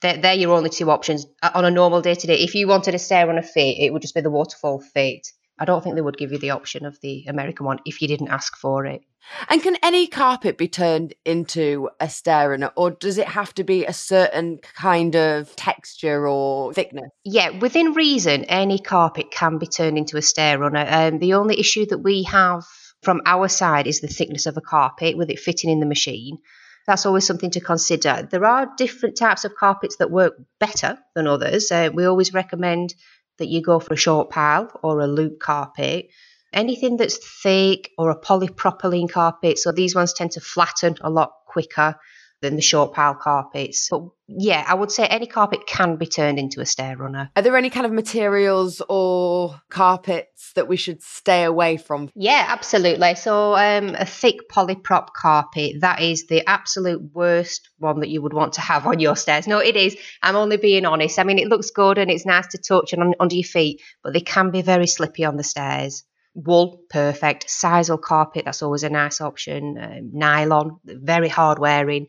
They're, 0.00 0.16
they're 0.16 0.34
your 0.34 0.54
only 0.54 0.70
two 0.70 0.90
options 0.90 1.26
Uh, 1.42 1.50
on 1.54 1.64
a 1.64 1.70
normal 1.70 2.02
day 2.02 2.14
to 2.14 2.26
day. 2.26 2.38
If 2.38 2.54
you 2.54 2.68
wanted 2.68 2.94
a 2.94 2.98
stair 2.98 3.26
runner 3.26 3.42
fit, 3.42 3.76
it 3.78 3.92
would 3.92 4.02
just 4.02 4.14
be 4.14 4.20
the 4.20 4.30
waterfall 4.30 4.80
fit. 4.80 5.26
I 5.58 5.64
don't 5.64 5.82
think 5.82 5.94
they 5.94 6.02
would 6.02 6.18
give 6.18 6.32
you 6.32 6.38
the 6.38 6.50
option 6.50 6.86
of 6.86 6.98
the 7.02 7.24
American 7.28 7.66
one 7.66 7.78
if 7.84 8.00
you 8.00 8.08
didn't 8.08 8.30
ask 8.30 8.56
for 8.56 8.86
it. 8.86 9.02
And 9.48 9.62
can 9.62 9.76
any 9.82 10.08
carpet 10.08 10.58
be 10.58 10.66
turned 10.66 11.14
into 11.24 11.88
a 12.00 12.08
stair 12.08 12.50
runner, 12.50 12.72
or 12.76 12.90
does 12.90 13.18
it 13.18 13.28
have 13.28 13.54
to 13.54 13.64
be 13.64 13.84
a 13.84 13.92
certain 13.92 14.58
kind 14.74 15.14
of 15.14 15.54
texture 15.54 16.26
or 16.26 16.72
thickness? 16.72 17.10
Yeah, 17.24 17.50
within 17.50 17.92
reason, 17.92 18.44
any 18.44 18.78
carpet 18.80 19.30
can 19.30 19.58
be 19.58 19.66
turned 19.66 19.98
into 19.98 20.16
a 20.16 20.22
stair 20.22 20.58
runner. 20.58 20.84
Um, 20.88 21.18
the 21.20 21.34
only 21.34 21.60
issue 21.60 21.86
that 21.86 21.98
we 21.98 22.24
have 22.24 22.64
from 23.02 23.20
our 23.24 23.46
side 23.48 23.86
is 23.86 24.00
the 24.00 24.08
thickness 24.08 24.46
of 24.46 24.56
a 24.56 24.60
carpet 24.60 25.16
with 25.16 25.30
it 25.30 25.38
fitting 25.38 25.70
in 25.70 25.80
the 25.80 25.86
machine. 25.86 26.38
That's 26.86 27.06
always 27.06 27.26
something 27.26 27.50
to 27.52 27.60
consider. 27.60 28.28
There 28.30 28.44
are 28.44 28.72
different 28.76 29.16
types 29.16 29.44
of 29.44 29.54
carpets 29.54 29.96
that 29.96 30.10
work 30.10 30.34
better 30.58 30.98
than 31.14 31.26
others. 31.26 31.70
Uh, 31.70 31.90
we 31.92 32.04
always 32.04 32.34
recommend 32.34 32.94
that 33.38 33.48
you 33.48 33.62
go 33.62 33.78
for 33.78 33.94
a 33.94 33.96
short 33.96 34.30
pile 34.30 34.70
or 34.82 35.00
a 35.00 35.06
loop 35.06 35.38
carpet. 35.38 36.08
Anything 36.52 36.96
that's 36.96 37.18
thick 37.42 37.90
or 37.96 38.10
a 38.10 38.20
polypropylene 38.20 39.10
carpet, 39.10 39.58
so 39.58 39.72
these 39.72 39.94
ones 39.94 40.12
tend 40.12 40.32
to 40.32 40.40
flatten 40.40 40.96
a 41.00 41.08
lot 41.08 41.32
quicker 41.46 41.96
than 42.42 42.56
the 42.56 42.62
short 42.62 42.92
pile 42.92 43.14
carpets. 43.14 43.88
But 43.90 44.02
yeah, 44.26 44.64
I 44.66 44.74
would 44.74 44.90
say 44.90 45.06
any 45.06 45.26
carpet 45.26 45.66
can 45.66 45.96
be 45.96 46.06
turned 46.06 46.38
into 46.38 46.60
a 46.60 46.66
stair 46.66 46.96
runner. 46.96 47.30
Are 47.36 47.42
there 47.42 47.56
any 47.56 47.70
kind 47.70 47.86
of 47.86 47.92
materials 47.92 48.82
or 48.88 49.60
carpets 49.70 50.52
that 50.54 50.68
we 50.68 50.76
should 50.76 51.02
stay 51.02 51.44
away 51.44 51.76
from? 51.76 52.10
Yeah, 52.14 52.44
absolutely. 52.48 53.14
So 53.14 53.54
um, 53.54 53.94
a 53.94 54.04
thick 54.04 54.48
polyprop 54.50 55.08
carpet, 55.16 55.80
that 55.80 56.00
is 56.00 56.26
the 56.26 56.46
absolute 56.48 57.02
worst 57.14 57.70
one 57.78 58.00
that 58.00 58.10
you 58.10 58.20
would 58.22 58.34
want 58.34 58.54
to 58.54 58.60
have 58.60 58.86
on 58.86 58.98
your 58.98 59.16
stairs. 59.16 59.46
No, 59.46 59.58
it 59.58 59.76
is. 59.76 59.96
I'm 60.22 60.36
only 60.36 60.56
being 60.56 60.84
honest. 60.84 61.18
I 61.18 61.24
mean, 61.24 61.38
it 61.38 61.48
looks 61.48 61.70
good 61.70 61.98
and 61.98 62.10
it's 62.10 62.26
nice 62.26 62.48
to 62.48 62.58
touch 62.58 62.92
and 62.92 63.02
on, 63.02 63.14
under 63.20 63.34
your 63.34 63.44
feet, 63.44 63.80
but 64.02 64.12
they 64.12 64.20
can 64.20 64.50
be 64.50 64.62
very 64.62 64.86
slippy 64.86 65.24
on 65.24 65.36
the 65.36 65.44
stairs. 65.44 66.04
Wool, 66.34 66.80
perfect. 66.88 67.46
Sisal 67.48 68.00
carpet, 68.00 68.44
that's 68.44 68.62
always 68.62 68.82
a 68.82 68.90
nice 68.90 69.20
option. 69.20 69.76
Um, 69.78 70.10
nylon, 70.12 70.78
very 70.84 71.28
hard 71.28 71.58
wearing. 71.58 72.06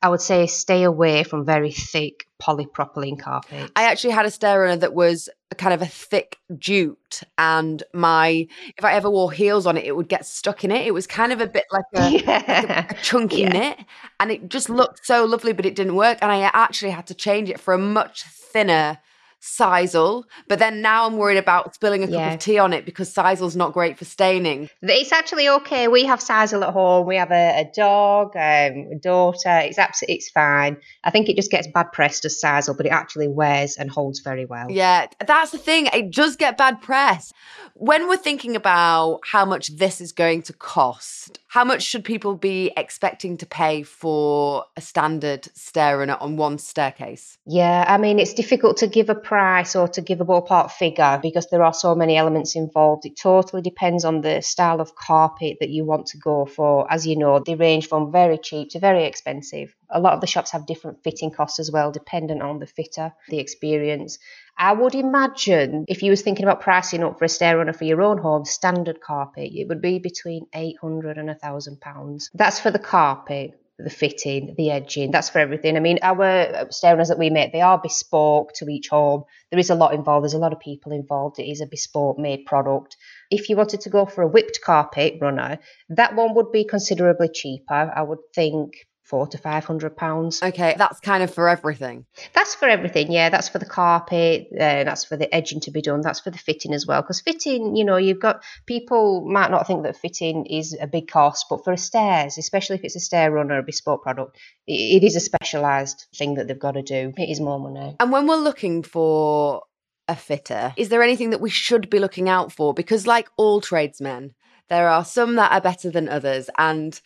I 0.00 0.08
would 0.10 0.20
say 0.20 0.46
stay 0.46 0.82
away 0.82 1.24
from 1.24 1.46
very 1.46 1.72
thick 1.72 2.26
polypropylene 2.40 3.18
carpet. 3.18 3.70
I 3.74 3.84
actually 3.84 4.12
had 4.12 4.26
a 4.26 4.30
stair 4.30 4.60
runner 4.60 4.76
that 4.76 4.92
was 4.92 5.30
a 5.50 5.54
kind 5.54 5.72
of 5.72 5.80
a 5.80 5.86
thick 5.86 6.36
jute, 6.58 7.22
and 7.38 7.82
my 7.94 8.46
if 8.76 8.84
I 8.84 8.92
ever 8.92 9.08
wore 9.08 9.32
heels 9.32 9.66
on 9.66 9.78
it, 9.78 9.84
it 9.86 9.96
would 9.96 10.08
get 10.08 10.26
stuck 10.26 10.62
in 10.62 10.70
it. 10.70 10.86
It 10.86 10.92
was 10.92 11.06
kind 11.06 11.32
of 11.32 11.40
a 11.40 11.46
bit 11.46 11.64
like 11.72 11.84
a, 11.94 12.10
like 12.26 12.48
a, 12.48 12.86
a 12.90 12.94
chunky 13.02 13.42
Yeah. 13.42 13.52
knit, 13.52 13.78
and 14.20 14.30
it 14.30 14.50
just 14.50 14.68
looked 14.68 15.06
so 15.06 15.24
lovely, 15.24 15.54
but 15.54 15.64
it 15.64 15.74
didn't 15.74 15.96
work. 15.96 16.18
And 16.20 16.30
I 16.30 16.50
actually 16.52 16.90
had 16.90 17.06
to 17.06 17.14
change 17.14 17.48
it 17.48 17.58
for 17.58 17.72
a 17.72 17.78
much 17.78 18.24
thinner 18.24 18.98
sisal. 19.44 20.24
But 20.48 20.58
then 20.58 20.80
now 20.80 21.06
I'm 21.06 21.16
worried 21.18 21.36
about 21.36 21.74
spilling 21.74 22.02
a 22.02 22.06
cup 22.06 22.14
Yeah. 22.14 22.32
of 22.34 22.40
tea 22.40 22.58
on 22.58 22.72
it 22.72 22.84
because 22.86 23.12
sisal's 23.12 23.54
not 23.54 23.72
great 23.74 23.98
for 23.98 24.04
staining. 24.06 24.70
It's 24.82 25.12
actually 25.12 25.48
okay. 25.48 25.86
We 25.88 26.04
have 26.04 26.20
Sisal 26.20 26.66
at 26.66 26.72
home. 26.72 27.06
We 27.06 27.16
have 27.16 27.30
a, 27.30 27.60
a 27.60 27.70
dog, 27.76 28.28
um, 28.36 28.88
a 28.92 28.98
daughter. 29.00 29.58
It's 29.58 29.78
absolutely 29.78 30.16
it's 30.16 30.30
fine. 30.30 30.78
I 31.04 31.10
think 31.10 31.28
it 31.28 31.36
just 31.36 31.50
gets 31.50 31.66
bad 31.68 31.92
press 31.92 32.24
as 32.24 32.40
Sisal, 32.42 32.76
but 32.76 32.86
it 32.86 32.90
actually 32.90 33.28
wears 33.28 33.76
and 33.76 33.90
holds 33.90 34.20
very 34.20 34.46
well. 34.46 34.66
Yeah, 34.70 35.06
that's 35.26 35.50
the 35.50 35.58
thing. 35.58 35.86
It 35.92 36.10
does 36.10 36.36
get 36.36 36.56
bad 36.56 36.80
press. 36.80 37.32
When 37.74 38.08
we're 38.08 38.16
thinking 38.16 38.56
about 38.56 39.20
how 39.30 39.44
much 39.44 39.76
this 39.76 40.00
is 40.00 40.12
going 40.12 40.42
to 40.42 40.52
cost, 40.52 41.38
how 41.54 41.62
much 41.62 41.84
should 41.84 42.02
people 42.02 42.34
be 42.34 42.72
expecting 42.76 43.36
to 43.36 43.46
pay 43.46 43.84
for 43.84 44.64
a 44.76 44.80
standard 44.80 45.48
stair 45.54 45.98
runner 45.98 46.16
on 46.18 46.36
one 46.36 46.58
staircase? 46.58 47.38
Yeah, 47.46 47.84
I 47.86 47.96
mean, 47.96 48.18
it's 48.18 48.34
difficult 48.34 48.78
to 48.78 48.88
give 48.88 49.08
a 49.08 49.14
price 49.14 49.76
or 49.76 49.86
to 49.86 50.00
give 50.00 50.20
a 50.20 50.24
ballpark 50.24 50.72
figure 50.72 51.20
because 51.22 51.50
there 51.50 51.62
are 51.62 51.72
so 51.72 51.94
many 51.94 52.16
elements 52.16 52.56
involved. 52.56 53.06
It 53.06 53.16
totally 53.16 53.62
depends 53.62 54.04
on 54.04 54.20
the 54.20 54.42
style 54.42 54.80
of 54.80 54.96
carpet 54.96 55.58
that 55.60 55.68
you 55.68 55.84
want 55.84 56.06
to 56.06 56.18
go 56.18 56.44
for. 56.44 56.92
As 56.92 57.06
you 57.06 57.16
know, 57.16 57.38
they 57.38 57.54
range 57.54 57.86
from 57.86 58.10
very 58.10 58.36
cheap 58.36 58.70
to 58.70 58.80
very 58.80 59.04
expensive. 59.04 59.76
A 59.88 60.00
lot 60.00 60.14
of 60.14 60.20
the 60.20 60.26
shops 60.26 60.50
have 60.50 60.66
different 60.66 61.04
fitting 61.04 61.30
costs 61.30 61.60
as 61.60 61.70
well, 61.70 61.92
dependent 61.92 62.42
on 62.42 62.58
the 62.58 62.66
fitter, 62.66 63.12
the 63.28 63.38
experience. 63.38 64.18
I 64.56 64.72
would 64.72 64.94
imagine 64.94 65.84
if 65.88 66.02
you 66.02 66.10
was 66.10 66.22
thinking 66.22 66.44
about 66.44 66.60
pricing 66.60 67.02
up 67.02 67.18
for 67.18 67.24
a 67.24 67.28
stair 67.28 67.58
runner 67.58 67.72
for 67.72 67.84
your 67.84 68.02
own 68.02 68.18
home, 68.18 68.44
standard 68.44 69.00
carpet, 69.00 69.50
it 69.52 69.68
would 69.68 69.80
be 69.80 69.98
between 69.98 70.46
800 70.54 71.18
and 71.18 71.28
a 71.28 71.34
thousand 71.34 71.80
pounds. 71.80 72.30
That's 72.34 72.60
for 72.60 72.70
the 72.70 72.78
carpet 72.78 73.58
the 73.78 73.90
fitting, 73.90 74.54
the 74.56 74.70
edging, 74.70 75.10
that's 75.10 75.28
for 75.28 75.40
everything. 75.40 75.76
I 75.76 75.80
mean, 75.80 75.98
our 76.02 76.22
uh, 76.22 76.70
stair 76.70 76.92
runners 76.92 77.08
that 77.08 77.18
we 77.18 77.30
make, 77.30 77.52
they 77.52 77.60
are 77.60 77.80
bespoke 77.80 78.52
to 78.54 78.68
each 78.68 78.88
home. 78.88 79.24
There 79.50 79.58
is 79.58 79.70
a 79.70 79.74
lot 79.74 79.94
involved, 79.94 80.24
there's 80.24 80.34
a 80.34 80.38
lot 80.38 80.52
of 80.52 80.60
people 80.60 80.92
involved. 80.92 81.40
It 81.40 81.50
is 81.50 81.60
a 81.60 81.66
bespoke 81.66 82.18
made 82.18 82.46
product. 82.46 82.96
If 83.30 83.48
you 83.48 83.56
wanted 83.56 83.80
to 83.82 83.90
go 83.90 84.06
for 84.06 84.22
a 84.22 84.28
whipped 84.28 84.60
carpet 84.64 85.14
runner, 85.20 85.58
that 85.88 86.14
one 86.14 86.34
would 86.34 86.52
be 86.52 86.64
considerably 86.64 87.28
cheaper. 87.32 87.92
I 87.94 88.02
would 88.02 88.20
think 88.34 88.74
four 89.04 89.26
to 89.28 89.38
five 89.38 89.64
hundred 89.64 89.96
pounds. 89.96 90.42
Okay, 90.42 90.74
that's 90.76 90.98
kind 91.00 91.22
of 91.22 91.32
for 91.32 91.48
everything. 91.48 92.06
That's 92.34 92.54
for 92.54 92.66
everything, 92.66 93.12
yeah. 93.12 93.28
That's 93.28 93.48
for 93.48 93.58
the 93.58 93.66
carpet. 93.66 94.48
Uh, 94.52 94.84
that's 94.84 95.04
for 95.04 95.16
the 95.16 95.32
edging 95.32 95.60
to 95.60 95.70
be 95.70 95.82
done. 95.82 96.00
That's 96.00 96.20
for 96.20 96.30
the 96.30 96.38
fitting 96.38 96.72
as 96.72 96.86
well. 96.86 97.02
Because 97.02 97.20
fitting, 97.20 97.76
you 97.76 97.84
know, 97.84 97.96
you've 97.96 98.20
got 98.20 98.42
people 98.66 99.24
might 99.26 99.50
not 99.50 99.66
think 99.66 99.82
that 99.82 99.96
fitting 99.96 100.46
is 100.46 100.76
a 100.80 100.86
big 100.86 101.06
cost, 101.06 101.46
but 101.48 101.62
for 101.62 101.72
a 101.72 101.78
stairs, 101.78 102.38
especially 102.38 102.76
if 102.76 102.84
it's 102.84 102.96
a 102.96 103.00
stair 103.00 103.30
runner, 103.30 103.58
a 103.58 103.62
bespoke 103.62 104.02
product, 104.02 104.36
it, 104.66 105.02
it 105.02 105.04
is 105.04 105.16
a 105.16 105.20
specialised 105.20 106.06
thing 106.16 106.34
that 106.34 106.48
they've 106.48 106.58
got 106.58 106.72
to 106.72 106.82
do. 106.82 107.12
It 107.16 107.30
is 107.30 107.40
more 107.40 107.60
money. 107.60 107.96
And 108.00 108.10
when 108.10 108.26
we're 108.26 108.36
looking 108.36 108.82
for 108.82 109.62
a 110.08 110.16
fitter, 110.16 110.72
is 110.76 110.88
there 110.88 111.02
anything 111.02 111.30
that 111.30 111.40
we 111.40 111.50
should 111.50 111.90
be 111.90 111.98
looking 111.98 112.28
out 112.28 112.52
for? 112.52 112.72
Because, 112.72 113.06
like 113.06 113.28
all 113.36 113.60
tradesmen, 113.60 114.34
there 114.70 114.88
are 114.88 115.04
some 115.04 115.34
that 115.36 115.52
are 115.52 115.60
better 115.60 115.90
than 115.90 116.08
others. 116.08 116.48
And 116.56 116.98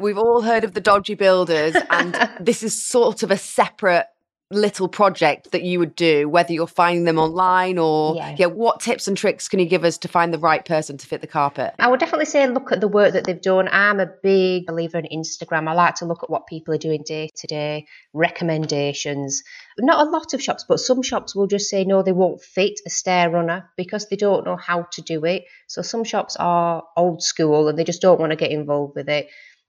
we've 0.00 0.18
all 0.18 0.42
heard 0.42 0.64
of 0.64 0.74
the 0.74 0.80
dodgy 0.80 1.14
builders, 1.14 1.76
and 1.90 2.14
this 2.40 2.62
is 2.62 2.84
sort 2.84 3.22
of 3.22 3.30
a 3.30 3.36
separate 3.36 4.06
little 4.50 4.88
project 4.88 5.50
that 5.52 5.62
you 5.62 5.78
would 5.78 5.94
do, 5.94 6.26
whether 6.26 6.54
you're 6.54 6.66
finding 6.66 7.04
them 7.04 7.18
online 7.18 7.76
or 7.76 8.16
Yeah. 8.16 8.34
yeah. 8.38 8.46
What 8.46 8.80
tips 8.80 9.06
and 9.06 9.14
tricks 9.14 9.46
can 9.46 9.60
you 9.60 9.66
give 9.66 9.84
us 9.84 9.98
to 9.98 10.08
find 10.08 10.32
the 10.32 10.38
right 10.38 10.64
person 10.64 10.96
to 10.96 11.06
fit 11.06 11.20
the 11.20 11.26
carpet? 11.26 11.74
I 11.78 11.88
would 11.88 12.00
definitely 12.00 12.24
say 12.24 12.46
look 12.46 12.72
at 12.72 12.80
the 12.80 12.88
work 12.88 13.12
that 13.12 13.24
they've 13.24 13.38
done. 13.38 13.68
I'm 13.70 14.00
a 14.00 14.06
big 14.06 14.64
believer 14.66 14.96
in 14.98 15.06
Instagram. 15.12 15.68
I 15.68 15.74
like 15.74 15.96
to 15.96 16.06
look 16.06 16.22
at 16.22 16.30
what 16.30 16.46
people 16.46 16.72
are 16.72 16.78
doing 16.78 17.02
day 17.04 17.28
to 17.36 17.46
day, 17.46 17.86
recommendations. 18.14 19.42
Not 19.78 20.06
a 20.06 20.10
lot 20.10 20.32
of 20.32 20.42
shops, 20.42 20.64
but 20.66 20.80
some 20.80 21.02
shops 21.02 21.36
will 21.36 21.46
just 21.46 21.68
say 21.68 21.84
no, 21.84 22.02
they 22.02 22.12
won't 22.12 22.40
fit 22.42 22.80
a 22.86 22.90
stair 22.90 23.30
runner 23.30 23.70
because 23.76 24.08
they 24.08 24.16
don't 24.16 24.46
know 24.46 24.56
how 24.56 24.86
to 24.92 25.02
do 25.02 25.24
it. 25.26 25.44
So 25.66 25.82
some 25.82 26.04
shops 26.04 26.36
are 26.36 26.84
old 26.96 27.22
school 27.22 27.68
and 27.68 27.78
they 27.78 27.84
just 27.84 28.00
don't 28.00 28.18
want 28.18 28.30
to 28.30 28.36
get 28.36 28.50
involved 28.50 28.94
with 28.96 29.10
it. 29.10 29.28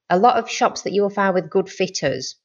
A 0.10 0.18
lot 0.18 0.38
of 0.38 0.50
shops 0.50 0.84
that 0.84 0.94
you 0.94 1.02
will 1.02 1.10
find 1.10 1.34
with 1.34 1.50
good 1.50 1.70
fitters 1.70 2.36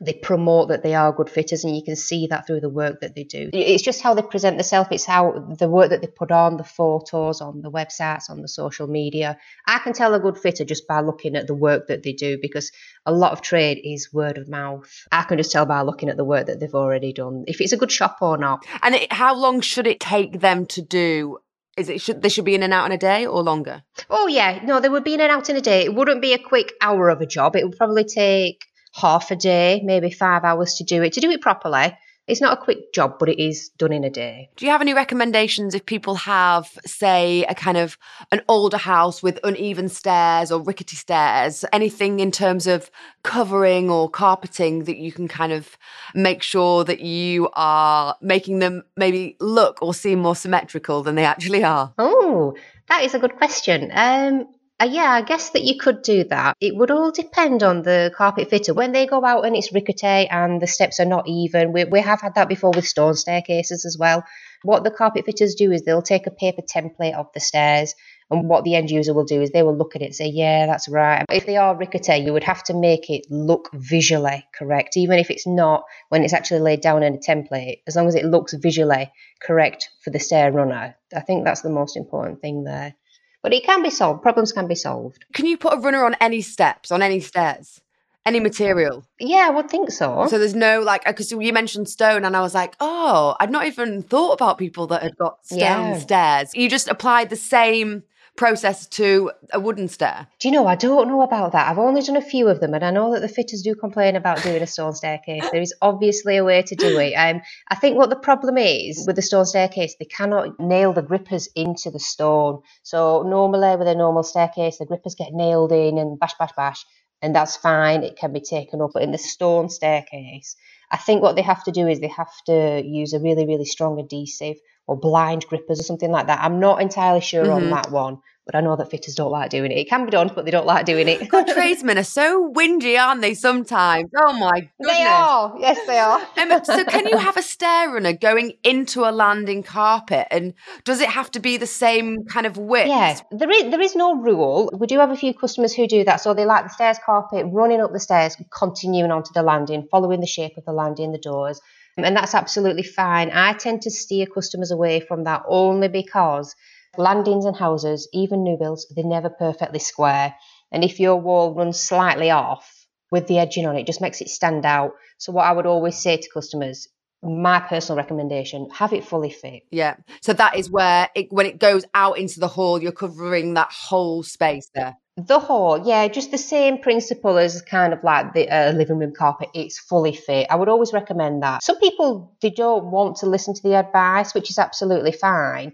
they 0.00 0.14
promote 0.14 0.68
that 0.68 0.82
they 0.82 0.94
are 0.94 1.12
good 1.12 1.28
fitters 1.28 1.64
and 1.64 1.76
you 1.76 1.82
can 1.82 1.96
see 1.96 2.28
that 2.28 2.46
through 2.46 2.60
the 2.60 2.70
work 2.70 3.00
that 3.00 3.14
they 3.14 3.24
do. 3.24 3.50
It's 3.52 3.82
just 3.82 4.00
how 4.00 4.14
they 4.14 4.22
present 4.22 4.56
themselves. 4.56 4.88
It's 4.92 5.04
how 5.04 5.54
the 5.58 5.68
work 5.68 5.90
that 5.90 6.00
they 6.00 6.06
put 6.06 6.30
on 6.30 6.56
the 6.56 6.64
photos 6.64 7.42
on 7.42 7.60
the 7.60 7.70
websites 7.70 8.30
on 8.30 8.40
the 8.40 8.48
social 8.48 8.86
media. 8.86 9.36
I 9.66 9.78
can 9.78 9.92
tell 9.92 10.14
a 10.14 10.20
good 10.20 10.38
fitter 10.38 10.64
just 10.64 10.88
by 10.88 11.00
looking 11.00 11.36
at 11.36 11.46
the 11.46 11.54
work 11.54 11.88
that 11.88 12.02
they 12.02 12.14
do 12.14 12.38
because 12.40 12.72
a 13.04 13.12
lot 13.12 13.32
of 13.32 13.42
trade 13.42 13.80
is 13.84 14.12
word 14.12 14.38
of 14.38 14.48
mouth. 14.48 14.90
I 15.12 15.22
can 15.24 15.36
just 15.36 15.52
tell 15.52 15.66
by 15.66 15.82
looking 15.82 16.08
at 16.08 16.16
the 16.16 16.24
work 16.24 16.46
that 16.46 16.60
they've 16.60 16.74
already 16.74 17.12
done 17.12 17.44
if 17.46 17.60
it's 17.60 17.72
a 17.72 17.76
good 17.76 17.92
shop 17.92 18.18
or 18.22 18.38
not. 18.38 18.64
And 18.82 18.94
it, 18.94 19.12
how 19.12 19.36
long 19.36 19.60
should 19.60 19.86
it 19.86 20.00
take 20.00 20.40
them 20.40 20.64
to 20.66 20.80
do 20.80 21.38
is 21.76 21.88
it 21.88 22.00
should 22.00 22.22
they 22.22 22.28
should 22.28 22.44
be 22.44 22.54
in 22.54 22.62
and 22.62 22.72
out 22.72 22.86
in 22.86 22.92
a 22.92 22.98
day 22.98 23.26
or 23.26 23.42
longer? 23.42 23.82
Oh 24.08 24.26
yeah, 24.26 24.60
no, 24.64 24.80
they 24.80 24.88
would 24.88 25.04
be 25.04 25.14
in 25.14 25.20
and 25.20 25.30
out 25.30 25.48
in 25.48 25.56
a 25.56 25.60
day. 25.60 25.84
It 25.84 25.94
wouldn't 25.94 26.22
be 26.22 26.32
a 26.32 26.38
quick 26.38 26.72
hour 26.80 27.08
of 27.08 27.20
a 27.20 27.26
job. 27.26 27.56
It 27.56 27.64
would 27.64 27.76
probably 27.76 28.04
take 28.04 28.64
half 28.94 29.30
a 29.30 29.36
day, 29.36 29.80
maybe 29.84 30.10
five 30.10 30.44
hours 30.44 30.74
to 30.74 30.84
do 30.84 31.02
it. 31.02 31.12
To 31.14 31.20
do 31.20 31.30
it 31.30 31.40
properly, 31.40 31.96
it's 32.30 32.40
not 32.40 32.56
a 32.56 32.60
quick 32.60 32.92
job, 32.92 33.18
but 33.18 33.28
it 33.28 33.42
is 33.42 33.70
done 33.70 33.92
in 33.92 34.04
a 34.04 34.10
day. 34.10 34.50
Do 34.56 34.64
you 34.64 34.70
have 34.70 34.80
any 34.80 34.94
recommendations 34.94 35.74
if 35.74 35.84
people 35.84 36.14
have, 36.14 36.70
say, 36.86 37.44
a 37.44 37.54
kind 37.54 37.76
of 37.76 37.98
an 38.30 38.40
older 38.48 38.76
house 38.76 39.20
with 39.20 39.40
uneven 39.42 39.88
stairs 39.88 40.52
or 40.52 40.62
rickety 40.62 40.94
stairs? 40.94 41.64
Anything 41.72 42.20
in 42.20 42.30
terms 42.30 42.68
of 42.68 42.88
covering 43.24 43.90
or 43.90 44.08
carpeting 44.08 44.84
that 44.84 44.96
you 44.96 45.10
can 45.10 45.26
kind 45.26 45.52
of 45.52 45.76
make 46.14 46.42
sure 46.42 46.84
that 46.84 47.00
you 47.00 47.48
are 47.54 48.16
making 48.20 48.60
them 48.60 48.84
maybe 48.96 49.36
look 49.40 49.82
or 49.82 49.92
seem 49.92 50.20
more 50.20 50.36
symmetrical 50.36 51.02
than 51.02 51.16
they 51.16 51.24
actually 51.24 51.64
are? 51.64 51.92
Oh, 51.98 52.54
that 52.88 53.02
is 53.02 53.14
a 53.14 53.18
good 53.18 53.36
question. 53.36 53.90
Um, 53.92 54.46
uh, 54.80 54.88
yeah, 54.90 55.10
I 55.10 55.22
guess 55.22 55.50
that 55.50 55.62
you 55.62 55.76
could 55.78 56.02
do 56.02 56.24
that. 56.24 56.56
It 56.60 56.74
would 56.74 56.90
all 56.90 57.10
depend 57.10 57.62
on 57.62 57.82
the 57.82 58.12
carpet 58.16 58.48
fitter. 58.48 58.72
When 58.72 58.92
they 58.92 59.06
go 59.06 59.24
out 59.24 59.44
and 59.44 59.54
it's 59.54 59.72
rickety 59.72 60.06
and 60.06 60.60
the 60.60 60.66
steps 60.66 61.00
are 61.00 61.04
not 61.04 61.28
even, 61.28 61.72
we, 61.72 61.84
we 61.84 62.00
have 62.00 62.20
had 62.20 62.34
that 62.36 62.48
before 62.48 62.72
with 62.74 62.86
stone 62.86 63.14
staircases 63.14 63.84
as 63.84 63.98
well. 63.98 64.24
What 64.62 64.84
the 64.84 64.90
carpet 64.90 65.26
fitters 65.26 65.54
do 65.54 65.70
is 65.70 65.82
they'll 65.82 66.02
take 66.02 66.26
a 66.26 66.30
paper 66.30 66.62
template 66.62 67.14
of 67.14 67.26
the 67.34 67.40
stairs 67.40 67.94
and 68.30 68.48
what 68.48 68.64
the 68.64 68.76
end 68.76 68.90
user 68.90 69.12
will 69.12 69.24
do 69.24 69.42
is 69.42 69.50
they 69.50 69.62
will 69.62 69.76
look 69.76 69.96
at 69.96 70.02
it 70.02 70.06
and 70.06 70.14
say, 70.14 70.28
yeah, 70.28 70.66
that's 70.66 70.88
right. 70.88 71.24
If 71.28 71.46
they 71.46 71.56
are 71.56 71.76
rickety, 71.76 72.16
you 72.16 72.32
would 72.32 72.44
have 72.44 72.62
to 72.64 72.74
make 72.74 73.10
it 73.10 73.26
look 73.28 73.68
visually 73.74 74.46
correct, 74.54 74.96
even 74.96 75.18
if 75.18 75.30
it's 75.30 75.46
not 75.46 75.84
when 76.10 76.22
it's 76.22 76.32
actually 76.32 76.60
laid 76.60 76.80
down 76.80 77.02
in 77.02 77.14
a 77.14 77.18
template, 77.18 77.80
as 77.86 77.96
long 77.96 78.06
as 78.06 78.14
it 78.14 78.24
looks 78.24 78.54
visually 78.54 79.10
correct 79.42 79.90
for 80.02 80.10
the 80.10 80.20
stair 80.20 80.52
runner. 80.52 80.94
I 81.14 81.20
think 81.20 81.44
that's 81.44 81.62
the 81.62 81.70
most 81.70 81.96
important 81.96 82.40
thing 82.40 82.64
there. 82.64 82.94
But 83.42 83.54
it 83.54 83.64
can 83.64 83.82
be 83.82 83.90
solved. 83.90 84.22
Problems 84.22 84.52
can 84.52 84.66
be 84.66 84.74
solved. 84.74 85.24
Can 85.32 85.46
you 85.46 85.56
put 85.56 85.74
a 85.74 85.78
runner 85.78 86.04
on 86.04 86.14
any 86.20 86.42
steps, 86.42 86.90
on 86.90 87.02
any 87.02 87.20
stairs? 87.20 87.80
Any 88.26 88.38
material? 88.38 89.02
Yeah, 89.18 89.46
I 89.46 89.50
would 89.50 89.70
think 89.70 89.90
so. 89.90 90.26
So 90.28 90.38
there's 90.38 90.54
no 90.54 90.82
like 90.82 91.06
uh, 91.06 91.12
because 91.12 91.32
you 91.32 91.52
mentioned 91.54 91.88
stone, 91.88 92.24
and 92.26 92.36
I 92.36 92.42
was 92.42 92.54
like, 92.54 92.76
oh, 92.78 93.34
I'd 93.40 93.50
not 93.50 93.66
even 93.66 94.02
thought 94.02 94.32
about 94.32 94.58
people 94.58 94.86
that 94.88 95.02
had 95.02 95.16
got 95.16 95.44
stone 95.46 95.58
yeah. 95.58 95.98
stairs. 95.98 96.50
You 96.54 96.68
just 96.68 96.88
applied 96.88 97.30
the 97.30 97.36
same 97.36 98.02
process 98.40 98.86
to 98.86 99.30
a 99.52 99.60
wooden 99.60 99.86
stair? 99.86 100.26
Do 100.38 100.48
you 100.48 100.52
know, 100.52 100.66
I 100.66 100.74
don't 100.74 101.08
know 101.08 101.20
about 101.20 101.52
that. 101.52 101.68
I've 101.68 101.78
only 101.78 102.00
done 102.00 102.16
a 102.16 102.22
few 102.22 102.48
of 102.48 102.58
them, 102.60 102.72
and 102.72 102.82
I 102.82 102.90
know 102.90 103.12
that 103.12 103.20
the 103.20 103.28
fitters 103.28 103.60
do 103.60 103.74
complain 103.74 104.16
about 104.16 104.42
doing 104.42 104.62
a 104.62 104.66
stone 104.66 104.94
staircase. 104.94 105.44
There 105.50 105.60
is 105.60 105.74
obviously 105.82 106.38
a 106.38 106.44
way 106.44 106.62
to 106.62 106.74
do 106.74 106.98
it. 106.98 107.12
Um, 107.12 107.42
I 107.68 107.74
think 107.74 107.98
what 107.98 108.08
the 108.08 108.16
problem 108.16 108.56
is 108.56 109.04
with 109.06 109.16
the 109.16 109.20
stone 109.20 109.44
staircase, 109.44 109.94
they 109.98 110.06
cannot 110.06 110.58
nail 110.58 110.94
the 110.94 111.02
grippers 111.02 111.50
into 111.54 111.90
the 111.90 112.00
stone. 112.00 112.62
So 112.82 113.24
normally 113.24 113.76
with 113.76 113.88
a 113.88 113.94
normal 113.94 114.22
staircase, 114.22 114.78
the 114.78 114.86
grippers 114.86 115.14
get 115.14 115.34
nailed 115.34 115.72
in 115.72 115.98
and 115.98 116.18
bash, 116.18 116.32
bash, 116.38 116.52
bash, 116.56 116.86
and 117.20 117.36
that's 117.36 117.58
fine. 117.58 118.04
It 118.04 118.16
can 118.16 118.32
be 118.32 118.40
taken 118.40 118.80
up. 118.80 118.92
But 118.94 119.02
in 119.02 119.12
the 119.12 119.18
stone 119.18 119.68
staircase, 119.68 120.56
I 120.90 120.96
think 120.96 121.22
what 121.22 121.36
they 121.36 121.42
have 121.42 121.62
to 121.64 121.70
do 121.70 121.86
is 121.86 122.00
they 122.00 122.08
have 122.08 122.32
to 122.46 122.82
use 122.84 123.12
a 123.12 123.20
really, 123.20 123.46
really 123.46 123.64
strong 123.64 124.00
adhesive 124.00 124.56
or 124.86 124.96
blind 124.98 125.46
grippers 125.46 125.78
or 125.78 125.84
something 125.84 126.10
like 126.10 126.26
that. 126.26 126.40
I'm 126.42 126.58
not 126.58 126.82
entirely 126.82 127.20
sure 127.20 127.44
mm-hmm. 127.44 127.64
on 127.64 127.70
that 127.70 127.90
one, 127.90 128.18
but 128.50 128.58
I 128.58 128.62
know 128.62 128.74
that 128.74 128.90
fitters 128.90 129.14
don't 129.14 129.30
like 129.30 129.48
doing 129.50 129.70
it. 129.70 129.78
It 129.78 129.88
can 129.88 130.04
be 130.04 130.10
done, 130.10 130.32
but 130.34 130.44
they 130.44 130.50
don't 130.50 130.66
like 130.66 130.84
doing 130.84 131.06
it. 131.06 131.28
God, 131.28 131.46
tradesmen 131.46 131.98
are 131.98 132.02
so 132.02 132.52
whingy, 132.52 133.00
aren't 133.00 133.20
they? 133.20 133.34
Sometimes. 133.34 134.10
Oh 134.16 134.32
my 134.32 134.50
goodness. 134.60 134.96
They 134.96 135.04
are. 135.04 135.54
Yes, 135.60 135.86
they 135.86 135.98
are. 135.98 136.20
um, 136.36 136.64
so, 136.64 136.84
can 136.84 137.06
you 137.06 137.16
have 137.16 137.36
a 137.36 137.42
stair 137.42 137.90
runner 137.90 138.12
going 138.12 138.54
into 138.64 139.08
a 139.08 139.12
landing 139.12 139.62
carpet, 139.62 140.26
and 140.32 140.54
does 140.82 141.00
it 141.00 141.08
have 141.08 141.30
to 141.32 141.40
be 141.40 141.58
the 141.58 141.66
same 141.66 142.24
kind 142.24 142.44
of 142.44 142.56
width? 142.56 142.88
Yes, 142.88 143.22
there 143.30 143.50
is. 143.50 143.70
There 143.70 143.80
is 143.80 143.94
no 143.94 144.16
rule. 144.16 144.70
We 144.76 144.88
do 144.88 144.98
have 144.98 145.10
a 145.10 145.16
few 145.16 145.32
customers 145.32 145.72
who 145.72 145.86
do 145.86 146.02
that. 146.04 146.16
So 146.16 146.34
they 146.34 146.44
like 146.44 146.64
the 146.64 146.70
stairs 146.70 146.98
carpet 147.04 147.46
running 147.48 147.80
up 147.80 147.92
the 147.92 148.00
stairs, 148.00 148.36
continuing 148.50 149.12
onto 149.12 149.32
the 149.32 149.42
landing, 149.42 149.86
following 149.92 150.20
the 150.20 150.26
shape 150.26 150.56
of 150.56 150.64
the 150.64 150.72
landing, 150.72 151.12
the 151.12 151.18
doors. 151.18 151.60
And 151.96 152.16
that's 152.16 152.34
absolutely 152.34 152.82
fine. 152.82 153.30
I 153.30 153.52
tend 153.52 153.82
to 153.82 153.90
steer 153.90 154.26
customers 154.26 154.70
away 154.70 155.00
from 155.00 155.24
that 155.24 155.42
only 155.46 155.88
because 155.88 156.54
landings 156.96 157.44
and 157.44 157.56
houses, 157.56 158.08
even 158.12 158.42
new 158.42 158.56
builds, 158.56 158.86
they're 158.94 159.04
never 159.04 159.30
perfectly 159.30 159.78
square. 159.78 160.34
And 160.72 160.84
if 160.84 161.00
your 161.00 161.16
wall 161.16 161.54
runs 161.54 161.80
slightly 161.80 162.30
off 162.30 162.86
with 163.10 163.26
the 163.26 163.38
edging 163.38 163.66
on 163.66 163.76
it, 163.76 163.86
just 163.86 164.00
makes 164.00 164.20
it 164.20 164.28
stand 164.28 164.64
out. 164.64 164.92
So, 165.18 165.32
what 165.32 165.46
I 165.46 165.52
would 165.52 165.66
always 165.66 165.98
say 165.98 166.16
to 166.16 166.28
customers, 166.32 166.88
my 167.22 167.60
personal 167.60 167.98
recommendation 167.98 168.70
have 168.70 168.94
it 168.94 169.04
fully 169.04 169.28
fit 169.28 169.64
yeah 169.70 169.94
so 170.22 170.32
that 170.32 170.56
is 170.56 170.70
where 170.70 171.06
it 171.14 171.30
when 171.30 171.44
it 171.44 171.58
goes 171.58 171.84
out 171.92 172.16
into 172.16 172.40
the 172.40 172.48
hall 172.48 172.80
you're 172.82 172.92
covering 172.92 173.52
that 173.52 173.70
whole 173.70 174.22
space 174.22 174.70
there 174.74 174.96
the 175.26 175.38
hall, 175.38 175.86
yeah, 175.86 176.08
just 176.08 176.30
the 176.30 176.38
same 176.38 176.78
principle 176.78 177.36
as 177.38 177.60
kind 177.62 177.92
of 177.92 178.02
like 178.02 178.32
the 178.32 178.48
uh, 178.48 178.72
living 178.72 178.98
room 178.98 179.12
carpet. 179.16 179.50
It's 179.54 179.78
fully 179.78 180.14
fit. 180.14 180.46
I 180.50 180.56
would 180.56 180.68
always 180.68 180.92
recommend 180.92 181.42
that. 181.42 181.62
Some 181.62 181.78
people 181.78 182.36
they 182.40 182.50
don't 182.50 182.90
want 182.90 183.16
to 183.16 183.26
listen 183.26 183.54
to 183.54 183.62
the 183.62 183.74
advice, 183.74 184.34
which 184.34 184.50
is 184.50 184.58
absolutely 184.58 185.12
fine. 185.12 185.72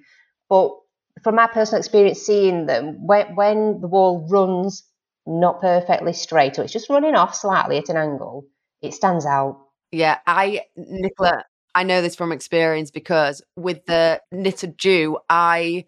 But 0.49 0.71
from 1.27 1.35
my 1.35 1.49
personal 1.49 1.81
experience, 1.81 2.21
seeing 2.21 2.67
them 2.67 3.05
when 3.05 3.35
when 3.35 3.81
the 3.81 3.89
wall 3.89 4.29
runs 4.31 4.85
not 5.27 5.61
perfectly 5.61 6.13
straight, 6.13 6.57
or 6.57 6.63
it's 6.63 6.73
just 6.73 6.89
running 6.89 7.17
off 7.17 7.35
slightly 7.35 7.79
at 7.79 7.89
an 7.89 7.97
angle, 7.97 8.45
it 8.81 8.95
stands 8.95 9.27
out. 9.27 9.59
Yeah, 9.91 10.19
I 10.25 10.61
Nicola, 10.77 11.43
I 11.75 11.83
know 11.83 12.01
this 12.01 12.15
from 12.15 12.31
experience 12.31 12.93
because 12.93 13.43
with 13.57 13.87
the 13.87 14.21
knitted 14.31 14.79
jute, 14.79 15.17
I 15.29 15.87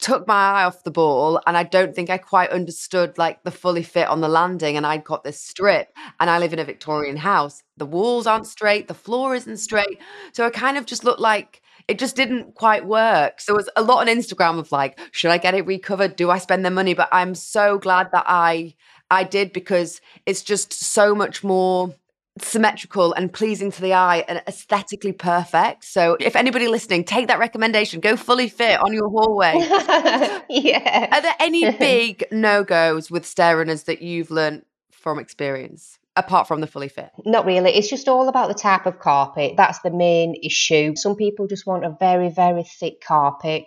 took 0.00 0.26
my 0.26 0.34
eye 0.34 0.64
off 0.64 0.82
the 0.82 0.90
ball 0.90 1.40
and 1.46 1.56
I 1.56 1.62
don't 1.62 1.94
think 1.94 2.10
I 2.10 2.18
quite 2.18 2.50
understood 2.50 3.16
like 3.18 3.44
the 3.44 3.52
fully 3.52 3.84
fit 3.84 4.08
on 4.08 4.20
the 4.20 4.28
landing 4.28 4.76
and 4.76 4.84
I'd 4.84 5.04
got 5.04 5.22
this 5.22 5.40
strip 5.40 5.92
and 6.18 6.28
I 6.28 6.40
live 6.40 6.52
in 6.52 6.58
a 6.58 6.64
Victorian 6.64 7.18
house. 7.18 7.62
The 7.76 7.86
walls 7.86 8.26
aren't 8.26 8.48
straight, 8.48 8.88
the 8.88 8.94
floor 8.94 9.36
isn't 9.36 9.58
straight. 9.58 10.00
So 10.32 10.44
it 10.44 10.54
kind 10.54 10.76
of 10.76 10.86
just 10.86 11.04
looked 11.04 11.20
like 11.20 11.62
it 11.88 11.98
just 11.98 12.16
didn't 12.16 12.54
quite 12.54 12.86
work. 12.86 13.40
So 13.40 13.54
it 13.54 13.56
was 13.56 13.70
a 13.76 13.82
lot 13.82 14.00
on 14.00 14.06
Instagram 14.06 14.58
of 14.58 14.72
like, 14.72 14.98
should 15.12 15.30
I 15.30 15.38
get 15.38 15.54
it 15.54 15.66
recovered? 15.66 16.16
Do 16.16 16.30
I 16.30 16.38
spend 16.38 16.64
the 16.64 16.70
money? 16.70 16.94
But 16.94 17.08
I'm 17.12 17.34
so 17.34 17.78
glad 17.78 18.10
that 18.12 18.24
I 18.26 18.74
I 19.10 19.22
did 19.22 19.52
because 19.52 20.00
it's 20.24 20.42
just 20.42 20.72
so 20.72 21.14
much 21.14 21.44
more 21.44 21.94
symmetrical 22.38 23.12
and 23.14 23.32
pleasing 23.32 23.70
to 23.70 23.80
the 23.80 23.94
eye 23.94 24.24
and 24.28 24.42
aesthetically 24.46 25.12
perfect. 25.12 25.84
So 25.84 26.16
if 26.20 26.36
anybody 26.36 26.68
listening, 26.68 27.04
take 27.04 27.28
that 27.28 27.38
recommendation, 27.38 28.00
go 28.00 28.16
fully 28.16 28.48
fit 28.48 28.80
on 28.80 28.92
your 28.92 29.08
hallway. 29.08 29.54
yeah. 30.50 31.08
Are 31.12 31.22
there 31.22 31.34
any 31.40 31.70
big 31.78 32.24
no-goes 32.30 33.10
with 33.10 33.24
stair 33.24 33.56
runners 33.56 33.84
that 33.84 34.02
you've 34.02 34.30
learned 34.30 34.64
from 34.90 35.18
experience? 35.18 35.98
Apart 36.16 36.48
from 36.48 36.60
the 36.60 36.66
fully 36.66 36.88
fit? 36.88 37.10
Not 37.24 37.44
really. 37.44 37.70
It's 37.70 37.90
just 37.90 38.08
all 38.08 38.28
about 38.28 38.48
the 38.48 38.54
type 38.54 38.86
of 38.86 38.98
carpet. 38.98 39.54
That's 39.56 39.80
the 39.80 39.90
main 39.90 40.34
issue. 40.42 40.96
Some 40.96 41.14
people 41.14 41.46
just 41.46 41.66
want 41.66 41.84
a 41.84 41.94
very, 42.00 42.30
very 42.30 42.64
thick 42.64 43.02
carpet 43.06 43.66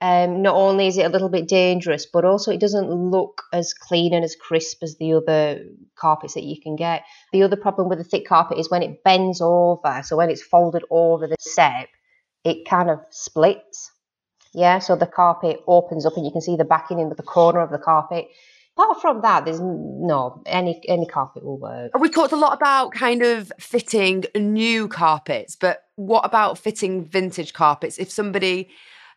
um, 0.00 0.42
not 0.42 0.54
only 0.54 0.86
is 0.86 0.96
it 0.96 1.06
a 1.06 1.08
little 1.08 1.28
bit 1.28 1.48
dangerous, 1.48 2.06
but 2.06 2.24
also 2.24 2.52
it 2.52 2.60
doesn't 2.60 2.88
look 2.88 3.42
as 3.52 3.74
clean 3.74 4.14
and 4.14 4.24
as 4.24 4.36
crisp 4.36 4.82
as 4.82 4.96
the 4.96 5.14
other 5.14 5.64
carpets 5.96 6.34
that 6.34 6.44
you 6.44 6.60
can 6.60 6.76
get. 6.76 7.02
The 7.32 7.42
other 7.42 7.56
problem 7.56 7.88
with 7.88 7.98
the 7.98 8.04
thick 8.04 8.26
carpet 8.26 8.58
is 8.58 8.70
when 8.70 8.82
it 8.82 9.02
bends 9.02 9.40
over, 9.40 10.02
so 10.04 10.16
when 10.16 10.30
it's 10.30 10.42
folded 10.42 10.84
over 10.90 11.26
the 11.26 11.36
step, 11.40 11.88
it 12.44 12.68
kind 12.68 12.90
of 12.90 13.00
splits. 13.10 13.90
Yeah, 14.54 14.78
so 14.78 14.94
the 14.94 15.06
carpet 15.06 15.62
opens 15.66 16.06
up 16.06 16.16
and 16.16 16.24
you 16.24 16.32
can 16.32 16.40
see 16.42 16.56
the 16.56 16.64
backing 16.64 17.00
in 17.00 17.08
the 17.08 17.22
corner 17.22 17.60
of 17.60 17.70
the 17.70 17.78
carpet. 17.78 18.28
Apart 18.78 19.00
from 19.00 19.22
that, 19.22 19.44
there's 19.44 19.60
no 19.60 20.42
any 20.46 20.80
any 20.88 21.06
carpet 21.06 21.44
will 21.44 21.58
work. 21.58 21.90
We 21.98 22.08
talked 22.08 22.32
a 22.32 22.36
lot 22.36 22.56
about 22.56 22.92
kind 22.92 23.22
of 23.22 23.52
fitting 23.58 24.24
new 24.36 24.86
carpets, 24.86 25.56
but 25.56 25.82
what 25.96 26.24
about 26.24 26.58
fitting 26.58 27.04
vintage 27.04 27.54
carpets? 27.54 27.98
If 27.98 28.10
somebody 28.10 28.68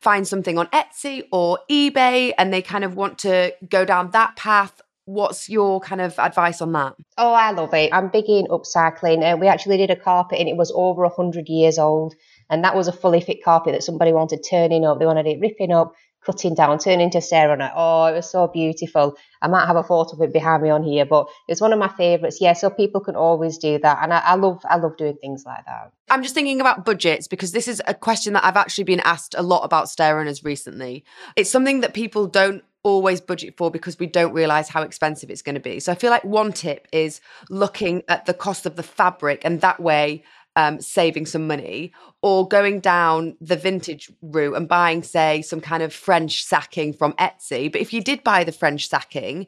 finds 0.01 0.30
something 0.30 0.57
on 0.57 0.68
Etsy 0.68 1.24
or 1.32 1.59
eBay 1.70 2.34
and 2.38 2.51
they 2.51 2.62
kind 2.62 2.84
of 2.84 2.95
want 2.95 3.20
to 3.20 3.53
go 3.70 3.86
down 3.86 4.12
that 4.12 4.36
path. 4.36 4.82
What's 5.05 5.49
your 5.49 5.80
kind 5.80 5.99
of 5.99 6.18
advice 6.20 6.62
on 6.62 6.72
that? 6.74 6.95
Oh, 7.18 7.34
I 7.34 7.51
love 7.51 7.74
it. 7.74 7.93
I'm 7.93 8.09
big 8.09 8.26
in 8.28 8.47
upcycling. 8.47 9.24
And 9.24 9.39
we 9.39 9.47
actually 9.47 9.78
did 9.78 9.89
a 9.89 9.95
carpet 9.95 10.39
and 10.39 10.47
it 10.47 10.57
was 10.57 10.72
over 10.74 11.03
100 11.03 11.47
years 11.49 11.78
old. 11.78 12.16
And 12.49 12.64
that 12.64 12.76
was 12.76 12.88
a 12.88 12.91
fully 12.91 13.22
fit 13.22 13.43
carpet 13.43 13.74
that 13.74 13.84
somebody 13.84 14.14
wanted 14.14 14.45
turning 14.47 14.86
up. 14.86 14.99
They 14.99 15.05
wanted 15.05 15.28
it 15.28 15.39
ripping 15.39 15.72
up, 15.72 15.93
cutting 16.26 16.53
down, 16.53 16.78
turning 16.78 17.01
into 17.01 17.22
stair 17.22 17.49
runner. 17.49 17.72
Oh, 17.76 18.05
it 18.05 18.13
was 18.13 18.30
so 18.30 18.47
beautiful. 18.47 19.17
I 19.41 19.47
might 19.47 19.65
have 19.65 19.76
a 19.76 19.84
photo 19.84 20.13
of 20.13 20.22
it 20.22 20.34
behind 20.34 20.63
me 20.63 20.69
on 20.69 20.84
here, 20.84 21.05
but 21.05 21.28
it's 21.47 21.61
one 21.61 21.74
of 21.74 21.80
my 21.80 21.88
favourites. 21.88 22.39
Yeah, 22.39 22.53
so 22.53 22.69
people 22.69 23.01
can 23.01 23.15
always 23.15 23.57
do 23.57 23.80
that, 23.80 23.99
and 24.01 24.13
I, 24.13 24.19
I 24.19 24.36
love 24.36 24.63
I 24.69 24.78
love 24.78 24.97
doing 24.97 25.17
things 25.19 25.45
like 25.45 25.65
that. 25.65 25.91
I'm 26.09 26.24
just 26.24 26.36
thinking 26.36 26.61
about 26.61 26.86
budgets 26.86 27.28
because 27.28 27.51
this 27.51 27.67
is 27.67 27.82
a 27.88 27.93
question 27.93 28.34
that 28.34 28.43
I've 28.43 28.57
actually 28.57 28.84
been 28.84 28.99
asked 29.01 29.34
a 29.38 29.41
lot 29.41 29.63
about 29.63 29.89
stair 29.89 30.15
runners 30.15 30.43
recently. 30.43 31.03
It's 31.36 31.49
something 31.49 31.82
that 31.82 31.93
people 31.93 32.28
don't 32.28 32.63
always 32.84 33.22
budget 33.22 33.55
for 33.57 33.69
because 33.69 33.99
we 33.99 34.07
don't 34.07 34.34
realize 34.34 34.67
how 34.67 34.82
expensive 34.82 35.30
it's 35.30 35.41
going 35.41 35.55
to 35.55 35.61
be. 35.61 35.80
So 35.80 35.91
I 35.91 35.95
feel 35.95 36.09
like 36.09 36.24
one 36.24 36.51
tip 36.51 36.88
is 36.91 37.22
looking 37.49 38.03
at 38.07 38.26
the 38.26 38.34
cost 38.34 38.65
of 38.65 38.76
the 38.76 38.84
fabric 38.84 39.41
and 39.45 39.61
that 39.61 39.80
way 39.80 40.24
um, 40.56 40.82
saving 40.82 41.26
some 41.26 41.47
money 41.47 41.93
or 42.22 42.47
going 42.47 42.80
down 42.80 43.36
the 43.41 43.56
vintage 43.56 44.12
route 44.22 44.56
and 44.56 44.68
buying, 44.68 45.02
say, 45.02 45.41
some 45.41 45.62
kind 45.62 45.82
of 45.82 45.93
French 45.93 46.43
sacking 46.43 46.93
from 46.93 47.14
Etsy. 47.14 47.72
But 47.72 47.82
if 47.82 47.93
you 47.93 48.02
did 48.02 48.24
buy 48.24 48.43
the 48.43 48.52
French 48.52 48.88
sacking, 48.88 49.47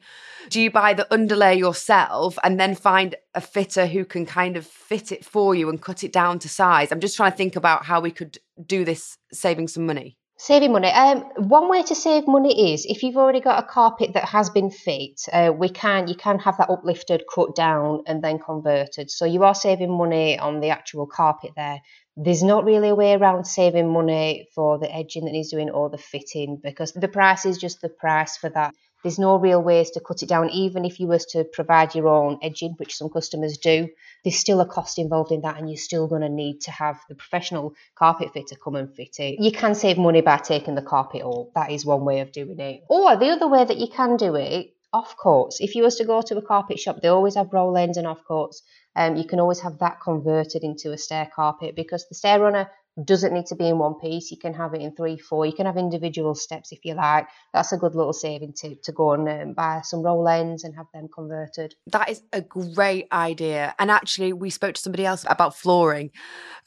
do 0.49 0.61
you 0.61 0.71
buy 0.71 0.93
the 0.93 1.11
underlay 1.13 1.55
yourself 1.55 2.37
and 2.43 2.59
then 2.59 2.75
find 2.75 3.15
a 3.35 3.41
fitter 3.41 3.85
who 3.85 4.05
can 4.05 4.25
kind 4.25 4.57
of 4.57 4.65
fit 4.65 5.11
it 5.11 5.25
for 5.25 5.53
you 5.53 5.69
and 5.69 5.81
cut 5.81 6.03
it 6.03 6.13
down 6.13 6.39
to 6.39 6.49
size? 6.49 6.91
I'm 6.91 6.99
just 6.99 7.17
trying 7.17 7.31
to 7.31 7.37
think 7.37 7.55
about 7.55 7.85
how 7.85 7.99
we 7.99 8.11
could 8.11 8.37
do 8.65 8.85
this 8.85 9.17
saving 9.31 9.67
some 9.67 9.85
money. 9.85 10.17
Saving 10.37 10.71
money. 10.71 10.89
Um, 10.89 11.19
one 11.47 11.69
way 11.69 11.83
to 11.83 11.95
save 11.95 12.27
money 12.27 12.73
is 12.73 12.85
if 12.85 13.03
you've 13.03 13.17
already 13.17 13.39
got 13.39 13.63
a 13.63 13.67
carpet 13.67 14.13
that 14.13 14.25
has 14.25 14.49
been 14.49 14.71
fit, 14.71 15.21
uh, 15.31 15.51
we 15.55 15.69
can 15.69 16.07
you 16.07 16.15
can 16.15 16.39
have 16.39 16.57
that 16.57 16.71
uplifted, 16.71 17.23
cut 17.33 17.55
down, 17.55 18.03
and 18.07 18.23
then 18.23 18.39
converted. 18.39 19.11
So 19.11 19.25
you 19.25 19.43
are 19.43 19.53
saving 19.53 19.95
money 19.95 20.39
on 20.39 20.59
the 20.59 20.71
actual 20.71 21.05
carpet 21.05 21.51
there. 21.55 21.81
There's 22.17 22.43
not 22.43 22.65
really 22.65 22.89
a 22.89 22.95
way 22.95 23.13
around 23.13 23.45
saving 23.45 23.93
money 23.93 24.47
for 24.55 24.79
the 24.79 24.93
edging 24.93 25.25
that 25.25 25.31
needs 25.31 25.51
doing 25.51 25.69
or 25.69 25.89
the 25.89 25.97
fitting 25.99 26.59
because 26.61 26.91
the 26.93 27.07
price 27.07 27.45
is 27.45 27.57
just 27.59 27.81
the 27.81 27.89
price 27.89 28.35
for 28.35 28.49
that. 28.49 28.73
There's 29.03 29.19
no 29.19 29.37
real 29.37 29.61
ways 29.61 29.91
to 29.91 29.99
cut 29.99 30.23
it 30.23 30.29
down, 30.29 30.49
even 30.49 30.85
if 30.85 30.99
you 30.99 31.07
was 31.07 31.25
to 31.27 31.43
provide 31.43 31.93
your 31.93 32.07
own 32.07 32.39
edging, 32.41 32.73
which 32.77 32.95
some 32.95 33.09
customers 33.09 33.57
do. 33.57 33.89
There's 34.23 34.39
still 34.39 34.61
a 34.61 34.65
cost 34.65 34.97
involved 34.97 35.31
in 35.31 35.41
that, 35.41 35.57
and 35.57 35.69
you're 35.69 35.77
still 35.77 36.07
going 36.07 36.21
to 36.21 36.29
need 36.29 36.61
to 36.61 36.71
have 36.71 37.01
the 37.09 37.15
professional 37.15 37.73
carpet 37.95 38.31
fitter 38.33 38.55
come 38.55 38.75
and 38.75 38.95
fit 38.95 39.19
it. 39.19 39.41
You 39.41 39.51
can 39.51 39.75
save 39.75 39.97
money 39.97 40.21
by 40.21 40.37
taking 40.37 40.75
the 40.75 40.81
carpet 40.81 41.21
up. 41.21 41.53
That 41.53 41.71
is 41.71 41.85
one 41.85 42.05
way 42.05 42.21
of 42.21 42.31
doing 42.31 42.59
it. 42.59 42.83
Or 42.87 43.17
the 43.17 43.29
other 43.29 43.47
way 43.47 43.65
that 43.65 43.77
you 43.77 43.87
can 43.87 44.15
do 44.15 44.35
it 44.35 44.73
offcuts. 44.93 45.55
If 45.59 45.75
you 45.75 45.83
was 45.83 45.95
to 45.97 46.05
go 46.05 46.21
to 46.21 46.37
a 46.37 46.41
carpet 46.41 46.79
shop, 46.79 47.01
they 47.01 47.07
always 47.07 47.35
have 47.35 47.51
roll 47.51 47.75
ends 47.75 47.97
and 47.97 48.07
offcuts. 48.07 48.61
Um, 48.95 49.15
you 49.15 49.25
can 49.25 49.39
always 49.39 49.59
have 49.61 49.79
that 49.79 49.99
converted 50.01 50.63
into 50.63 50.91
a 50.91 50.97
stair 50.97 51.29
carpet 51.35 51.75
because 51.75 52.07
the 52.07 52.15
stair 52.15 52.39
runner 52.39 52.69
doesn't 53.03 53.33
need 53.33 53.47
to 53.47 53.55
be 53.55 53.67
in 53.67 53.79
one 53.79 53.95
piece. 53.95 54.29
You 54.29 54.37
can 54.37 54.53
have 54.53 54.73
it 54.73 54.81
in 54.81 54.95
three, 54.95 55.17
four. 55.17 55.45
You 55.45 55.53
can 55.53 55.65
have 55.65 55.77
individual 55.77 56.35
steps 56.35 56.71
if 56.71 56.85
you 56.85 56.93
like. 56.93 57.27
That's 57.53 57.71
a 57.71 57.77
good 57.77 57.95
little 57.95 58.13
saving 58.13 58.53
tip 58.53 58.83
to 58.83 58.91
go 58.91 59.13
and 59.13 59.27
um, 59.27 59.53
buy 59.53 59.81
some 59.83 60.03
roll 60.03 60.27
ends 60.27 60.63
and 60.63 60.75
have 60.75 60.85
them 60.93 61.07
converted. 61.13 61.75
That 61.87 62.09
is 62.09 62.21
a 62.31 62.41
great 62.41 63.07
idea. 63.11 63.73
And 63.79 63.89
actually, 63.89 64.33
we 64.33 64.49
spoke 64.49 64.75
to 64.75 64.81
somebody 64.81 65.05
else 65.05 65.25
about 65.27 65.55
flooring, 65.55 66.11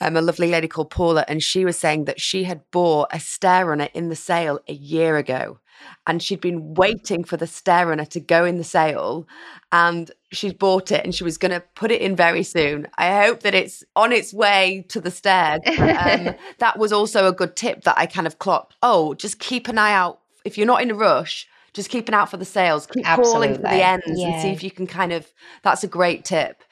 um, 0.01 0.16
a 0.16 0.20
lovely 0.20 0.51
lady 0.51 0.68
called 0.68 0.91
Paula, 0.91 1.24
and 1.29 1.43
she 1.43 1.64
was 1.64 1.79
saying 1.79 2.07
that 2.07 2.20
she 2.20 2.45
had 2.45 2.62
bought 2.70 3.09
a 3.12 3.20
stair 3.20 3.66
runner 3.66 3.89
in 3.95 4.09
the 4.09 4.16
sale 4.16 4.61
a 4.68 4.72
year 4.72 5.16
ago 5.16 5.61
and 6.07 6.22
she'd 6.22 6.41
been 6.41 6.74
waiting 6.74 7.24
for 7.24 7.37
the 7.37 7.47
stair 7.47 7.87
runner 7.87 8.05
to 8.07 8.20
go 8.20 8.45
in 8.45 8.59
the 8.59 8.64
sale 8.64 9.27
and 9.72 10.11
she'd 10.33 10.59
bought 10.59 10.91
it 10.91 11.05
and 11.05 11.14
she 11.14 11.24
was 11.24 11.39
going 11.39 11.53
to 11.53 11.61
put 11.74 11.91
it 11.91 12.01
in 12.01 12.16
very 12.16 12.43
soon. 12.43 12.87
I 12.99 13.24
hope 13.24 13.41
that 13.41 13.55
it's 13.55 13.85
on 13.95 14.12
its 14.12 14.33
way 14.33 14.85
to 14.89 15.01
the 15.01 15.11
stairs. 15.11 15.61
um, 15.66 16.35
that 16.59 16.79
was 16.79 16.93
also 16.93 17.27
a 17.27 17.33
good 17.33 17.57
tip 17.57 17.83
that 17.85 17.99
I 17.99 18.07
kind 18.07 18.27
of 18.27 18.39
clocked. 18.39 18.77
Oh, 18.83 19.14
just 19.14 19.39
keep 19.39 19.68
an 19.68 19.79
eye 19.79 19.93
out. 19.93 20.20
If 20.45 20.57
you're 20.57 20.66
not 20.66 20.83
in 20.83 20.91
a 20.91 20.95
rush, 20.95 21.49
just 21.77 21.91
keep 21.91 22.09
an 22.09 22.14
out 22.14 22.31
for 22.31 22.39
the 22.39 22.45
sales. 22.45 22.87
Keep 22.87 23.07
Absolutely. 23.07 23.33
calling 23.33 23.55
for 23.55 23.62
the 23.62 23.87
ends 23.87 24.05
yeah. 24.09 24.29
and 24.29 24.43
see 24.43 24.49
if 24.49 24.64
you 24.64 24.70
can 24.70 24.87
kind 24.87 25.12
of. 25.12 25.31
That's 25.62 25.85
a 25.85 25.87
great 25.87 26.24
tip. 26.24 26.64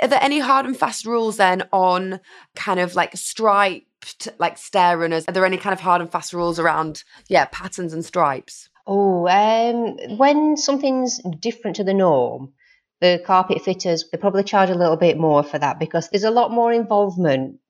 Are 0.00 0.06
there 0.06 0.22
any 0.22 0.38
hard 0.38 0.66
and 0.66 0.76
fast 0.76 1.06
rules 1.06 1.38
then 1.38 1.64
on 1.72 2.20
kind 2.54 2.78
of 2.78 2.94
like 2.94 3.16
striped 3.16 4.28
like 4.38 4.58
stair 4.58 4.98
runners? 4.98 5.24
Are 5.26 5.32
there 5.32 5.46
any 5.46 5.56
kind 5.56 5.72
of 5.72 5.80
hard 5.80 6.02
and 6.02 6.12
fast 6.12 6.34
rules 6.34 6.58
around 6.58 7.02
yeah 7.28 7.46
patterns 7.46 7.94
and 7.94 8.04
stripes? 8.04 8.68
Oh, 8.86 9.26
um, 9.28 10.18
when 10.18 10.56
something's 10.56 11.20
different 11.38 11.76
to 11.76 11.84
the 11.84 11.94
norm, 11.94 12.52
the 13.00 13.22
carpet 13.24 13.62
fitters 13.62 14.04
they 14.12 14.18
probably 14.18 14.44
charge 14.44 14.68
a 14.68 14.74
little 14.74 14.96
bit 14.96 15.18
more 15.18 15.42
for 15.42 15.58
that 15.58 15.78
because 15.78 16.10
there's 16.10 16.24
a 16.24 16.30
lot 16.30 16.50
more 16.50 16.70
involvement 16.70 17.60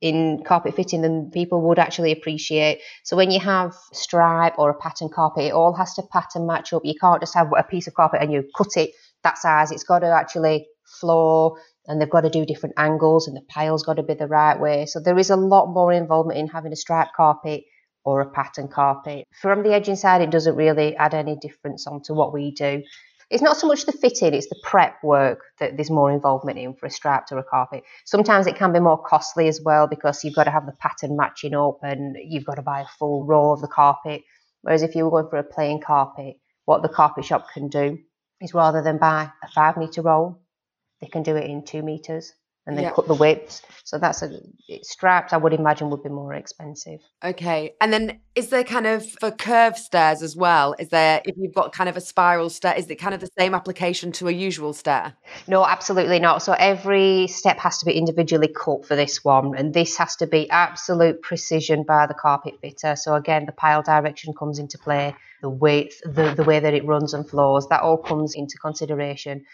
in 0.00 0.42
carpet 0.46 0.74
fitting 0.74 1.02
than 1.02 1.30
people 1.30 1.62
would 1.68 1.78
actually 1.78 2.12
appreciate. 2.12 2.80
So 3.04 3.16
when 3.16 3.30
you 3.30 3.40
have 3.40 3.74
stripe 3.92 4.58
or 4.58 4.70
a 4.70 4.78
pattern 4.78 5.08
carpet, 5.14 5.44
it 5.44 5.52
all 5.52 5.74
has 5.74 5.94
to 5.94 6.02
pattern 6.12 6.46
match 6.46 6.72
up. 6.72 6.82
You 6.84 6.94
can't 7.00 7.20
just 7.20 7.34
have 7.34 7.48
a 7.56 7.62
piece 7.62 7.86
of 7.86 7.94
carpet 7.94 8.22
and 8.22 8.32
you 8.32 8.44
cut 8.56 8.76
it 8.76 8.90
that 9.24 9.38
size. 9.38 9.70
It's 9.72 9.84
got 9.84 10.00
to 10.00 10.08
actually 10.08 10.66
flow 11.00 11.56
and 11.86 12.00
they've 12.00 12.10
got 12.10 12.22
to 12.22 12.30
do 12.30 12.44
different 12.44 12.74
angles 12.76 13.26
and 13.26 13.36
the 13.36 13.42
pile's 13.48 13.82
got 13.84 13.94
to 13.94 14.02
be 14.02 14.14
the 14.14 14.26
right 14.26 14.58
way. 14.60 14.86
So 14.86 15.00
there 15.00 15.18
is 15.18 15.30
a 15.30 15.36
lot 15.36 15.72
more 15.72 15.92
involvement 15.92 16.38
in 16.38 16.48
having 16.48 16.72
a 16.72 16.76
stripe 16.76 17.08
carpet 17.16 17.64
or 18.04 18.20
a 18.20 18.30
pattern 18.30 18.68
carpet. 18.68 19.24
From 19.40 19.62
the 19.62 19.72
edging 19.72 19.96
side, 19.96 20.20
it 20.20 20.30
doesn't 20.30 20.54
really 20.54 20.94
add 20.96 21.14
any 21.14 21.36
difference 21.36 21.86
onto 21.86 22.14
what 22.14 22.32
we 22.32 22.52
do. 22.52 22.82
It's 23.28 23.42
not 23.42 23.56
so 23.56 23.66
much 23.66 23.86
the 23.86 23.92
fitting, 23.92 24.34
it's 24.34 24.48
the 24.48 24.60
prep 24.62 25.02
work 25.02 25.40
that 25.58 25.76
there's 25.76 25.90
more 25.90 26.12
involvement 26.12 26.58
in 26.58 26.74
for 26.74 26.86
a 26.86 26.90
strap 26.90 27.26
or 27.32 27.38
a 27.38 27.44
carpet. 27.44 27.82
Sometimes 28.04 28.46
it 28.46 28.56
can 28.56 28.72
be 28.72 28.78
more 28.78 29.02
costly 29.02 29.48
as 29.48 29.60
well 29.64 29.88
because 29.88 30.22
you've 30.22 30.34
got 30.34 30.44
to 30.44 30.52
have 30.52 30.66
the 30.66 30.72
pattern 30.78 31.16
matching 31.16 31.54
up 31.54 31.78
and 31.82 32.16
you've 32.22 32.44
got 32.44 32.54
to 32.54 32.62
buy 32.62 32.82
a 32.82 32.86
full 32.98 33.24
row 33.26 33.52
of 33.52 33.60
the 33.60 33.68
carpet. 33.68 34.22
Whereas 34.62 34.82
if 34.82 34.94
you 34.94 35.04
were 35.04 35.10
going 35.10 35.28
for 35.28 35.38
a 35.38 35.44
plain 35.44 35.80
carpet, 35.80 36.36
what 36.66 36.82
the 36.82 36.88
carpet 36.88 37.24
shop 37.24 37.48
can 37.52 37.68
do 37.68 37.98
is 38.40 38.54
rather 38.54 38.82
than 38.82 38.98
buy 38.98 39.30
a 39.42 39.48
five 39.48 39.76
metre 39.76 40.02
roll, 40.02 40.40
they 41.00 41.08
can 41.08 41.24
do 41.24 41.34
it 41.36 41.50
in 41.50 41.64
two 41.64 41.82
metres 41.82 42.32
and 42.66 42.76
then 42.76 42.84
yeah. 42.84 42.92
cut 42.92 43.06
the 43.06 43.14
widths. 43.14 43.62
So 43.84 43.98
that's 43.98 44.22
a 44.22 44.40
straps. 44.82 45.32
I 45.32 45.36
would 45.36 45.52
imagine 45.52 45.90
would 45.90 46.02
be 46.02 46.08
more 46.08 46.34
expensive. 46.34 47.00
Okay, 47.24 47.74
and 47.80 47.92
then 47.92 48.18
is 48.34 48.48
there 48.48 48.64
kind 48.64 48.86
of 48.86 49.08
for 49.08 49.30
curved 49.30 49.76
stairs 49.76 50.22
as 50.22 50.34
well? 50.34 50.74
Is 50.80 50.88
there 50.88 51.22
if 51.24 51.36
you've 51.38 51.54
got 51.54 51.72
kind 51.72 51.88
of 51.88 51.96
a 51.96 52.00
spiral 52.00 52.50
stair? 52.50 52.74
Is 52.76 52.90
it 52.90 52.96
kind 52.96 53.14
of 53.14 53.20
the 53.20 53.30
same 53.38 53.54
application 53.54 54.10
to 54.12 54.26
a 54.26 54.32
usual 54.32 54.72
stair? 54.72 55.14
No, 55.46 55.64
absolutely 55.64 56.18
not. 56.18 56.42
So 56.42 56.54
every 56.54 57.28
step 57.28 57.58
has 57.58 57.78
to 57.78 57.86
be 57.86 57.92
individually 57.92 58.48
cut 58.48 58.84
for 58.84 58.96
this 58.96 59.24
one, 59.24 59.56
and 59.56 59.72
this 59.72 59.96
has 59.98 60.16
to 60.16 60.26
be 60.26 60.50
absolute 60.50 61.22
precision 61.22 61.84
by 61.84 62.06
the 62.08 62.14
carpet 62.14 62.54
fitter. 62.60 62.96
So 62.96 63.14
again, 63.14 63.46
the 63.46 63.52
pile 63.52 63.82
direction 63.82 64.34
comes 64.34 64.58
into 64.58 64.78
play, 64.78 65.14
the 65.42 65.48
width, 65.50 66.00
the 66.04 66.34
the 66.34 66.42
way 66.42 66.58
that 66.58 66.74
it 66.74 66.84
runs 66.84 67.14
and 67.14 67.28
flows, 67.28 67.68
that 67.68 67.82
all 67.82 67.98
comes 67.98 68.34
into 68.34 68.58
consideration 68.58 69.44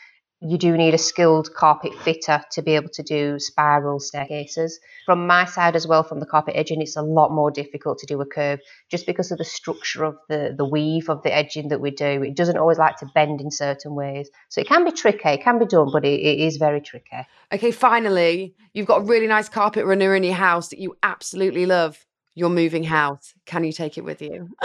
you 0.42 0.58
do 0.58 0.76
need 0.76 0.92
a 0.92 0.98
skilled 0.98 1.54
carpet 1.54 1.94
fitter 2.02 2.42
to 2.50 2.62
be 2.62 2.74
able 2.74 2.88
to 2.90 3.02
do 3.02 3.38
spiral 3.38 4.00
staircases. 4.00 4.80
From 5.06 5.26
my 5.26 5.44
side 5.44 5.76
as 5.76 5.86
well, 5.86 6.02
from 6.02 6.20
the 6.20 6.26
carpet 6.26 6.54
edging, 6.56 6.82
it's 6.82 6.96
a 6.96 7.02
lot 7.02 7.30
more 7.30 7.50
difficult 7.50 7.98
to 7.98 8.06
do 8.06 8.20
a 8.20 8.26
curve 8.26 8.60
just 8.90 9.06
because 9.06 9.30
of 9.30 9.38
the 9.38 9.44
structure 9.44 10.04
of 10.04 10.16
the, 10.28 10.54
the 10.56 10.64
weave 10.64 11.08
of 11.08 11.22
the 11.22 11.34
edging 11.34 11.68
that 11.68 11.80
we 11.80 11.90
do. 11.90 12.22
It 12.22 12.34
doesn't 12.34 12.58
always 12.58 12.78
like 12.78 12.96
to 12.98 13.06
bend 13.14 13.40
in 13.40 13.50
certain 13.50 13.94
ways. 13.94 14.30
So 14.48 14.60
it 14.60 14.66
can 14.66 14.84
be 14.84 14.92
tricky, 14.92 15.28
it 15.28 15.42
can 15.42 15.58
be 15.58 15.66
done, 15.66 15.90
but 15.92 16.04
it, 16.04 16.20
it 16.20 16.40
is 16.40 16.56
very 16.56 16.80
tricky. 16.80 17.26
Okay, 17.52 17.70
finally, 17.70 18.54
you've 18.74 18.86
got 18.86 19.02
a 19.02 19.04
really 19.04 19.28
nice 19.28 19.48
carpet 19.48 19.84
runner 19.84 20.14
in 20.14 20.24
your 20.24 20.34
house 20.34 20.68
that 20.68 20.80
you 20.80 20.96
absolutely 21.02 21.66
love. 21.66 22.04
Your 22.34 22.48
moving 22.48 22.82
house. 22.82 23.34
Can 23.44 23.62
you 23.62 23.72
take 23.72 23.98
it 23.98 24.04
with 24.04 24.22
you? 24.22 24.48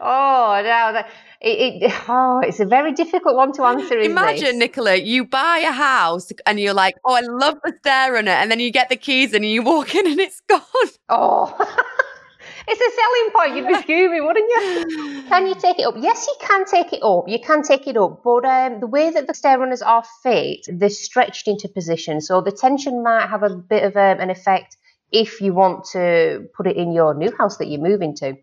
oh, 0.00 0.60
no. 0.62 0.92
That, 0.92 1.08
it, 1.40 1.82
it, 1.82 1.92
oh, 2.08 2.40
it's 2.44 2.60
a 2.60 2.66
very 2.66 2.92
difficult 2.92 3.36
one 3.36 3.52
to 3.52 3.62
answer. 3.62 3.98
Imagine, 3.98 4.58
this? 4.58 4.68
Nicola, 4.68 4.96
you 4.96 5.24
buy 5.24 5.64
a 5.66 5.72
house 5.72 6.30
and 6.44 6.60
you're 6.60 6.74
like, 6.74 6.96
oh, 7.04 7.14
I 7.14 7.20
love 7.20 7.56
the 7.64 7.72
stair 7.80 8.12
runner. 8.12 8.32
And 8.32 8.50
then 8.50 8.60
you 8.60 8.70
get 8.70 8.90
the 8.90 8.96
keys 8.96 9.32
and 9.32 9.44
you 9.44 9.62
walk 9.62 9.94
in 9.94 10.06
and 10.06 10.20
it's 10.20 10.40
gone. 10.40 10.60
Oh, 11.08 11.56
it's 12.68 12.80
a 12.80 12.90
selling 13.00 13.30
point. 13.34 13.56
You'd 13.56 13.68
be 13.68 13.86
fuming, 13.86 14.26
wouldn't 14.26 14.50
you? 14.50 15.22
Can 15.28 15.46
you 15.46 15.54
take 15.54 15.78
it 15.78 15.84
up? 15.84 15.94
Yes, 15.96 16.26
you 16.26 16.34
can 16.46 16.66
take 16.66 16.92
it 16.92 17.02
up. 17.02 17.26
You 17.26 17.38
can 17.40 17.62
take 17.62 17.86
it 17.86 17.96
up. 17.96 18.22
But 18.22 18.44
um, 18.44 18.80
the 18.80 18.86
way 18.86 19.10
that 19.10 19.26
the 19.26 19.32
stair 19.32 19.58
runners 19.58 19.80
are 19.80 20.04
fit, 20.22 20.66
they're 20.68 20.90
stretched 20.90 21.48
into 21.48 21.68
position. 21.68 22.20
So 22.20 22.42
the 22.42 22.52
tension 22.52 23.02
might 23.02 23.28
have 23.28 23.42
a 23.42 23.56
bit 23.56 23.84
of 23.84 23.96
um, 23.96 24.20
an 24.20 24.28
effect 24.28 24.76
if 25.12 25.40
you 25.40 25.54
want 25.54 25.84
to 25.92 26.46
put 26.56 26.66
it 26.66 26.76
in 26.76 26.92
your 26.92 27.14
new 27.14 27.32
house 27.36 27.56
that 27.58 27.66
you're 27.66 27.80
moving 27.80 28.14
to. 28.16 28.34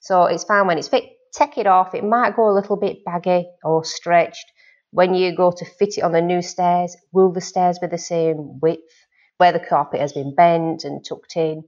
So 0.00 0.24
it's 0.24 0.44
fine 0.44 0.66
when 0.66 0.78
it's 0.78 0.88
fit 0.88 1.04
take 1.34 1.58
it 1.58 1.66
off. 1.66 1.94
It 1.94 2.04
might 2.04 2.36
go 2.36 2.48
a 2.48 2.54
little 2.54 2.76
bit 2.76 3.04
baggy 3.04 3.48
or 3.62 3.84
stretched. 3.84 4.46
When 4.90 5.14
you 5.14 5.34
go 5.34 5.50
to 5.50 5.64
fit 5.64 5.98
it 5.98 6.02
on 6.02 6.12
the 6.12 6.22
new 6.22 6.40
stairs, 6.40 6.96
will 7.12 7.32
the 7.32 7.40
stairs 7.40 7.78
be 7.80 7.88
the 7.88 7.98
same 7.98 8.60
width? 8.60 8.80
Where 9.38 9.50
the 9.50 9.58
carpet 9.58 10.00
has 10.00 10.12
been 10.12 10.34
bent 10.34 10.84
and 10.84 11.04
tucked 11.04 11.36
in? 11.36 11.64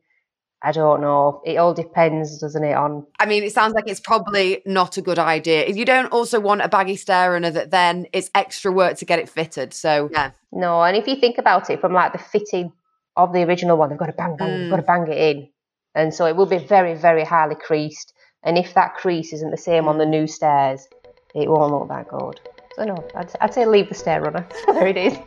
I 0.63 0.73
don't 0.73 1.01
know. 1.01 1.43
It 1.45 1.57
all 1.57 1.75
depends, 1.75 2.39
doesn't 2.39 2.65
it? 2.65 2.75
On 2.75 3.07
I 3.19 3.27
mean, 3.27 3.43
it 3.43 3.53
sounds 3.53 3.75
like 3.75 3.89
it's 3.89 4.01
probably 4.01 4.63
not 4.65 4.97
a 4.97 5.03
good 5.03 5.19
idea. 5.19 5.65
If 5.65 5.77
you 5.77 5.85
don't 5.85 6.07
also 6.07 6.41
want 6.41 6.63
a 6.63 6.69
baggy 6.69 6.97
stair 6.97 7.33
runner 7.33 7.51
that 7.51 7.71
then 7.73 8.07
it's 8.13 8.31
extra 8.35 8.73
work 8.73 8.97
to 8.99 9.05
get 9.05 9.19
it 9.19 9.29
fitted. 9.29 9.75
So 9.75 10.09
yeah. 10.13 10.31
No, 10.53 10.83
and 10.83 10.97
if 10.97 11.07
you 11.09 11.17
think 11.17 11.39
about 11.39 11.69
it 11.69 11.81
from 11.81 11.93
like 11.93 12.13
the 12.13 12.19
fitting 12.19 12.73
of 13.17 13.33
the 13.33 13.43
original 13.43 13.77
one, 13.77 13.89
they've 13.89 13.99
got 13.99 14.07
to 14.07 14.13
bang 14.13 14.37
bang, 14.37 14.49
mm. 14.49 14.59
they've 14.63 14.71
got 14.71 14.77
to 14.77 14.83
bang 14.83 15.07
it 15.11 15.19
in, 15.19 15.49
and 15.95 16.13
so 16.13 16.27
it 16.27 16.37
will 16.37 16.47
be 16.47 16.59
very 16.59 16.95
very 16.95 17.25
highly 17.25 17.55
creased 17.55 18.13
And 18.43 18.57
if 18.57 18.75
that 18.75 18.95
crease 18.95 19.33
isn't 19.33 19.51
the 19.51 19.57
same 19.57 19.89
on 19.89 19.99
the 19.99 20.07
new 20.07 20.27
stairs, 20.27 20.87
it 21.35 21.49
won't 21.49 21.73
look 21.73 21.89
that 21.89 22.09
good. 22.09 22.41
So 22.77 22.85
no, 22.85 22.97
I'd, 23.15 23.33
I'd 23.41 23.55
say 23.55 23.67
leave 23.67 23.89
the 23.89 23.95
stair 23.95 24.21
runner. 24.21 24.47
there 24.67 24.87
it 24.87 24.97
is. 24.97 25.19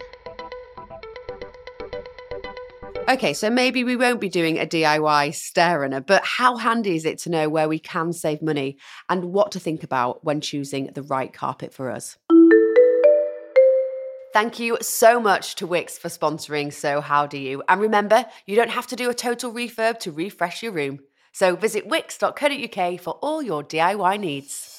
Okay, 3.09 3.33
so 3.33 3.49
maybe 3.49 3.83
we 3.83 3.95
won't 3.95 4.21
be 4.21 4.29
doing 4.29 4.59
a 4.59 4.67
DIY 4.67 5.33
stair 5.33 5.79
runner, 5.79 5.99
but 5.99 6.23
how 6.23 6.57
handy 6.57 6.95
is 6.95 7.05
it 7.05 7.17
to 7.19 7.31
know 7.31 7.49
where 7.49 7.67
we 7.67 7.79
can 7.79 8.13
save 8.13 8.39
money 8.39 8.77
and 9.09 9.25
what 9.33 9.51
to 9.53 9.59
think 9.59 9.83
about 9.83 10.23
when 10.23 10.41
choosing 10.41 10.91
the 10.93 11.01
right 11.01 11.33
carpet 11.33 11.73
for 11.73 11.89
us? 11.89 12.19
Thank 14.31 14.59
you 14.59 14.77
so 14.79 15.19
much 15.19 15.55
to 15.55 15.67
Wickes 15.67 15.97
for 15.97 16.07
sponsoring 16.07 16.71
So 16.71 17.01
How 17.01 17.25
Do 17.25 17.37
You? 17.37 17.63
And 17.67 17.81
remember, 17.81 18.25
you 18.45 18.55
don't 18.55 18.69
have 18.69 18.85
to 18.87 18.95
do 18.95 19.09
a 19.09 19.13
total 19.13 19.51
refurb 19.51 19.97
to 20.01 20.11
refresh 20.11 20.61
your 20.61 20.71
room. 20.71 20.99
So 21.31 21.55
visit 21.55 21.89
wickes.co.uk 21.89 22.99
for 23.01 23.13
all 23.21 23.41
your 23.41 23.63
DIY 23.63 24.19
needs. 24.19 24.75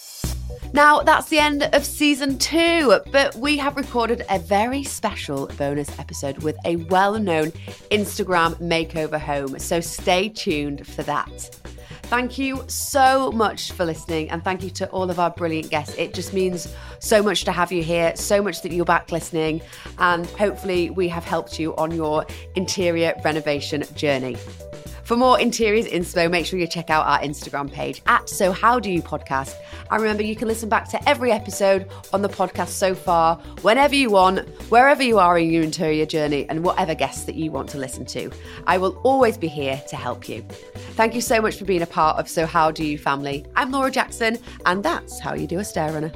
Now, 0.72 1.00
that's 1.00 1.28
the 1.28 1.40
end 1.40 1.64
of 1.64 1.84
season 1.84 2.38
two, 2.38 3.00
but 3.10 3.34
we 3.34 3.56
have 3.56 3.76
recorded 3.76 4.24
a 4.30 4.38
very 4.38 4.84
special 4.84 5.48
bonus 5.58 5.98
episode 5.98 6.38
with 6.44 6.56
a 6.64 6.76
well 6.76 7.18
known 7.18 7.50
Instagram 7.90 8.54
makeover 8.60 9.18
home, 9.18 9.58
so 9.58 9.80
stay 9.80 10.28
tuned 10.28 10.86
for 10.86 11.02
that. 11.02 11.50
Thank 12.10 12.38
you 12.38 12.64
so 12.66 13.30
much 13.30 13.70
for 13.70 13.84
listening, 13.84 14.30
and 14.30 14.42
thank 14.42 14.64
you 14.64 14.70
to 14.70 14.90
all 14.90 15.10
of 15.10 15.20
our 15.20 15.30
brilliant 15.30 15.70
guests. 15.70 15.94
It 15.96 16.12
just 16.12 16.32
means 16.32 16.66
so 16.98 17.22
much 17.22 17.44
to 17.44 17.52
have 17.52 17.70
you 17.70 17.84
here, 17.84 18.16
so 18.16 18.42
much 18.42 18.62
that 18.62 18.72
you're 18.72 18.84
back 18.84 19.12
listening, 19.12 19.62
and 19.98 20.26
hopefully, 20.26 20.90
we 20.90 21.06
have 21.06 21.24
helped 21.24 21.60
you 21.60 21.72
on 21.76 21.92
your 21.92 22.26
interior 22.56 23.14
renovation 23.24 23.84
journey. 23.94 24.36
For 25.10 25.16
more 25.16 25.40
interiors 25.40 25.86
inspo, 25.86 26.30
make 26.30 26.46
sure 26.46 26.56
you 26.56 26.68
check 26.68 26.88
out 26.88 27.04
our 27.04 27.18
Instagram 27.18 27.68
page 27.68 28.00
at 28.06 28.28
So 28.28 28.52
How 28.52 28.78
Do 28.78 28.92
You 28.92 29.02
Podcast. 29.02 29.56
And 29.90 30.00
remember, 30.00 30.22
you 30.22 30.36
can 30.36 30.46
listen 30.46 30.68
back 30.68 30.88
to 30.90 31.08
every 31.08 31.32
episode 31.32 31.90
on 32.12 32.22
the 32.22 32.28
podcast 32.28 32.68
so 32.68 32.94
far, 32.94 33.34
whenever 33.62 33.96
you 33.96 34.10
want, 34.10 34.48
wherever 34.70 35.02
you 35.02 35.18
are 35.18 35.36
in 35.36 35.50
your 35.50 35.64
interior 35.64 36.06
journey, 36.06 36.48
and 36.48 36.62
whatever 36.62 36.94
guests 36.94 37.24
that 37.24 37.34
you 37.34 37.50
want 37.50 37.68
to 37.70 37.78
listen 37.78 38.04
to. 38.04 38.30
I 38.68 38.78
will 38.78 38.96
always 39.02 39.36
be 39.36 39.48
here 39.48 39.82
to 39.88 39.96
help 39.96 40.28
you. 40.28 40.42
Thank 40.94 41.16
you 41.16 41.20
so 41.20 41.42
much 41.42 41.56
for 41.56 41.64
being 41.64 41.82
a 41.82 41.86
part 41.86 42.16
of 42.16 42.28
So 42.28 42.46
How 42.46 42.70
Do 42.70 42.84
You 42.84 42.96
family. 42.96 43.44
I'm 43.56 43.72
Laura 43.72 43.90
Jackson, 43.90 44.38
and 44.64 44.80
that's 44.80 45.18
how 45.18 45.34
you 45.34 45.48
do 45.48 45.58
a 45.58 45.64
stair 45.64 45.92
runner. 45.92 46.12